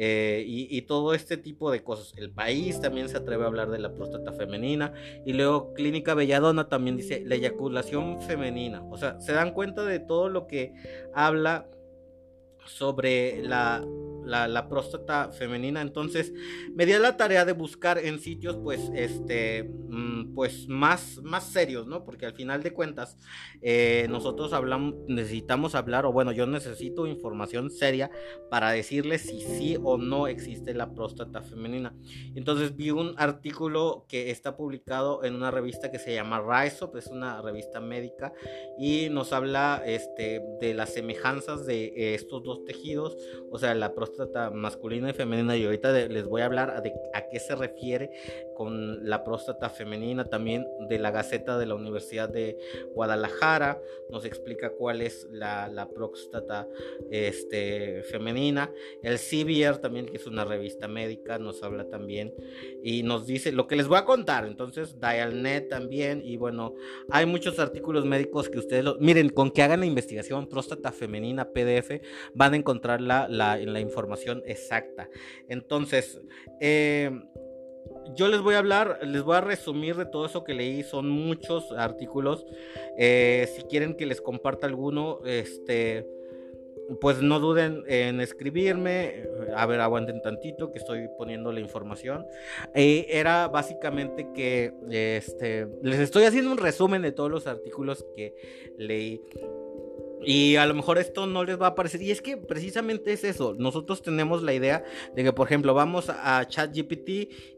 Eh, 0.00 0.44
y, 0.46 0.82
todo 0.82 1.12
este 1.12 1.36
tipo 1.36 1.72
de 1.72 1.82
cosas. 1.82 2.12
El 2.16 2.30
país 2.30 2.80
también 2.80 3.08
se 3.08 3.16
atreve 3.16 3.42
a 3.42 3.48
hablar 3.48 3.68
de 3.70 3.80
la 3.80 3.92
próstata 3.92 4.32
femenina. 4.32 4.92
Y 5.26 5.32
luego 5.32 5.74
Clínica 5.74 6.14
Belladona 6.14 6.68
también 6.68 6.96
dice 6.96 7.22
la 7.26 7.34
eyaculación 7.34 8.22
femenina. 8.22 8.84
O 8.90 8.96
sea, 8.96 9.20
se 9.20 9.32
dan 9.32 9.52
cuenta 9.52 9.84
de 9.84 9.98
todo 9.98 10.28
lo 10.28 10.46
que 10.46 10.72
habla 11.14 11.68
sobre 12.64 13.42
la 13.42 13.84
la, 14.28 14.68
próstata 14.68 15.30
femenina. 15.32 15.80
Entonces 15.80 16.32
me 16.74 16.86
di 16.86 16.92
la 16.92 17.16
tarea 17.16 17.44
de 17.44 17.52
buscar 17.52 17.98
en 17.98 18.18
sitios 18.18 18.56
pues 18.56 18.90
este 18.94 19.64
mm, 19.64 20.34
pues 20.34 20.68
más, 20.68 21.20
más 21.22 21.44
serios, 21.44 21.86
¿no? 21.86 22.04
Porque 22.04 22.26
al 22.26 22.34
final 22.34 22.62
de 22.62 22.72
cuentas 22.72 23.16
eh, 23.62 24.06
nosotros 24.10 24.52
hablamos, 24.52 24.94
necesitamos 25.08 25.74
hablar, 25.74 26.06
o 26.06 26.12
bueno, 26.12 26.32
yo 26.32 26.46
necesito 26.46 27.06
información 27.06 27.70
seria 27.70 28.10
para 28.50 28.70
decirles 28.70 29.22
si 29.22 29.40
sí 29.40 29.76
o 29.82 29.96
no 29.96 30.26
existe 30.26 30.74
la 30.74 30.92
próstata 30.92 31.42
femenina. 31.42 31.94
Entonces 32.34 32.76
vi 32.76 32.90
un 32.90 33.14
artículo 33.16 34.04
que 34.08 34.30
está 34.30 34.56
publicado 34.56 35.24
en 35.24 35.34
una 35.34 35.50
revista 35.50 35.90
que 35.90 35.98
se 35.98 36.14
llama 36.14 36.40
Rise 36.40 36.84
Up, 36.84 36.96
es 36.96 37.06
una 37.08 37.40
revista 37.42 37.80
médica 37.80 38.32
y 38.78 39.08
nos 39.10 39.32
habla 39.32 39.82
este, 39.86 40.42
de 40.60 40.74
las 40.74 40.92
semejanzas 40.92 41.66
de 41.66 42.14
estos 42.14 42.42
dos 42.42 42.64
tejidos, 42.64 43.16
o 43.50 43.58
sea, 43.58 43.74
la 43.74 43.94
próstata 43.94 44.17
masculina 44.52 45.10
y 45.10 45.12
femenina 45.12 45.56
y 45.56 45.64
ahorita 45.64 45.92
les 46.08 46.26
voy 46.26 46.42
a 46.42 46.46
hablar 46.46 46.82
de 46.82 46.92
a 47.14 47.28
qué 47.28 47.38
se 47.38 47.54
refiere 47.54 48.10
con 48.56 49.08
la 49.08 49.22
próstata 49.22 49.70
femenina 49.70 50.24
también 50.24 50.66
de 50.88 50.98
la 50.98 51.10
Gaceta 51.10 51.58
de 51.58 51.66
la 51.66 51.74
Universidad 51.74 52.28
de 52.28 52.58
Guadalajara 52.94 53.80
nos 54.10 54.24
explica 54.24 54.70
cuál 54.70 55.02
es 55.02 55.28
la, 55.30 55.68
la 55.68 55.88
próstata 55.88 56.66
este, 57.10 58.02
femenina. 58.04 58.72
El 59.02 59.18
CBR 59.18 59.78
también 59.78 60.06
que 60.06 60.16
es 60.16 60.26
una 60.26 60.44
revista 60.44 60.88
médica 60.88 61.38
nos 61.38 61.62
habla 61.62 61.88
también 61.88 62.34
y 62.82 63.02
nos 63.02 63.26
dice 63.26 63.52
lo 63.52 63.66
que 63.66 63.76
les 63.76 63.86
voy 63.86 63.98
a 63.98 64.04
contar. 64.04 64.46
Entonces 64.46 64.98
Dialnet 64.98 65.68
también 65.68 66.22
y 66.24 66.36
bueno 66.36 66.74
hay 67.10 67.26
muchos 67.26 67.58
artículos 67.58 68.04
médicos 68.04 68.48
que 68.48 68.58
ustedes 68.58 68.84
miren 68.98 69.28
con 69.30 69.50
que 69.50 69.62
hagan 69.62 69.80
la 69.80 69.86
investigación 69.86 70.48
próstata 70.48 70.90
femenina 70.90 71.50
PDF 71.50 72.00
van 72.34 72.54
a 72.54 72.56
encontrar 72.56 73.00
la, 73.00 73.28
la 73.28 73.80
información 73.80 74.07
exacta. 74.46 75.08
Entonces, 75.48 76.20
eh, 76.60 77.10
yo 78.14 78.28
les 78.28 78.40
voy 78.40 78.54
a 78.54 78.58
hablar, 78.58 79.00
les 79.02 79.22
voy 79.22 79.36
a 79.36 79.40
resumir 79.40 79.96
de 79.96 80.06
todo 80.06 80.26
eso 80.26 80.44
que 80.44 80.54
leí. 80.54 80.82
Son 80.82 81.08
muchos 81.08 81.72
artículos. 81.72 82.46
Eh, 82.96 83.48
si 83.54 83.62
quieren 83.64 83.94
que 83.94 84.06
les 84.06 84.20
comparta 84.20 84.66
alguno, 84.66 85.20
este, 85.24 86.06
pues 87.00 87.20
no 87.20 87.38
duden 87.38 87.84
en 87.86 88.20
escribirme. 88.20 89.24
A 89.54 89.66
ver, 89.66 89.80
aguanten 89.80 90.22
tantito 90.22 90.72
que 90.72 90.78
estoy 90.78 91.08
poniendo 91.16 91.52
la 91.52 91.60
información. 91.60 92.26
Eh, 92.74 93.06
era 93.10 93.48
básicamente 93.48 94.28
que 94.34 94.72
este, 94.90 95.68
les 95.82 96.00
estoy 96.00 96.24
haciendo 96.24 96.50
un 96.50 96.58
resumen 96.58 97.02
de 97.02 97.12
todos 97.12 97.30
los 97.30 97.46
artículos 97.46 98.06
que 98.16 98.34
leí. 98.78 99.22
Y 100.24 100.56
a 100.56 100.66
lo 100.66 100.74
mejor 100.74 100.98
esto 100.98 101.26
no 101.26 101.44
les 101.44 101.60
va 101.60 101.68
a 101.68 101.74
parecer. 101.74 102.02
Y 102.02 102.10
es 102.10 102.20
que 102.20 102.36
precisamente 102.36 103.12
es 103.12 103.24
eso. 103.24 103.54
Nosotros 103.58 104.02
tenemos 104.02 104.42
la 104.42 104.52
idea 104.52 104.84
de 105.14 105.24
que, 105.24 105.32
por 105.32 105.46
ejemplo, 105.46 105.74
vamos 105.74 106.10
a 106.10 106.44
ChatGPT 106.46 107.08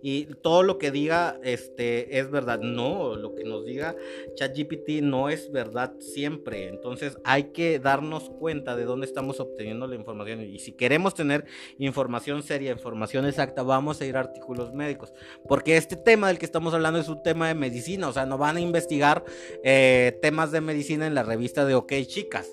y 0.03 0.27
todo 0.43 0.63
lo 0.63 0.79
que 0.79 0.91
diga 0.91 1.39
este, 1.43 2.19
es 2.19 2.31
verdad. 2.31 2.61
No, 2.61 3.17
lo 3.17 3.35
que 3.35 3.45
nos 3.45 3.65
diga 3.65 3.97
ChatGPT 4.35 5.03
no 5.03 5.29
es 5.29 5.51
verdad 5.51 5.95
siempre. 5.99 6.69
Entonces 6.69 7.17
hay 7.25 7.45
que 7.45 7.79
darnos 7.79 8.31
cuenta 8.31 8.77
de 8.77 8.85
dónde 8.85 9.07
estamos 9.07 9.41
obteniendo 9.41 9.87
la 9.87 9.97
información. 9.97 10.43
Y 10.43 10.59
si 10.59 10.73
queremos 10.73 11.15
tener 11.15 11.45
información 11.79 12.43
seria, 12.43 12.73
información 12.73 13.27
exacta, 13.27 13.63
vamos 13.63 14.01
a 14.01 14.07
ir 14.07 14.17
a 14.17 14.21
artículos 14.21 14.73
médicos. 14.73 15.13
Porque 15.49 15.77
este 15.77 15.97
tema 15.97 16.29
del 16.29 16.39
que 16.39 16.47
estamos 16.47 16.75
hablando 16.75 17.01
es 17.01 17.09
un 17.09 17.23
tema 17.23 17.49
de 17.49 17.55
medicina. 17.55 18.09
O 18.09 18.13
sea, 18.13 18.27
no 18.27 18.39
van 18.39 18.57
a 18.57 18.61
investigar 18.61 19.25
eh, 19.65 20.19
temas 20.21 20.53
de 20.53 20.61
medicina 20.61 21.07
en 21.07 21.15
la 21.15 21.23
revista 21.23 21.65
de 21.65 21.75
OK 21.75 21.93
Chicas. 22.07 22.50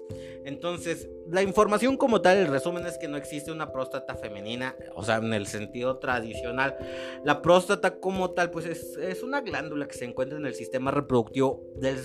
Entonces, 0.48 1.10
la 1.30 1.42
información 1.42 1.98
como 1.98 2.22
tal, 2.22 2.38
el 2.38 2.48
resumen 2.48 2.86
es 2.86 2.98
que 2.98 3.10
no 3.10 3.18
existe 3.18 3.52
una 3.52 3.74
próstata 3.74 4.16
femenina, 4.16 4.78
o 4.96 5.04
sea, 5.04 5.18
en 5.18 5.34
el 5.34 5.46
sentido 5.46 5.98
tradicional. 5.98 6.78
La 7.26 7.42
próstata 7.42 8.00
como 8.00 8.32
tal, 8.32 8.50
pues 8.50 8.66
es, 8.66 9.24
una 9.24 9.42
glándula 9.42 9.90
que 9.90 9.98
se 9.98 10.06
encuentra 10.06 10.38
en 10.38 10.46
el 10.46 10.54
sistema 10.54 10.90
reproductivo 10.92 11.66
del 11.76 11.98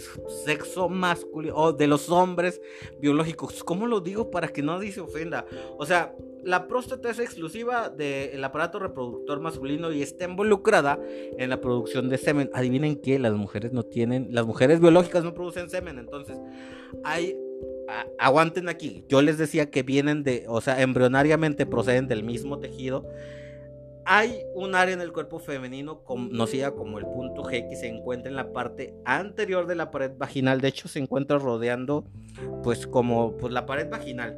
sexo 0.44 0.88
masculino 0.88 1.55
o 1.55 1.72
de 1.72 1.87
los 1.87 2.11
hombres 2.11 2.61
biológicos. 2.98 3.62
¿Cómo 3.62 3.87
lo 3.87 4.00
digo 4.00 4.31
para 4.33 4.48
que 4.48 4.62
nadie 4.62 4.90
se 4.90 5.00
ofenda? 5.00 5.46
O 5.78 5.87
sea, 5.87 6.12
la 6.42 6.66
próstata 6.66 7.11
es 7.11 7.20
exclusiva 7.20 7.90
del 7.90 8.42
aparato 8.42 8.81
reproductor 8.81 9.38
masculino 9.38 9.92
y 9.92 10.02
está 10.02 10.24
involucrada 10.24 10.98
en 11.38 11.48
la 11.48 11.60
producción 11.60 12.08
de 12.08 12.19
semen. 12.19 12.50
Adivinen 12.54 12.96
que 12.96 13.21
las 13.21 13.35
mujeres 13.35 13.73
no 13.73 13.85
tienen, 13.85 14.29
las 14.31 14.46
mujeres 14.46 14.81
biológicas 14.81 15.23
no 15.23 15.33
producen 15.33 15.71
semen, 15.71 16.00
entonces 16.00 16.37
hay 17.04 17.37
aguanten 18.18 18.68
aquí. 18.68 19.04
Yo 19.08 19.22
les 19.22 19.38
decía 19.38 19.70
que 19.70 19.83
vienen 19.83 20.22
de, 20.22 20.44
o 20.48 20.60
sea, 20.60 20.80
embrionariamente 20.83 21.66
proceden 21.66 22.08
del 22.08 22.24
mismo 22.24 22.58
tejido. 22.58 23.08
Hay 24.04 24.40
un 24.54 24.74
área 24.74 24.94
en 24.94 25.00
el 25.00 25.12
cuerpo 25.12 25.38
femenino 25.38 26.02
conocida 26.02 26.72
como 26.72 26.98
el 26.98 27.04
punto 27.04 27.44
G 27.44 27.68
que 27.68 27.76
se 27.76 27.87
encuentra 27.87 28.30
en 28.30 28.37
la 28.37 28.52
parte 28.52 28.94
anterior 29.04 29.66
de 29.66 29.76
la 29.76 29.90
pared 29.90 30.10
vaginal. 30.16 30.60
De 30.60 30.68
hecho, 30.68 30.88
se 30.88 30.98
encuentra 30.98 31.38
rodeando, 31.38 32.04
pues, 32.64 32.87
como 32.87 33.37
pues, 33.37 33.52
la 33.52 33.64
pared 33.64 33.88
vaginal. 33.88 34.37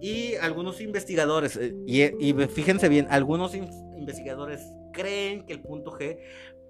Y 0.00 0.36
algunos 0.36 0.80
investigadores, 0.80 1.56
eh, 1.56 1.74
y, 1.86 2.32
fíjense 2.48 2.88
bien, 2.88 3.06
algunos 3.10 3.54
investigadores 3.54 4.60
creen 4.92 5.44
que 5.44 5.52
el 5.52 5.60
punto 5.60 5.92
G 5.92 6.18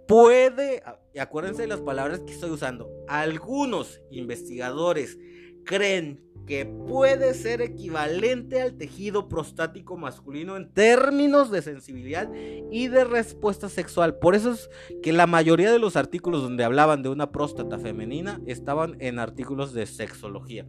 puede, 0.06 0.82
y 1.12 1.18
acuérdense 1.18 1.62
de 1.62 1.68
las 1.68 1.80
palabras 1.80 2.20
que 2.20 2.32
estoy 2.32 2.50
usando, 2.50 2.90
algunos 3.08 4.02
investigadores 4.10 5.18
creen 5.64 6.20
que 6.46 6.66
puede 6.66 7.32
ser 7.34 7.62
equivalente 7.62 8.60
al 8.60 8.76
tejido 8.76 9.28
prostático 9.28 9.96
masculino 9.96 10.56
en 10.56 10.70
términos 10.72 11.50
de 11.50 11.62
sensibilidad 11.62 12.30
y 12.70 12.88
de 12.88 13.04
respuesta 13.04 13.68
sexual. 13.68 14.18
Por 14.18 14.34
eso 14.34 14.52
es 14.52 14.68
que 15.02 15.12
la 15.12 15.26
mayoría 15.26 15.72
de 15.72 15.78
los 15.78 15.96
artículos 15.96 16.42
donde 16.42 16.64
hablaban 16.64 17.02
de 17.02 17.08
una 17.08 17.32
próstata 17.32 17.78
femenina 17.78 18.40
estaban 18.46 18.96
en 19.00 19.18
artículos 19.18 19.72
de 19.72 19.86
sexología 19.86 20.66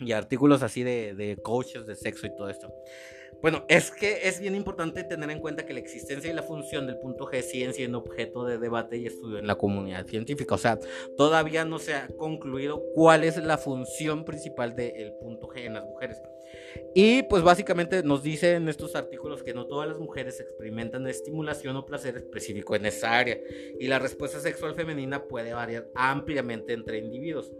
y 0.00 0.12
artículos 0.12 0.62
así 0.62 0.82
de, 0.82 1.14
de 1.14 1.36
coaches 1.36 1.86
de 1.86 1.94
sexo 1.94 2.26
y 2.26 2.34
todo 2.34 2.48
esto. 2.48 2.72
Bueno, 3.44 3.66
es 3.68 3.90
que 3.90 4.26
es 4.26 4.40
bien 4.40 4.54
importante 4.54 5.04
tener 5.04 5.28
en 5.30 5.38
cuenta 5.38 5.66
que 5.66 5.74
la 5.74 5.80
existencia 5.80 6.30
y 6.30 6.34
la 6.34 6.42
función 6.42 6.86
del 6.86 6.96
punto 6.98 7.26
G 7.26 7.42
siguen 7.42 7.74
siendo 7.74 7.98
objeto 7.98 8.44
de 8.46 8.56
debate 8.56 8.96
y 8.96 9.06
estudio 9.06 9.38
en 9.38 9.46
la 9.46 9.56
comunidad 9.56 10.06
científica. 10.06 10.54
O 10.54 10.58
sea, 10.58 10.78
todavía 11.16 11.66
no 11.66 11.78
se 11.78 11.92
ha 11.92 12.08
concluido 12.16 12.82
cuál 12.94 13.22
es 13.22 13.36
la 13.36 13.58
función 13.58 14.24
principal 14.24 14.74
del 14.74 15.12
punto 15.20 15.48
G 15.48 15.66
en 15.66 15.74
las 15.74 15.84
mujeres. 15.84 16.22
Y 16.94 17.24
pues 17.24 17.42
básicamente 17.42 18.02
nos 18.02 18.22
dice 18.22 18.54
en 18.54 18.68
estos 18.68 18.94
artículos 18.94 19.42
que 19.42 19.52
no 19.52 19.66
todas 19.66 19.88
las 19.88 19.98
mujeres 19.98 20.40
experimentan 20.40 21.06
estimulación 21.06 21.76
o 21.76 21.84
placer 21.84 22.16
específico 22.16 22.76
en 22.76 22.86
esa 22.86 23.18
área 23.18 23.38
y 23.78 23.88
la 23.88 23.98
respuesta 23.98 24.40
sexual 24.40 24.74
femenina 24.74 25.24
puede 25.24 25.52
variar 25.52 25.88
ampliamente 25.94 26.72
entre 26.72 26.98
individuos. 26.98 27.52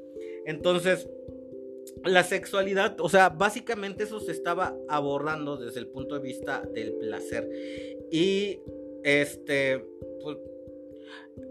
Entonces, 0.46 1.10
la 2.04 2.24
sexualidad, 2.24 3.00
o 3.00 3.08
sea, 3.08 3.30
básicamente 3.30 4.04
eso 4.04 4.20
se 4.20 4.32
estaba 4.32 4.76
abordando 4.88 5.56
desde 5.56 5.80
el 5.80 5.88
punto 5.88 6.14
de 6.16 6.20
vista 6.20 6.62
del 6.72 6.94
placer. 6.94 7.48
Y 8.10 8.60
este, 9.02 9.84
pues, 10.22 10.38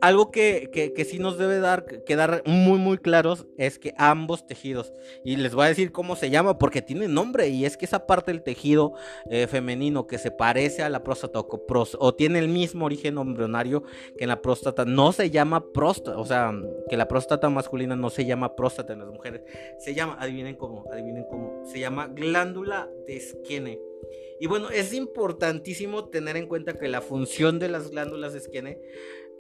algo 0.02 0.32
que, 0.32 0.70
que, 0.72 1.06
sí 1.06 1.20
nos 1.20 1.38
debe 1.38 1.60
dar, 1.60 1.86
quedar 2.04 2.44
muy 2.46 2.78
muy 2.78 2.98
claros 2.98 3.46
es 3.58 3.80
que 3.80 3.94
ambos 3.98 4.46
tejidos, 4.46 4.94
y 5.24 5.36
les 5.36 5.54
voy 5.56 5.66
a 5.66 5.70
decir 5.70 5.92
cómo 5.92 6.16
se 6.16 6.30
llama 6.30 6.58
porque 6.58 6.82
tiene 6.82 7.08
nombre, 7.08 7.48
y 7.50 7.66
es 7.66 7.78
que 7.78 7.86
esa 7.86 8.06
parte 8.06 8.32
del 8.32 8.44
tejido 8.44 8.94
eh, 9.30 9.48
femenino 9.48 10.08
que 10.08 10.18
se 10.18 10.32
parece 10.32 10.84
a 10.84 10.90
la 10.90 11.04
próstata 11.04 11.40
o, 11.40 12.16
tiene 12.16 12.40
el 12.40 12.50
mismo 12.50 12.86
origen 12.86 13.18
embrionario 13.18 13.84
que 14.18 14.26
en 14.26 14.30
la 14.30 14.42
próstata, 14.42 14.86
no 14.86 15.12
se 15.12 15.30
llama 15.30 15.72
próstata, 15.74 16.18
o 16.18 16.26
sea, 16.26 16.54
que 16.90 16.98
la 16.98 17.08
próstata 17.08 17.50
masculina 17.50 17.96
no 17.96 18.10
se 18.10 18.26
llama 18.26 18.56
próstata 18.56 18.94
en 18.94 19.00
las 19.00 19.10
mujeres, 19.10 19.42
se 19.80 19.94
llama, 19.94 20.18
adivinen 20.20 20.56
cómo, 20.56 20.86
adivinen 20.92 21.26
cómo, 21.30 21.64
se 21.66 21.80
llama 21.80 22.08
glándula 22.08 22.90
de 23.08 23.20
Skene. 23.20 23.93
Y 24.40 24.48
bueno, 24.48 24.70
es 24.70 24.94
importantísimo 24.94 26.10
tener 26.10 26.38
en 26.38 26.48
cuenta 26.48 26.78
que 26.78 26.88
la 26.88 27.02
función 27.02 27.60
de 27.60 27.70
las 27.70 27.90
glándulas 27.92 28.34
de 28.34 28.40
Skene 28.40 28.82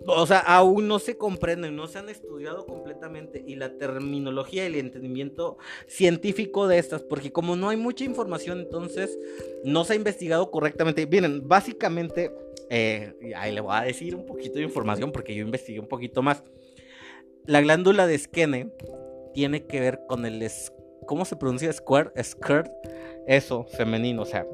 o 0.05 0.25
sea, 0.25 0.39
aún 0.39 0.87
no 0.87 0.99
se 0.99 1.17
comprenden, 1.17 1.75
no 1.75 1.87
se 1.87 1.99
han 1.99 2.09
estudiado 2.09 2.65
completamente 2.65 3.43
y 3.45 3.55
la 3.55 3.77
terminología 3.77 4.63
y 4.63 4.67
el 4.67 4.75
entendimiento 4.75 5.57
científico 5.87 6.67
de 6.67 6.77
estas, 6.77 7.03
porque 7.03 7.31
como 7.31 7.55
no 7.55 7.69
hay 7.69 7.77
mucha 7.77 8.03
información, 8.03 8.59
entonces 8.59 9.17
no 9.63 9.85
se 9.85 9.93
ha 9.93 9.95
investigado 9.95 10.51
correctamente. 10.51 11.07
Miren, 11.07 11.47
básicamente, 11.47 12.31
eh, 12.69 13.13
ahí 13.35 13.53
le 13.53 13.61
voy 13.61 13.75
a 13.75 13.81
decir 13.81 14.15
un 14.15 14.25
poquito 14.25 14.55
de 14.55 14.63
información 14.63 15.11
porque 15.11 15.35
yo 15.35 15.43
investigué 15.43 15.79
un 15.79 15.87
poquito 15.87 16.21
más. 16.21 16.43
La 17.45 17.61
glándula 17.61 18.07
de 18.07 18.17
Skene 18.17 18.73
tiene 19.33 19.65
que 19.65 19.79
ver 19.79 20.01
con 20.07 20.25
el, 20.25 20.45
¿cómo 21.05 21.23
se 21.23 21.35
pronuncia? 21.37 21.71
Square, 21.71 22.11
skirt, 22.23 22.69
eso, 23.27 23.65
femenino, 23.65 24.21
o 24.23 24.25
sea, 24.25 24.45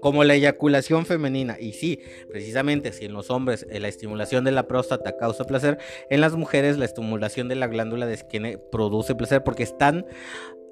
como 0.00 0.24
la 0.24 0.34
eyaculación 0.34 1.06
femenina. 1.06 1.56
Y 1.58 1.72
sí, 1.72 2.00
precisamente 2.30 2.92
si 2.92 3.06
en 3.06 3.12
los 3.12 3.30
hombres 3.30 3.66
eh, 3.70 3.80
la 3.80 3.88
estimulación 3.88 4.44
de 4.44 4.52
la 4.52 4.68
próstata 4.68 5.16
causa 5.16 5.44
placer, 5.44 5.78
en 6.10 6.20
las 6.20 6.36
mujeres 6.36 6.78
la 6.78 6.84
estimulación 6.84 7.48
de 7.48 7.56
la 7.56 7.66
glándula 7.66 8.06
de 8.06 8.14
esquene 8.14 8.58
produce 8.58 9.14
placer 9.14 9.42
porque 9.42 9.62
están 9.62 10.06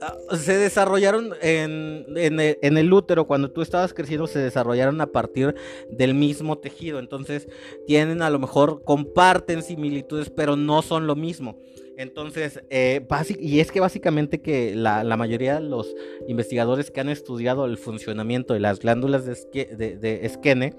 ah, 0.01 0.17
se 0.37 0.57
desarrollaron 0.57 1.33
en, 1.43 2.07
en, 2.17 2.79
el, 2.79 2.93
útero, 2.93 3.27
cuando 3.27 3.51
tú 3.51 3.63
estabas 3.63 3.95
creciendo, 3.95 4.27
se 4.27 4.39
desarrollaron 4.39 5.01
a 5.01 5.07
partir 5.07 5.55
del 5.91 6.15
mismo 6.15 6.59
tejido. 6.59 6.99
Entonces, 6.99 7.49
tienen 7.87 8.23
a 8.23 8.31
lo 8.31 8.39
mejor, 8.39 8.83
comparten 8.85 9.63
similitudes, 9.63 10.31
pero 10.31 10.57
no 10.57 10.83
son 10.83 11.07
lo 11.07 11.17
mismo. 11.17 11.59
Entonces, 11.97 12.61
eh, 12.71 13.07
y 13.39 13.61
es 13.61 13.73
que 13.73 13.81
básicamente 13.81 14.41
que 14.41 14.75
la, 14.75 15.17
mayoría 15.17 15.55
de 15.55 15.69
los 15.69 15.95
investigadores 16.29 16.91
que 16.91 17.01
han 17.01 17.09
estudiado 17.09 17.65
el 17.65 17.79
funcionamiento 17.79 18.55
de 18.55 18.61
las 18.61 18.81
glándulas 18.81 19.25
de, 19.25 19.65
de, 19.77 19.97
de 19.97 20.27
esquene 20.27 20.75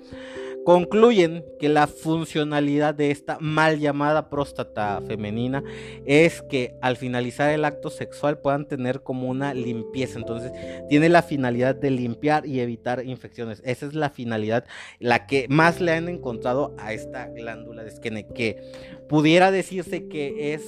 concluyen 0.67 1.45
que 1.59 1.69
la 1.69 1.87
funcionalidad 1.87 2.93
de 2.93 3.09
esta 3.09 3.37
mal 3.39 3.79
llamada 3.79 4.29
próstata 4.29 4.99
femenina 5.07 5.63
es 6.05 6.41
que 6.41 6.75
al 6.81 6.97
finalizar 6.97 7.51
el 7.51 7.63
acto 7.63 7.89
sexual 7.89 8.39
puedan 8.39 8.67
tener 8.67 9.01
como 9.01 9.29
una 9.29 9.53
limpieza. 9.53 10.19
Entonces, 10.19 10.51
tiene 10.89 11.07
la 11.07 11.21
finalidad 11.21 11.73
de 11.73 11.89
limpiar 11.89 12.45
y 12.45 12.59
evitar 12.59 13.05
infecciones. 13.05 13.61
Esa 13.63 13.85
es 13.85 13.93
la 13.93 14.09
finalidad, 14.09 14.65
la 14.99 15.25
que 15.25 15.47
más 15.47 15.79
le 15.79 15.93
han 15.93 16.09
encontrado 16.09 16.75
a 16.77 16.91
esta 16.91 17.27
glándula 17.29 17.83
de 17.83 17.89
esquene, 17.89 18.27
que 18.27 18.61
pudiera 19.07 19.51
decirse 19.51 20.09
que 20.09 20.53
es 20.53 20.63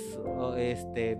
este 0.58 1.18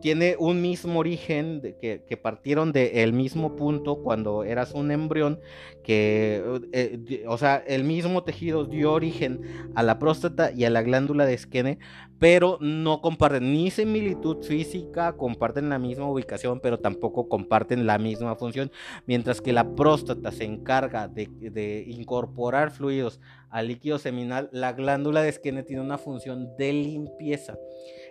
tiene 0.00 0.36
un 0.38 0.62
mismo 0.62 1.00
origen, 1.00 1.60
que, 1.80 2.20
partieron 2.20 2.72
del 2.72 3.12
mismo 3.12 3.56
punto 3.56 4.02
cuando 4.02 4.44
eras 4.44 4.72
un 4.72 4.90
embrión, 4.90 5.40
que, 5.82 6.42
eh, 6.72 7.24
o 7.26 7.38
sea, 7.38 7.56
el 7.66 7.84
mismo 7.84 8.22
tejido 8.22 8.64
dio 8.64 8.92
origen 8.92 9.40
a 9.74 9.82
la 9.82 9.98
próstata 9.98 10.52
y 10.52 10.64
a 10.64 10.70
la 10.70 10.82
glándula 10.82 11.26
de 11.26 11.36
Skene, 11.36 11.78
pero 12.18 12.58
no 12.60 13.00
comparten 13.00 13.52
ni 13.52 13.70
similitud 13.70 14.42
física, 14.42 15.14
comparten 15.16 15.68
la 15.68 15.78
misma 15.78 16.08
ubicación, 16.08 16.60
pero 16.60 16.78
tampoco 16.78 17.28
comparten 17.28 17.86
la 17.86 17.98
misma 17.98 18.36
función, 18.36 18.70
mientras 19.06 19.40
que 19.40 19.52
la 19.52 19.74
próstata 19.74 20.30
se 20.32 20.44
encarga 20.44 21.08
de, 21.08 21.26
de 21.26 21.84
incorporar 21.86 22.70
fluidos 22.70 23.20
al 23.50 23.68
líquido 23.68 23.98
seminal, 23.98 24.48
la 24.52 24.72
glándula 24.72 25.22
de 25.22 25.32
Skene 25.32 25.62
tiene 25.62 25.82
una 25.82 25.98
función 25.98 26.56
de 26.56 26.72
limpieza. 26.72 27.58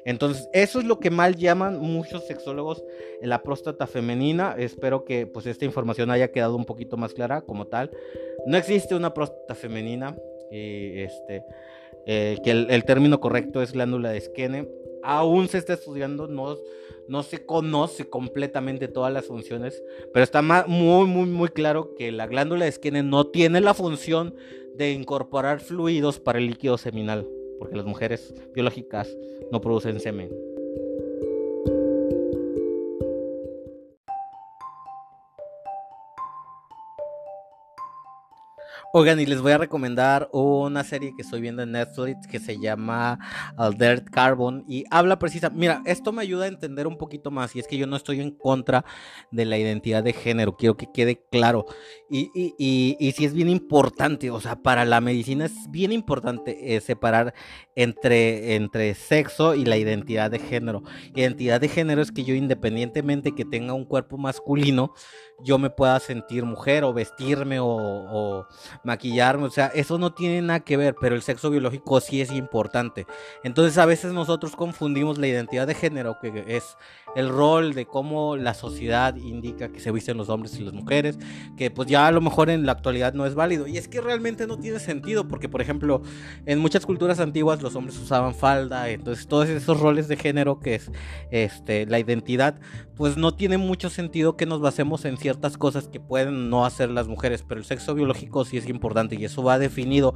Entonces, 0.06 0.48
eso 0.54 0.80
es 0.80 0.86
lo 0.86 1.00
que 1.00 1.10
mal 1.10 1.36
llaman 1.36 1.80
muchos 1.80 2.26
sexólogos 2.28 2.84
la 3.22 3.44
próstata 3.44 3.88
femenina. 3.88 4.56
Espero 4.58 5.06
que 5.06 5.28
pues 5.28 5.46
esta 5.46 5.66
información 5.66 6.12
haya 6.12 6.32
quedado 6.32 6.56
un 6.56 6.66
poquito 6.66 6.98
más 6.98 7.14
clara 7.14 7.42
como 7.42 7.68
tal. 7.68 7.92
No 8.46 8.58
existe 8.58 8.96
una 8.96 9.14
próstata 9.14 9.56
femenina. 9.56 10.16
Y 10.52 11.02
este, 11.02 11.44
eh, 12.06 12.38
que 12.44 12.52
el, 12.52 12.86
término 12.86 13.20
correcto 13.20 13.62
es 13.62 13.72
glándula 13.72 14.12
de 14.12 14.22
Skene. 14.22 14.68
Aún 15.04 15.48
se 15.48 15.60
está 15.60 15.74
estudiando, 15.74 16.28
no, 16.28 16.58
no 17.10 17.24
se 17.24 17.46
conoce 17.46 18.08
completamente 18.08 18.88
todas 18.88 19.12
las 19.12 19.26
funciones, 19.26 19.84
pero 20.14 20.24
está 20.24 20.42
muy, 20.42 21.08
muy, 21.08 21.26
muy 21.26 21.50
claro 21.50 21.96
que 21.96 22.12
la 22.12 22.28
glándula 22.28 22.66
de 22.66 22.72
Skene 22.72 23.04
no 23.04 23.28
tiene 23.28 23.62
la 23.62 23.74
función 23.74 24.36
de 24.76 24.92
incorporar 24.92 25.60
fluidos 25.60 26.20
para 26.20 26.40
el 26.40 26.48
líquido 26.48 26.78
seminal, 26.78 27.28
porque 27.58 27.76
las 27.76 27.86
mujeres 27.86 28.34
biológicas 28.54 29.10
no 29.52 29.60
producen 29.60 30.00
semen. 30.00 30.30
Oigan, 38.92 39.20
y 39.20 39.28
les 39.28 39.40
voy 39.40 39.52
a 39.52 39.60
recomendar 39.60 40.30
una 40.32 40.84
serie 40.84 41.14
que 41.16 41.22
estoy 41.22 41.42
viendo 41.42 41.62
en 41.62 41.74
Netflix 41.74 42.26
que 42.26 42.40
se 42.40 42.60
llama 42.60 43.20
Dirt 43.78 44.10
Carbon 44.10 44.66
y 44.68 44.84
habla 44.90 45.20
precisa. 45.20 45.52
Mira, 45.52 45.84
esto 45.86 46.12
me 46.12 46.24
ayuda 46.24 46.46
a 46.46 46.48
entender 46.48 46.88
un 46.88 46.98
poquito 46.98 47.30
más 47.30 47.56
y 47.56 47.60
es 47.60 47.68
que 47.68 47.78
yo 47.78 47.86
no 47.86 47.96
estoy 47.96 48.20
en 48.20 48.32
contra 48.32 48.84
de 49.30 49.46
la 49.46 49.60
identidad 49.60 50.04
de 50.04 50.14
género, 50.14 50.58
quiero 50.58 50.76
que 50.76 50.92
quede 50.92 51.24
claro. 51.30 51.68
Y, 52.10 52.32
y, 52.34 52.56
y, 52.58 52.98
y 53.00 53.12
sí 53.12 53.26
es 53.26 53.36
bien 53.36 53.50
importante, 53.50 54.32
o 54.32 54.42
sea, 54.42 54.56
para 54.56 54.86
la 54.86 55.02
medicina 55.02 55.46
es 55.46 55.70
bien 55.70 55.92
importante 55.92 56.76
eh, 56.76 56.82
separar 56.82 57.36
entre, 57.76 58.56
entre 58.56 58.96
sexo 58.96 59.54
y 59.54 59.66
la 59.66 59.78
identidad 59.78 60.32
de 60.32 60.40
género. 60.40 60.82
Identidad 61.14 61.62
de 61.62 61.70
género 61.70 62.02
es 62.02 62.12
que 62.12 62.24
yo 62.24 62.34
independientemente 62.34 63.36
que 63.36 63.46
tenga 63.46 63.76
un 63.76 63.86
cuerpo 63.86 64.18
masculino, 64.18 64.94
yo 65.44 65.58
me 65.58 65.70
pueda 65.70 66.00
sentir 66.00 66.46
mujer 66.46 66.84
o 66.84 66.94
vestirme 66.94 67.58
o, 67.62 68.46
maquillarme, 68.84 69.46
o 69.46 69.50
sea, 69.50 69.68
eso 69.68 69.98
no 69.98 70.14
tiene 70.14 70.42
nada 70.42 70.60
que 70.62 70.78
ver, 70.78 70.96
pero 71.00 71.16
el 71.16 71.22
sexo 71.22 71.50
biológico 71.50 72.00
sí 72.02 72.22
es 72.22 72.32
importante. 72.32 73.06
Entonces 73.44 73.78
a 73.78 73.86
veces 73.86 74.14
nosotros 74.14 74.56
confundimos 74.56 75.18
la 75.18 75.28
identidad 75.28 75.68
de 75.68 75.76
género, 75.76 76.18
que 76.20 76.46
es 76.48 76.78
el 77.16 77.30
rol 77.30 77.74
de 77.74 77.86
cómo 77.86 78.36
la 78.36 78.54
sociedad 78.54 79.16
indica 79.16 79.70
que 79.70 79.80
se 79.80 79.92
visten 79.92 80.18
los 80.18 80.30
hombres 80.30 80.58
y 80.60 80.64
las 80.64 80.74
mujeres, 80.74 81.18
que 81.58 81.72
pues 81.72 81.90
ya 81.90 82.08
a 82.08 82.12
lo 82.12 82.22
mejor 82.22 82.50
en 82.50 82.66
la 82.66 82.74
actualidad 82.74 83.14
no 83.14 83.26
es 83.26 83.36
válido. 83.36 83.68
Y 83.68 83.78
es 83.78 83.88
que 83.88 84.02
realmente 84.02 84.48
no 84.48 84.58
tiene 84.58 84.80
sentido, 84.80 85.28
porque 85.28 85.50
por 85.50 85.62
ejemplo, 85.62 86.02
en 86.46 86.60
muchas 86.60 86.86
culturas 86.86 87.20
antiguas 87.20 87.62
los 87.62 87.76
hombres 87.76 87.98
usaban 87.98 88.36
falda, 88.36 88.90
entonces 88.90 89.28
todos 89.28 89.50
esos 89.50 89.80
roles 89.80 90.08
de 90.08 90.18
género 90.18 90.60
que 90.60 90.76
es 90.76 90.92
este, 91.32 91.86
la 91.86 92.00
identidad, 92.00 92.60
pues 93.00 93.16
no 93.16 93.34
tiene 93.34 93.58
mucho 93.58 93.90
sentido 93.90 94.36
que 94.36 94.46
nos 94.46 94.60
basemos 94.60 95.06
en 95.06 95.16
ciertas 95.16 95.58
cosas 95.58 95.88
que 95.88 96.02
pueden 96.02 96.50
no 96.50 96.66
hacer 96.66 96.90
las 96.90 97.08
mujeres, 97.08 97.46
pero 97.48 97.62
el 97.62 97.66
sexo 97.66 97.96
biológico 97.96 98.44
sí 98.44 98.58
es 98.58 98.68
importante 98.68 99.16
y 99.16 99.24
eso 99.24 99.42
va 99.42 99.58
definido 99.58 100.14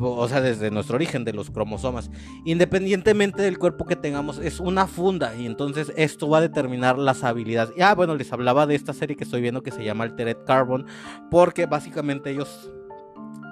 o 0.00 0.26
sea, 0.26 0.40
desde 0.40 0.72
nuestro 0.72 0.96
origen 0.96 1.24
de 1.24 1.32
los 1.32 1.52
cromosomas. 1.52 2.10
Independientemente 2.44 3.40
del 3.42 3.56
cuerpo 3.56 3.86
que 3.86 3.94
tengamos, 3.94 4.38
es 4.38 4.58
una 4.58 4.88
funda 4.88 5.36
y 5.36 5.46
entonces 5.46 5.92
esto 5.96 6.28
va 6.28 6.38
a 6.38 6.40
determinar 6.40 6.98
las 6.98 7.22
habilidades. 7.22 7.72
Ya, 7.76 7.90
ah, 7.90 7.94
bueno, 7.94 8.16
les 8.16 8.32
hablaba 8.32 8.66
de 8.66 8.74
esta 8.74 8.92
serie 8.92 9.16
que 9.16 9.22
estoy 9.22 9.40
viendo 9.40 9.62
que 9.62 9.70
se 9.70 9.84
llama 9.84 10.02
Altered 10.02 10.38
Carbon, 10.44 10.86
porque 11.30 11.66
básicamente 11.66 12.32
ellos 12.32 12.72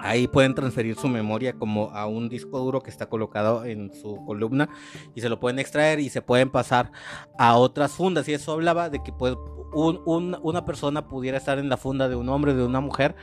ahí 0.01 0.27
pueden 0.27 0.55
transferir 0.55 0.97
su 0.97 1.09
memoria 1.09 1.55
como 1.55 1.91
a 1.91 2.07
un 2.07 2.29
disco 2.29 2.59
duro 2.59 2.83
que 2.83 2.91
está 2.91 3.07
colocado 3.07 3.65
en 3.65 3.93
su 3.95 4.17
columna 4.25 4.69
y 5.15 5.21
se 5.21 5.29
lo 5.29 5.41
pueden 5.41 5.59
extraer 5.59 6.01
y 6.01 6.09
se 6.09 6.23
pueden 6.23 6.51
pasar 6.51 6.93
a 7.39 7.57
otras 7.57 7.93
fundas. 7.93 8.29
Y 8.29 8.35
eso 8.35 8.53
hablaba 8.53 8.91
de 8.91 9.03
que 9.03 9.13
pues, 9.13 9.37
una 9.75 10.65
persona 10.65 11.09
pudiera 11.09 11.39
estar 11.39 11.59
en 11.59 11.69
la 11.69 11.77
funda 11.77 12.09
de 12.09 12.17
un 12.17 12.29
hombre, 12.29 12.55
de 12.55 12.65
una 12.65 12.81
mujer, 12.81 13.15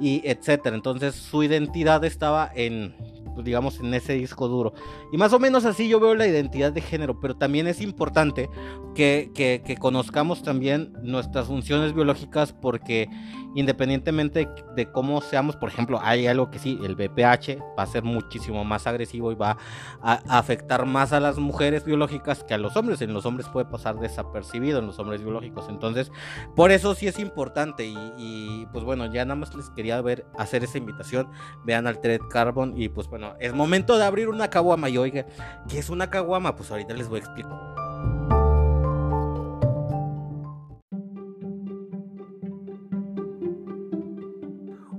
y 0.00 0.22
etcétera. 0.24 0.76
Entonces 0.76 1.14
su 1.14 1.42
identidad 1.42 2.04
estaba 2.04 2.50
en, 2.54 2.94
digamos, 3.42 3.80
en 3.80 3.94
ese 3.94 4.14
disco 4.14 4.48
duro. 4.48 4.72
Y 5.12 5.16
más 5.16 5.32
o 5.32 5.38
menos 5.38 5.64
así 5.64 5.88
yo 5.88 6.00
veo 6.00 6.14
la 6.14 6.26
identidad 6.26 6.72
de 6.72 6.80
género, 6.80 7.20
pero 7.20 7.36
también 7.36 7.66
es 7.66 7.80
importante 7.80 8.48
que, 8.94 9.30
que 9.34 9.76
conozcamos 9.76 10.42
también 10.42 10.92
nuestras 11.02 11.46
funciones 11.46 11.94
biológicas 11.94 12.52
porque 12.52 13.08
independientemente 13.54 14.48
de 14.74 14.90
cómo 14.90 15.20
seamos, 15.20 15.56
por 15.56 15.68
ejemplo, 15.68 16.00
hay 16.02 16.26
algo 16.26 16.50
que 16.50 16.58
sí, 16.58 16.78
el 16.82 16.96
BPH 16.96 17.60
va 17.78 17.82
a 17.82 17.86
ser 17.86 18.02
muchísimo 18.02 18.64
más 18.64 18.86
agresivo 18.86 19.32
y 19.32 19.34
va 19.34 19.56
a, 20.00 20.20
afectar 20.38 20.86
más 20.86 21.12
a 21.12 21.20
las 21.20 21.38
mujeres 21.38 21.84
biológicas 21.84 22.44
que 22.44 22.54
a 22.54 22.58
los 22.58 22.76
hombres. 22.76 23.02
En 23.02 23.12
los 23.12 23.26
hombres 23.26 23.48
puede 23.48 23.66
pasar 23.66 23.98
desapercibido 23.98 24.78
en 24.78 24.86
los 24.86 24.98
hombres 24.98 25.22
biológicos. 25.22 25.68
Entonces, 25.68 26.10
por 26.56 26.70
eso 26.70 26.94
sí 26.94 27.06
es 27.06 27.18
importante. 27.18 27.86
Y, 27.86 28.66
pues 28.72 28.84
bueno, 28.84 29.12
ya 29.12 29.24
nada 29.24 29.36
más 29.36 29.54
les 29.54 29.70
quería 29.70 30.00
ver 30.00 30.26
hacer 30.38 30.64
esa 30.64 30.78
invitación. 30.78 31.28
Vean 31.64 31.86
al 31.86 32.00
Thread 32.00 32.20
Carbon. 32.30 32.74
Y 32.76 32.88
pues 32.88 33.08
bueno, 33.08 33.21
es 33.40 33.52
momento 33.52 33.98
de 33.98 34.04
abrir 34.04 34.28
una 34.28 34.48
caguama. 34.48 34.88
Y 34.88 34.98
oiga, 34.98 35.26
¿qué 35.68 35.78
es 35.78 35.90
una 35.90 36.10
caguama? 36.10 36.56
Pues 36.56 36.70
ahorita 36.70 36.94
les 36.94 37.08
voy 37.08 37.20
a 37.20 37.22
explicar. 37.22 37.72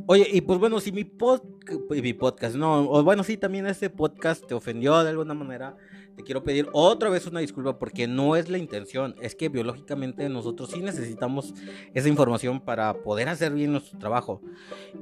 Oye, 0.06 0.28
y 0.32 0.42
pues 0.42 0.60
bueno, 0.60 0.80
si 0.80 0.92
mi, 0.92 1.06
podcast, 1.06 2.56
no, 2.56 2.90
o 2.90 3.04
bueno, 3.04 3.24
sí, 3.24 3.38
también 3.38 3.66
este 3.66 3.90
podcast 3.90 4.46
te 4.46 4.54
ofendió 4.54 5.02
de 5.02 5.10
alguna 5.10 5.34
manera, 5.34 5.78
te 6.16 6.24
quiero 6.24 6.43
pedir 6.43 6.68
otra 6.74 7.09
vez 7.09 7.26
una 7.28 7.39
disculpa 7.39 7.78
porque 7.78 8.07
no 8.07 8.36
es 8.36 8.49
la 8.49 8.57
intención, 8.57 9.16
es 9.22 9.36
que 9.36 9.49
biológicamente 9.49 10.30
nosotros 10.30 10.72
sí 10.72 10.82
necesitamos 10.82 11.53
esa 11.93 12.09
información 12.09 12.59
para 12.59 12.93
poder 13.01 13.30
hacer 13.30 13.53
bien 13.53 13.72
nuestro 13.72 13.97
trabajo. 13.99 14.41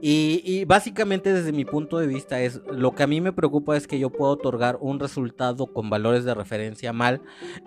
Y, 0.02 0.42
y, 0.46 0.66
básicamente 0.66 1.34
desde 1.34 1.52
mi 1.52 1.66
punto 1.66 1.98
de 1.98 2.08
vista 2.08 2.42
es, 2.42 2.62
lo 2.72 2.94
que 2.96 3.04
a 3.04 3.08
mí 3.08 3.22
me 3.22 3.34
preocupa 3.34 3.76
es 3.76 3.88
que 3.88 4.00
yo 4.00 4.10
puedo 4.10 4.32
otorgar 4.32 4.78
un 4.80 5.00
resultado 5.00 5.68
con 5.68 5.90
valores 5.90 6.24
de 6.24 6.34
referencia 6.34 6.94
mal 6.94 7.22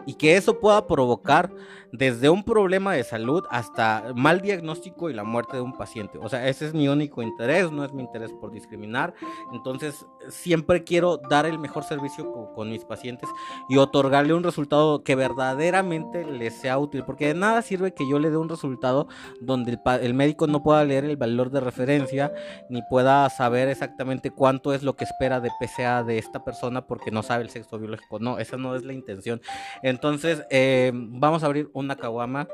y 0.07 0.15
que 0.15 0.37
eso 0.37 0.61
pueda 0.61 0.87
provocar 0.87 1.53
desde 1.93 2.29
un 2.29 2.43
problema 2.43 2.95
de 2.95 3.05
salud 3.05 3.45
hasta 3.51 4.13
mal 4.17 4.41
diagnóstico 4.41 5.11
y 5.11 5.15
la 5.15 5.23
muerte 5.23 5.57
de 5.57 5.63
un 5.63 5.77
paciente. 5.77 6.19
O 6.19 6.29
sea, 6.29 6.49
ese 6.49 6.67
es 6.67 6.75
mi 6.75 6.89
único 6.89 7.23
interés, 7.23 7.71
no 7.71 7.85
es 7.85 7.93
mi 7.93 8.03
interés 8.03 8.33
por 8.33 8.51
discriminar. 8.51 9.15
Entonces, 9.53 10.05
siempre 10.31 10.83
quiero 10.83 11.17
dar 11.17 11.47
el 11.47 11.59
mejor 11.59 11.85
servicio 11.85 12.33
con, 12.55 12.71
mis 12.71 12.85
pacientes 12.85 13.29
y 13.69 13.77
otorgarle 13.77 14.35
un 14.35 14.43
resultado 14.43 15.05
que 15.05 15.15
verdaderamente 15.15 16.25
les 16.25 16.55
sea 16.61 16.79
útil. 16.79 17.05
Porque 17.05 17.29
de 17.29 17.35
nada 17.35 17.63
sirve 17.63 17.93
que 17.93 18.09
yo 18.09 18.19
le 18.19 18.31
dé 18.31 18.37
un 18.37 18.49
resultado 18.49 19.07
donde 19.41 19.79
el, 20.01 20.15
médico 20.15 20.47
no 20.47 20.63
pueda 20.63 20.85
leer 20.85 21.05
el 21.05 21.17
valor 21.17 21.51
de 21.51 21.61
referencia 21.61 22.33
ni 22.69 22.83
pueda 22.89 23.29
saber 23.31 23.69
exactamente 23.69 24.31
cuánto 24.31 24.73
es 24.73 24.83
lo 24.83 24.97
que 24.97 25.05
espera 25.05 25.41
de 25.41 25.51
PCA 25.61 26.03
de 26.03 26.19
esta 26.19 26.43
persona 26.43 26.87
porque 26.87 27.11
no 27.11 27.23
sabe 27.23 27.45
el 27.45 27.51
sexo 27.51 27.79
biológico. 27.79 28.19
No, 28.19 28.39
esa 28.39 28.57
no 28.57 28.75
es 28.75 28.83
la 28.83 28.93
intención. 28.93 29.41
Entonces, 29.83 30.45
eh, 30.51 30.91
vamos 30.95 31.43
a 31.43 31.47
abrir 31.47 31.71
un 31.73 31.85
una 31.85 31.97
caguama. 31.97 32.49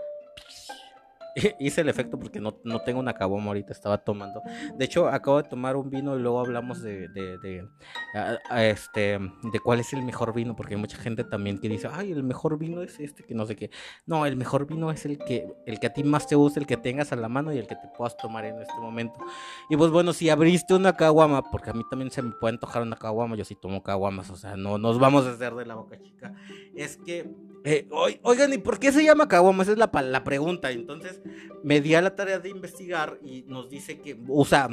Hice 1.59 1.81
el 1.81 1.89
efecto 1.89 2.19
porque 2.19 2.41
no, 2.41 2.57
no, 2.65 2.81
tengo 2.83 3.01
una 3.01 3.15
caguama 3.15 3.49
ahorita, 3.49 3.73
estaba 3.73 3.99
tomando. 3.99 4.43
De 4.77 4.85
hecho, 4.85 5.09
acabo 5.09 5.43
de 5.43 5.49
tomar 5.49 5.77
un 5.77 5.91
vino 5.91 6.17
y 6.17 6.21
luego 6.21 6.41
hablamos 6.41 6.83
de, 6.83 7.09
de, 7.09 7.67
este, 8.57 9.19
de 9.19 9.61
cuál 9.63 9.81
es 9.81 9.93
el 9.93 10.03
mejor 10.03 10.35
vino, 10.35 10.57
porque 10.57 10.75
hay 10.75 10.81
mucha 10.81 10.97
gente 10.97 11.25
también 11.25 11.59
que 11.59 11.69
dice, 11.69 11.89
ay, 11.93 12.13
el 12.13 12.23
mejor 12.23 12.59
vino 12.59 12.83
es 12.83 12.99
este, 13.01 13.25
que 13.25 13.35
no 13.35 13.47
sé 13.47 13.57
qué. 13.57 13.71
No, 14.07 14.27
el 14.27 14.37
mejor 14.37 14.67
vino 14.67 14.91
es 14.91 15.05
el 15.07 15.19
que, 15.19 15.47
el 15.67 15.81
que 15.81 15.87
a 15.87 15.93
ti 15.93 16.05
más 16.05 16.27
te 16.27 16.35
gusta, 16.35 16.61
el 16.61 16.67
que 16.67 16.77
tengas 16.77 17.13
a 17.13 17.17
la 17.17 17.29
mano 17.29 17.53
y 17.53 17.59
el 17.59 17.67
que 17.67 17.77
te 17.77 17.89
puedas 17.97 18.17
tomar 18.17 18.45
en 18.45 18.61
este 18.61 18.79
momento. 18.81 19.19
Y 19.69 19.77
pues 19.77 19.91
bueno, 19.91 20.13
si 20.13 20.29
abriste 20.31 20.75
una 20.75 20.97
caguama, 20.97 21.43
porque 21.51 21.71
a 21.71 21.73
mí 21.73 21.83
también 21.91 22.11
se 22.11 22.23
me 22.23 22.33
puede 22.33 22.55
antojar 22.55 22.83
una 22.83 22.97
caguama, 22.97 23.37
yo 23.37 23.45
sí 23.45 23.55
tomo 23.55 23.83
caguamas, 23.83 24.31
o 24.31 24.37
sea, 24.37 24.57
no 24.57 24.79
nos 24.79 24.99
vamos 24.99 25.27
a 25.27 25.33
hacer 25.33 25.55
de 25.55 25.67
la 25.67 25.75
boca 25.75 25.99
chica. 26.01 26.35
Es 26.75 26.97
que 26.97 27.31
eh, 27.65 27.89
oigan, 28.23 28.53
¿y 28.53 28.59
por 28.59 28.79
qué 28.79 28.93
se 28.93 29.05
llama 29.05 29.29
caguama? 29.29 29.63
Esa 29.63 29.73
es 29.73 29.79
la, 29.79 29.91
la 30.03 30.25
pregunta. 30.25 30.71
Entonces 30.71 31.21
me 31.63 31.81
di 31.81 31.95
a 31.95 32.03
la 32.03 32.17
tarea 32.17 32.39
de 32.39 32.49
investigar 32.49 33.19
y 33.23 33.43
nos 33.43 33.69
dice 33.69 34.01
que, 34.01 34.19
o 34.29 34.45
sea, 34.45 34.69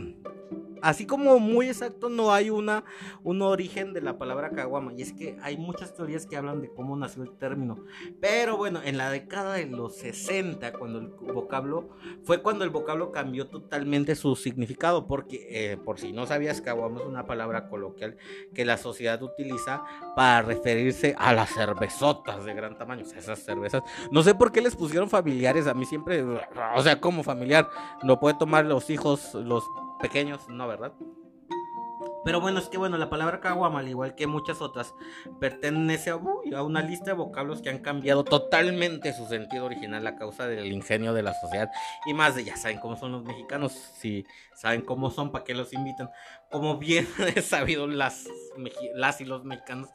así 0.82 1.06
como 1.06 1.40
muy 1.40 1.68
exacto, 1.68 2.10
no 2.10 2.34
hay 2.34 2.50
una, 2.50 2.84
un 3.24 3.42
origen 3.42 3.94
de 3.94 4.02
la 4.02 4.18
palabra 4.18 4.52
caguama. 4.52 4.94
Y 4.94 5.02
es 5.02 5.14
que 5.14 5.38
hay 5.42 5.58
muchas 5.58 5.96
teorías 5.96 6.26
que 6.26 6.38
hablan 6.38 6.62
de 6.62 6.70
cómo 6.70 6.96
nació 6.96 7.24
el 7.24 7.38
término. 7.38 7.84
Pero 8.20 8.58
bueno, 8.58 8.80
en 8.84 8.98
la 8.98 9.10
década 9.10 9.54
de 9.54 9.66
los 9.66 9.96
60, 9.98 10.74
cuando 10.74 11.00
el 11.00 11.08
vocablo, 11.34 11.90
fue 12.24 12.42
cuando 12.42 12.64
el 12.64 12.70
vocablo 12.70 13.12
cambió 13.12 13.48
totalmente 13.48 14.16
su 14.16 14.36
significado. 14.36 15.08
Porque, 15.08 15.48
eh, 15.50 15.78
por 15.78 16.00
si 16.00 16.12
no 16.12 16.26
sabías, 16.26 16.62
caguama 16.62 17.00
es 17.00 17.06
una 17.06 17.26
palabra 17.26 17.70
coloquial 17.70 18.18
que 18.54 18.66
la 18.66 18.78
sociedad 18.78 19.22
utiliza 19.22 19.84
para 20.16 20.42
referirse 20.42 21.16
a 21.18 21.34
las 21.34 21.54
cervezotas 21.54 22.46
de 22.46 22.54
gran 22.54 22.78
tamaño. 22.78 23.04
O 23.04 23.06
sea, 23.06 23.20
esas 23.20 23.40
cervezas. 23.40 23.84
No 24.12 24.24
sé 24.24 24.36
por 24.36 24.52
qué 24.52 24.62
les 24.62 24.76
pusieron 24.76 25.10
familiares. 25.10 25.68
A 25.68 25.74
mí 25.74 25.86
siempre, 25.86 26.24
o 26.24 26.82
sea, 26.82 27.00
como 27.00 27.24
familiar, 27.24 27.70
no 28.04 28.20
puede 28.20 28.38
tomar 28.38 28.66
los 28.66 28.90
hijos, 28.90 29.34
los 29.34 29.64
pequeños, 29.98 30.48
no, 30.50 30.68
¿verdad? 30.68 30.93
Pero 32.24 32.41
bueno, 32.41 32.60
es 32.60 32.68
que 32.68 32.78
bueno, 32.78 32.98
la 32.98 33.10
palabra 33.10 33.39
caguama, 33.39 33.80
al 33.80 33.88
igual 33.88 34.16
que 34.16 34.28
muchas 34.28 34.62
otras, 34.62 34.93
pertenece 35.39 36.10
a, 36.10 36.18
una 36.62 36.82
lista 36.82 37.12
de 37.12 37.14
vocablos 37.14 37.62
que 37.62 37.70
han 37.70 37.80
cambiado 37.80 38.24
totalmente 38.24 39.14
su 39.14 39.26
sentido 39.28 39.66
original 39.66 40.06
a 40.06 40.16
causa 40.16 40.48
del 40.48 40.72
ingenio 40.72 41.14
de 41.14 41.24
la 41.24 41.34
sociedad. 41.34 41.72
Y 42.06 42.14
más 42.14 42.36
de, 42.36 42.43
ya 42.43 42.58
saben 42.58 42.80
cómo 42.80 42.98
son 42.98 43.14
los 43.14 43.24
mexicanos, 43.24 43.72
si 43.72 44.26
saben 44.54 44.82
cómo 44.82 45.10
son, 45.10 45.32
¿para 45.32 45.45
qué 45.45 45.56
los 45.56 45.74
invitan? 45.74 46.10
Como 46.52 46.78
bien 46.78 47.08
he 47.36 47.41
sabido, 47.41 47.88
las, 47.88 48.28
las 48.95 49.22
y 49.22 49.26
los 49.26 49.45
mexicanos 49.45 49.89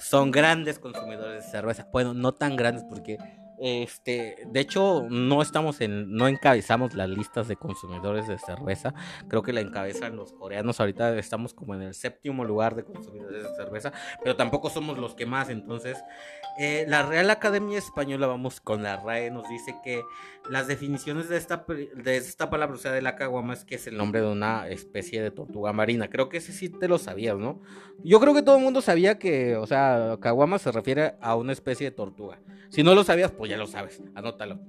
son 0.00 0.30
grandes 0.30 0.78
consumidores 0.78 1.44
de 1.44 1.50
cerveza. 1.50 1.86
Bueno, 1.92 2.14
no 2.14 2.32
tan 2.32 2.56
grandes 2.56 2.84
porque 2.84 3.18
Este, 3.60 4.36
de 4.46 4.60
hecho, 4.60 5.06
no 5.10 5.42
estamos 5.42 5.80
en, 5.82 6.10
no 6.12 6.28
encabezamos 6.28 6.94
las 6.94 7.10
listas 7.10 7.46
de 7.46 7.56
consumidores 7.56 8.26
de 8.26 8.38
cerveza. 8.38 8.94
Creo 9.28 9.42
que 9.42 9.52
la 9.52 9.60
encabezan 9.60 10.16
los 10.16 10.32
coreanos. 10.32 10.80
Ahorita 10.80 11.16
estamos 11.18 11.52
como 11.52 11.74
en 11.74 11.82
el 11.82 11.94
séptimo 11.94 12.44
lugar 12.44 12.74
de 12.74 12.84
consumidores 12.84 13.42
de 13.42 13.54
cerveza, 13.56 13.92
pero 14.22 14.34
tampoco 14.34 14.70
somos 14.70 14.96
los 14.96 15.14
que 15.14 15.26
más. 15.26 15.50
Entonces, 15.50 16.02
eh, 16.58 16.84
la 16.88 17.02
Real 17.02 17.30
Academia 17.30 17.78
Española, 17.78 18.26
vamos 18.26 18.60
con 18.60 18.82
la 18.82 18.96
RAE, 18.96 19.30
nos 19.30 19.48
dice 19.48 19.74
que 19.82 20.02
las 20.48 20.66
definiciones 20.66 21.28
de 21.28 21.36
esta, 21.36 21.64
de 21.66 22.16
esta 22.16 22.50
palabra, 22.50 22.76
o 22.76 22.78
sea, 22.78 22.92
de 22.92 23.02
la 23.02 23.16
caguama, 23.16 23.54
es 23.54 23.64
que 23.64 23.76
es 23.76 23.86
el 23.86 23.96
nombre 23.96 24.20
de 24.20 24.28
una 24.28 24.68
especie 24.68 25.22
de 25.22 25.30
tortuga 25.30 25.72
marina. 25.72 26.10
Creo 26.10 26.28
que 26.28 26.38
ese 26.38 26.52
sí 26.52 26.68
te 26.68 26.88
lo 26.88 26.98
sabías, 26.98 27.36
¿no? 27.36 27.60
Yo 28.02 28.20
creo 28.20 28.34
que 28.34 28.42
todo 28.42 28.56
el 28.56 28.62
mundo 28.62 28.80
sabía 28.80 29.18
que, 29.18 29.56
o 29.56 29.66
sea, 29.66 30.18
caguama 30.20 30.58
se 30.58 30.72
refiere 30.72 31.14
a 31.20 31.36
una 31.36 31.52
especie 31.52 31.90
de 31.90 31.96
tortuga. 31.96 32.40
Si 32.68 32.82
no 32.82 32.94
lo 32.94 33.04
sabías, 33.04 33.30
pues 33.32 33.50
ya 33.50 33.56
lo 33.56 33.66
sabes, 33.66 34.02
anótalo. 34.14 34.60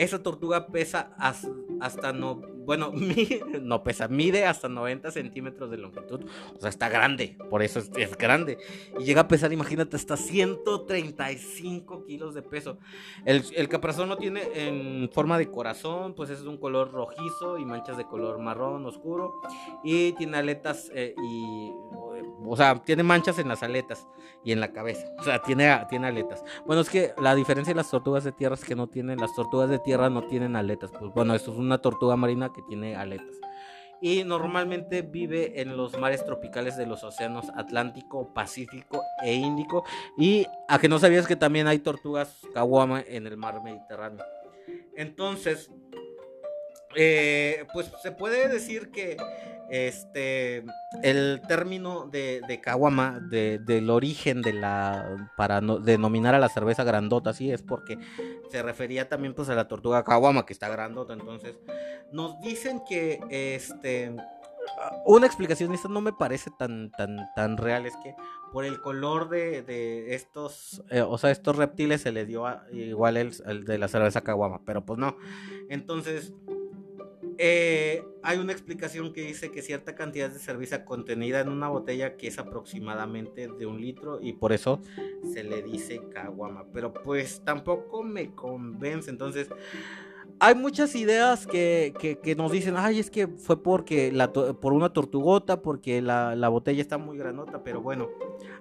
Esa 0.00 0.22
tortuga 0.22 0.68
pesa 0.68 1.14
hasta 1.18 2.14
no, 2.14 2.36
bueno, 2.64 2.90
no 3.60 3.82
pesa, 3.82 4.08
mide 4.08 4.46
hasta 4.46 4.66
90 4.66 5.10
centímetros 5.10 5.70
de 5.70 5.76
longitud. 5.76 6.24
O 6.56 6.58
sea, 6.58 6.70
está 6.70 6.88
grande, 6.88 7.36
por 7.50 7.62
eso 7.62 7.80
es, 7.98 8.16
grande. 8.16 8.56
Y 8.98 9.04
llega 9.04 9.20
a 9.20 9.28
pesar, 9.28 9.52
imagínate, 9.52 9.96
hasta 9.96 10.16
135 10.16 12.06
kilos 12.06 12.34
de 12.34 12.40
peso. 12.40 12.78
El, 13.26 13.44
el 13.54 13.68
caparazón 13.68 14.08
no 14.08 14.16
tiene 14.16 14.40
en 14.54 15.10
forma 15.12 15.36
de 15.36 15.50
corazón, 15.50 16.14
pues 16.14 16.30
es 16.30 16.40
un 16.44 16.56
color 16.56 16.92
rojizo 16.92 17.58
y 17.58 17.66
manchas 17.66 17.98
de 17.98 18.06
color 18.06 18.38
marrón 18.38 18.86
oscuro. 18.86 19.42
Y 19.84 20.12
tiene 20.12 20.38
aletas 20.38 20.90
eh, 20.94 21.14
y 21.22 21.72
o 22.46 22.56
sea, 22.56 22.76
tiene 22.76 23.02
manchas 23.02 23.38
en 23.38 23.48
las 23.48 23.62
aletas 23.62 24.08
y 24.44 24.52
en 24.52 24.60
la 24.60 24.72
cabeza. 24.72 25.06
O 25.18 25.22
sea, 25.22 25.40
tiene, 25.42 25.70
tiene 25.88 26.08
aletas. 26.08 26.42
Bueno, 26.66 26.82
es 26.82 26.90
que 26.90 27.12
la 27.18 27.34
diferencia 27.34 27.72
de 27.72 27.76
las 27.76 27.90
tortugas 27.90 28.24
de 28.24 28.32
tierra 28.32 28.54
es 28.54 28.64
que 28.64 28.74
no 28.74 28.88
tienen, 28.88 29.18
las 29.18 29.34
tortugas 29.34 29.68
de 29.68 29.78
tierra 29.78 30.10
no 30.10 30.26
tienen 30.26 30.56
aletas. 30.56 30.90
Pues 30.98 31.12
bueno, 31.12 31.34
esto 31.34 31.52
es 31.52 31.58
una 31.58 31.78
tortuga 31.78 32.16
marina 32.16 32.52
que 32.52 32.62
tiene 32.62 32.96
aletas. 32.96 33.36
Y 34.02 34.24
normalmente 34.24 35.02
vive 35.02 35.60
en 35.60 35.76
los 35.76 35.98
mares 35.98 36.24
tropicales 36.24 36.78
de 36.78 36.86
los 36.86 37.04
océanos 37.04 37.50
Atlántico, 37.54 38.32
Pacífico 38.32 39.02
e 39.22 39.34
Índico. 39.34 39.84
Y 40.16 40.46
a 40.68 40.78
que 40.78 40.88
no 40.88 40.98
sabías 40.98 41.26
que 41.26 41.36
también 41.36 41.66
hay 41.66 41.80
tortugas 41.80 42.38
kawama 42.54 43.02
en 43.06 43.26
el 43.26 43.36
mar 43.36 43.62
Mediterráneo. 43.62 44.24
Entonces, 44.96 45.70
eh, 46.96 47.66
pues 47.72 47.92
se 48.02 48.10
puede 48.10 48.48
decir 48.48 48.90
que 48.90 49.16
este 49.70 50.64
el 51.02 51.40
término 51.46 52.06
de, 52.06 52.42
de 52.46 52.60
Kawama, 52.60 53.20
del 53.20 53.90
origen 53.90 54.42
de 54.42 54.52
la 54.52 55.30
para 55.36 55.60
denominar 55.60 56.34
a 56.34 56.38
la 56.38 56.48
cerveza 56.48 56.84
grandota, 56.84 57.32
sí, 57.32 57.50
es 57.50 57.62
porque 57.62 57.98
se 58.50 58.62
refería 58.62 59.08
también 59.08 59.34
pues 59.34 59.48
a 59.48 59.54
la 59.54 59.68
tortuga 59.68 60.04
Kawama 60.04 60.44
que 60.46 60.52
está 60.52 60.68
grandota. 60.68 61.12
Entonces, 61.12 61.56
nos 62.12 62.40
dicen 62.40 62.82
que 62.88 63.20
este 63.30 64.14
una 65.04 65.26
explicación, 65.26 65.72
esta 65.72 65.88
no 65.88 66.00
me 66.00 66.12
parece 66.12 66.50
tan, 66.58 66.90
tan, 66.92 67.28
tan 67.34 67.56
real, 67.56 67.86
es 67.86 67.94
que 68.02 68.14
por 68.52 68.64
el 68.64 68.80
color 68.80 69.28
de, 69.28 70.14
estos, 70.14 70.82
eh, 70.90 71.02
o 71.02 71.18
sea, 71.18 71.30
estos 71.30 71.56
reptiles 71.56 72.02
se 72.02 72.12
le 72.12 72.26
dio 72.26 72.44
igual 72.72 73.16
el, 73.16 73.32
el, 73.46 73.64
de 73.64 73.78
la 73.78 73.88
cerveza 73.88 74.22
Kawama, 74.22 74.62
pero 74.64 74.84
pues 74.84 74.98
no. 74.98 75.16
Entonces, 75.68 76.32
eh, 77.42 78.04
hay 78.22 78.36
una 78.36 78.52
explicación 78.52 79.14
que 79.14 79.22
dice 79.22 79.50
que 79.50 79.62
cierta 79.62 79.94
cantidad 79.94 80.28
de 80.28 80.38
cerveza 80.38 80.84
contenida 80.84 81.40
en 81.40 81.48
una 81.48 81.68
botella 81.68 82.18
que 82.18 82.26
es 82.26 82.38
aproximadamente 82.38 83.48
de 83.48 83.64
un 83.64 83.80
litro 83.80 84.18
y 84.20 84.34
por 84.34 84.52
eso 84.52 84.78
se 85.32 85.42
le 85.42 85.62
dice 85.62 86.02
caguama. 86.12 86.66
Pero 86.70 86.92
pues 86.92 87.40
tampoco 87.42 88.02
me 88.02 88.34
convence. 88.34 89.08
Entonces, 89.08 89.48
hay 90.38 90.54
muchas 90.54 90.94
ideas 90.94 91.46
que, 91.46 91.94
nos 92.36 92.52
dicen, 92.52 92.74
ay, 92.76 92.98
es 92.98 93.10
que 93.10 93.26
fue 93.26 93.62
porque 93.62 94.12
por 94.60 94.74
una 94.74 94.92
tortugota, 94.92 95.62
porque 95.62 96.02
la, 96.02 96.36
la, 96.36 96.50
botella 96.50 96.82
está 96.82 96.98
muy 96.98 97.16
granota, 97.16 97.62
pero 97.64 97.80
bueno, 97.80 98.10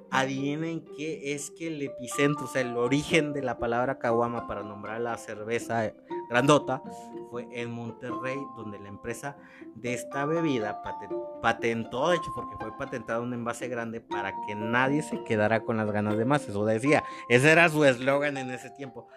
adivinen 0.10 0.86
qué 0.96 1.34
es 1.34 1.52
que 1.52 1.68
el 1.68 1.82
epicentro, 1.82 2.46
o 2.46 2.48
sea, 2.48 2.62
el 2.62 2.78
origen 2.78 3.34
de 3.34 3.42
la 3.42 3.60
palabra 3.60 4.00
caguama 4.00 4.48
para 4.48 4.64
nombrar 4.64 5.02
la 5.02 5.18
cerveza 5.18 5.94
grandota 6.30 6.82
fue 7.30 7.48
en 7.52 7.72
Monterrey, 7.72 8.38
donde 8.56 8.80
la 8.80 8.90
empresa 8.90 9.38
de 9.76 9.94
esta 9.94 10.26
bebida 10.26 10.82
patentó, 11.42 12.10
de 12.10 12.18
hecho, 12.18 12.32
porque 12.34 12.56
fue 12.60 12.76
patentado 12.78 13.24
un 13.24 13.34
envase 13.34 13.68
grande 13.68 14.02
para 14.02 14.34
que 14.48 14.56
nadie 14.56 15.02
se 15.02 15.24
quedara 15.24 15.62
con 15.62 15.78
las 15.78 15.92
ganas 15.92 16.18
de 16.18 16.26
más. 16.26 16.48
Eso 16.48 16.66
decía, 16.66 17.04
ese 17.30 17.52
era 17.52 17.70
su 17.70 17.84
eslogan 17.86 18.38
en 18.38 18.52
ese 18.52 18.70
tiempo. 18.72 19.08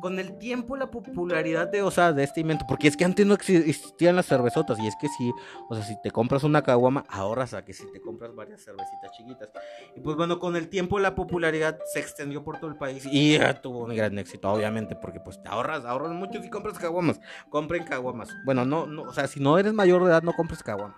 Con 0.00 0.18
el 0.18 0.38
tiempo, 0.38 0.76
la 0.76 0.90
popularidad 0.90 1.68
de, 1.68 1.82
o 1.82 1.90
de 1.90 2.24
este 2.24 2.40
invento, 2.40 2.64
porque 2.68 2.88
es 2.88 2.96
que 2.96 3.04
antes 3.04 3.26
no 3.26 3.34
existían 3.34 4.16
las 4.16 4.26
cervezotas, 4.26 4.78
y 4.78 4.86
es 4.86 4.94
que 5.00 5.08
si, 5.08 5.32
o 5.68 5.74
sea, 5.74 5.84
si 5.84 5.94
te 6.02 6.10
compras 6.10 6.44
una 6.44 6.62
caguama, 6.62 7.04
ahorras 7.08 7.54
a 7.54 7.64
que 7.64 7.72
si 7.72 7.90
te 7.92 8.00
compras 8.00 8.34
varias 8.34 8.64
cervecitas 8.64 9.12
chiquitas. 9.12 9.50
Y 9.96 10.00
pues 10.00 10.16
bueno, 10.16 10.38
con 10.38 10.56
el 10.56 10.68
tiempo 10.68 10.98
la 10.98 11.14
popularidad 11.14 11.78
se 11.92 12.00
extendió 12.00 12.44
por 12.44 12.58
todo 12.58 12.70
el 12.70 12.76
país 12.76 13.06
y 13.10 13.38
tuvo 13.62 13.84
un 13.84 13.94
gran 13.94 14.18
éxito, 14.18 14.50
obviamente, 14.50 14.96
porque 14.96 15.20
pues 15.20 15.42
te 15.42 15.48
ahorras, 15.48 15.84
ahorras 15.84 16.12
mucho 16.12 16.42
si 16.42 16.50
compras 16.62 16.78
caguamas. 16.78 17.20
Compren 17.50 17.84
caguamas. 17.84 18.36
Bueno, 18.44 18.64
no, 18.64 18.86
no, 18.86 19.02
o 19.02 19.12
sea, 19.12 19.26
si 19.26 19.40
no 19.40 19.58
eres 19.58 19.72
mayor 19.72 20.02
de 20.04 20.10
edad, 20.10 20.22
no 20.22 20.32
compres 20.32 20.62
caguamas. 20.62 20.96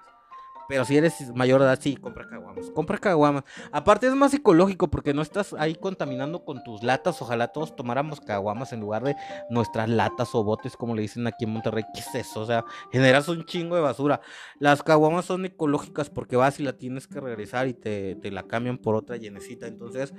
Pero 0.66 0.86
si 0.86 0.96
eres 0.96 1.14
mayor 1.34 1.60
de 1.60 1.66
edad, 1.66 1.78
sí, 1.80 1.96
compra 1.96 2.26
caguamas. 2.26 2.70
Compra 2.70 2.98
caguamas. 2.98 3.44
Aparte 3.70 4.06
es 4.06 4.14
más 4.14 4.30
psicológico 4.30 4.88
porque 4.88 5.12
no 5.12 5.20
estás 5.20 5.54
ahí 5.58 5.74
contaminando 5.74 6.44
con 6.44 6.64
tus 6.64 6.82
latas. 6.82 7.20
Ojalá 7.20 7.48
todos 7.48 7.76
tomáramos 7.76 8.20
caguamas 8.20 8.72
en 8.72 8.80
lugar 8.80 9.04
de 9.04 9.14
nuestras 9.50 9.90
latas 9.90 10.34
o 10.34 10.42
botes, 10.42 10.76
como 10.76 10.94
le 10.94 11.02
dicen 11.02 11.26
aquí 11.26 11.44
en 11.44 11.50
Monterrey. 11.50 11.84
¿Qué 11.92 12.00
es 12.00 12.14
eso? 12.14 12.40
O 12.40 12.46
sea, 12.46 12.64
generas 12.92 13.28
un 13.28 13.44
chingo 13.44 13.76
de 13.76 13.82
basura. 13.82 14.22
Las 14.58 14.82
caguamas 14.82 15.26
son 15.26 15.44
ecológicas 15.44 16.08
porque 16.08 16.36
vas 16.36 16.58
y 16.60 16.62
la 16.62 16.72
tienes 16.74 17.06
que 17.06 17.20
regresar 17.20 17.68
y 17.68 17.74
te, 17.74 18.14
te 18.16 18.30
la 18.30 18.44
cambian 18.44 18.78
por 18.78 18.94
otra 18.94 19.18
llenecita. 19.18 19.66
Entonces, 19.66 20.14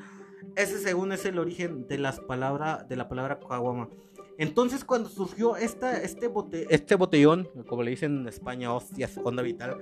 ese 0.56 0.80
según 0.80 1.12
es 1.12 1.26
el 1.26 1.40
origen 1.40 1.88
de 1.88 1.98
las 1.98 2.20
palabras, 2.20 2.88
de 2.88 2.96
la 2.96 3.10
palabra 3.10 3.40
caguama. 3.40 3.90
Entonces, 4.38 4.84
cuando 4.84 5.10
surgió 5.10 5.56
esta, 5.56 6.02
este, 6.02 6.28
bote, 6.28 6.68
este 6.70 6.96
botellón, 6.96 7.50
como 7.68 7.84
le 7.84 7.92
dicen 7.92 8.20
en 8.20 8.28
España, 8.28 8.74
hostias, 8.74 9.18
Honda 9.24 9.42
Vital, 9.42 9.78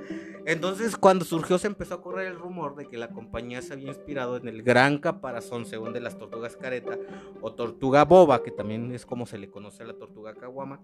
entonces 0.46 0.96
cuando 0.96 1.26
surgió 1.26 1.58
se 1.58 1.68
empezó 1.68 1.96
a 1.96 2.02
correr 2.02 2.28
el 2.28 2.38
rumor 2.38 2.76
de 2.76 2.88
que 2.88 2.98
la 2.98 3.10
compañía 3.10 3.62
se 3.62 3.74
había 3.74 3.88
inspirado 3.88 4.38
en 4.38 4.48
el 4.48 4.62
gran 4.62 5.00
caparazón, 5.00 5.66
según 5.66 5.94
de 5.94 6.02
las 6.02 6.18
tortugas 6.18 6.56
careta, 6.56 6.98
o 7.42 7.54
tortuga 7.54 8.06
boba, 8.06 8.44
que 8.44 8.52
también 8.52 8.94
es 8.94 9.06
como 9.06 9.26
se 9.26 9.38
le 9.38 9.50
conoce 9.50 9.84
a 9.84 9.88
la 9.88 9.94
tortuga 9.94 10.34
caguama. 10.36 10.82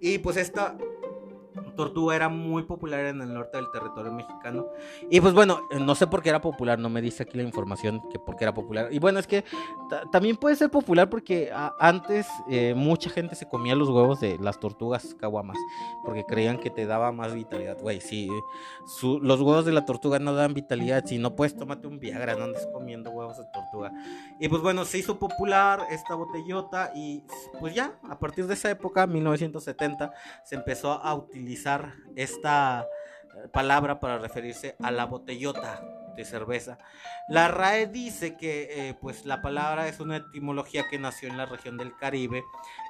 Y 0.00 0.18
pues 0.18 0.36
esta 0.36 0.76
tortuga 1.76 2.16
era 2.16 2.28
muy 2.28 2.62
popular 2.62 3.06
en 3.06 3.20
el 3.20 3.32
norte 3.32 3.56
del 3.56 3.70
territorio 3.70 4.12
mexicano. 4.12 4.66
Y 5.10 5.20
pues 5.20 5.34
bueno, 5.34 5.60
eh, 5.70 5.78
no 5.80 5.94
sé 5.94 6.06
por 6.06 6.22
qué 6.22 6.30
era 6.30 6.40
popular, 6.40 6.78
no 6.78 6.88
me 6.88 7.00
dice 7.00 7.22
aquí 7.22 7.36
la 7.36 7.42
información 7.42 8.02
que 8.10 8.18
por 8.18 8.36
qué 8.36 8.44
era 8.44 8.54
popular. 8.54 8.88
Y 8.90 8.98
bueno, 8.98 9.18
es 9.18 9.26
que 9.26 9.44
también 10.12 10.36
puede 10.36 10.56
ser 10.56 10.70
popular 10.70 11.08
porque 11.10 11.50
antes 11.78 12.26
eh, 12.48 12.74
mucha 12.76 13.10
gente 13.10 13.34
se 13.34 13.48
comía 13.48 13.74
los 13.74 13.88
huevos 13.88 14.20
de 14.20 14.38
las 14.38 14.58
tortugas 14.60 15.14
caguamas, 15.14 15.56
porque 16.04 16.24
creían 16.24 16.58
que 16.58 16.70
te 16.70 16.86
daba 16.86 17.12
más 17.12 17.34
vitalidad. 17.34 17.78
Güey, 17.80 18.00
si 18.00 18.28
los 19.02 19.40
huevos 19.40 19.64
de 19.64 19.72
la 19.72 19.84
tortuga 19.84 20.18
no 20.18 20.34
dan 20.34 20.54
vitalidad, 20.54 21.04
si 21.04 21.18
no 21.18 21.34
puedes, 21.34 21.56
tómate 21.56 21.86
un 21.86 21.98
Viagra, 21.98 22.36
no 22.36 22.44
andes 22.44 22.66
comiendo 22.72 23.10
huevos 23.10 23.38
de 23.38 23.44
tortuga. 23.52 23.92
Y 24.38 24.48
pues 24.48 24.62
bueno, 24.62 24.84
se 24.84 24.98
hizo 24.98 25.18
popular 25.18 25.86
esta 25.90 26.14
botellota 26.14 26.92
y 26.94 27.24
pues 27.60 27.74
ya, 27.74 27.98
a 28.08 28.18
partir 28.18 28.46
de 28.46 28.54
esa 28.54 28.70
época, 28.70 29.06
1970, 29.06 30.12
se 30.44 30.54
empezó 30.54 30.92
a 30.92 31.14
utilizar 31.14 31.47
esta 32.16 32.86
eh, 33.36 33.48
palabra 33.48 34.00
para 34.00 34.18
referirse 34.18 34.76
a 34.82 34.90
la 34.90 35.06
botellota 35.06 35.97
cerveza. 36.24 36.78
La 37.28 37.48
RAE 37.48 37.86
dice 37.86 38.36
que 38.36 38.88
eh, 38.88 38.94
pues 39.00 39.26
la 39.26 39.42
palabra 39.42 39.88
es 39.88 40.00
una 40.00 40.16
etimología 40.16 40.84
que 40.88 40.98
nació 40.98 41.28
en 41.28 41.36
la 41.36 41.46
región 41.46 41.76
del 41.76 41.94
Caribe, 41.96 42.42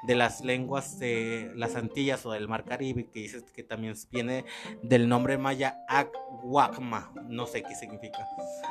de 0.07 0.15
las 0.15 0.43
lenguas 0.43 0.99
de 0.99 1.51
las 1.57 1.75
Antillas 1.75 2.25
o 2.25 2.33
del 2.33 2.49
Mar 2.49 2.65
Caribe, 2.65 3.09
que 3.11 3.21
dice 3.21 3.45
que 3.55 3.63
también 3.63 3.95
viene 4.11 4.45
del 4.83 5.09
nombre 5.09 5.39
maya 5.39 5.79
Ak-Wakma, 5.89 7.13
no 7.29 7.47
sé 7.47 7.63
qué 7.63 7.75
significa. 7.75 8.19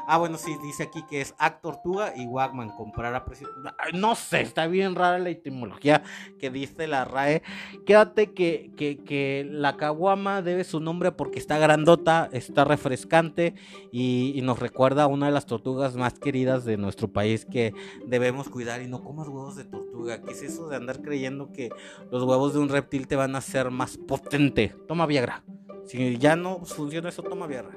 Ah, 0.07 0.17
bueno, 0.17 0.37
sí, 0.37 0.55
dice 0.63 0.83
aquí 0.83 1.03
que 1.09 1.21
es 1.21 1.35
Ak 1.37 1.61
Tortuga 1.61 2.13
y 2.15 2.25
Wakman, 2.25 2.69
comprar 2.69 3.13
a 3.13 3.25
precio. 3.25 3.49
No 3.93 4.15
sé, 4.15 4.41
está 4.41 4.67
bien 4.67 4.95
rara 4.95 5.19
la 5.19 5.29
etimología 5.29 6.03
que 6.39 6.49
dice 6.49 6.87
la 6.87 7.05
RAE. 7.05 7.43
Quédate 7.85 8.33
que, 8.33 8.71
que, 8.77 9.03
que 9.03 9.45
la 9.49 9.77
caguama 9.77 10.41
debe 10.41 10.63
su 10.63 10.79
nombre 10.79 11.11
porque 11.11 11.39
está 11.39 11.57
grandota, 11.57 12.29
está 12.31 12.63
refrescante 12.63 13.55
y, 13.91 14.31
y 14.35 14.41
nos 14.47 14.59
recuerda 14.59 15.03
a 15.03 15.07
una 15.07 15.25
de 15.25 15.33
las 15.33 15.45
tortugas 15.45 15.97
más 15.97 16.17
queridas 16.19 16.63
de 16.63 16.77
nuestro 16.77 17.09
país 17.09 17.45
que 17.45 17.73
debemos 18.05 18.47
cuidar 18.47 18.81
y 18.81 18.87
no 18.87 19.03
comas 19.03 19.27
huevos 19.27 19.57
de 19.57 19.65
tortuga. 19.65 20.21
¿Qué 20.21 20.31
es 20.31 20.41
eso 20.41 20.69
de 20.69 20.77
andar 20.77 21.01
creyendo 21.01 21.51
que 21.51 21.69
los 22.11 22.23
huevos 22.23 22.53
de 22.53 22.59
un 22.59 22.69
reptil 22.69 23.07
te 23.07 23.17
van 23.17 23.35
a 23.35 23.39
hacer 23.39 23.71
más 23.71 23.97
potente? 23.97 24.73
Toma 24.87 25.05
Viagra. 25.05 25.43
Si 25.85 26.17
ya 26.17 26.37
no 26.37 26.63
funciona 26.63 27.09
eso, 27.09 27.23
toma 27.23 27.45
Viagra. 27.45 27.75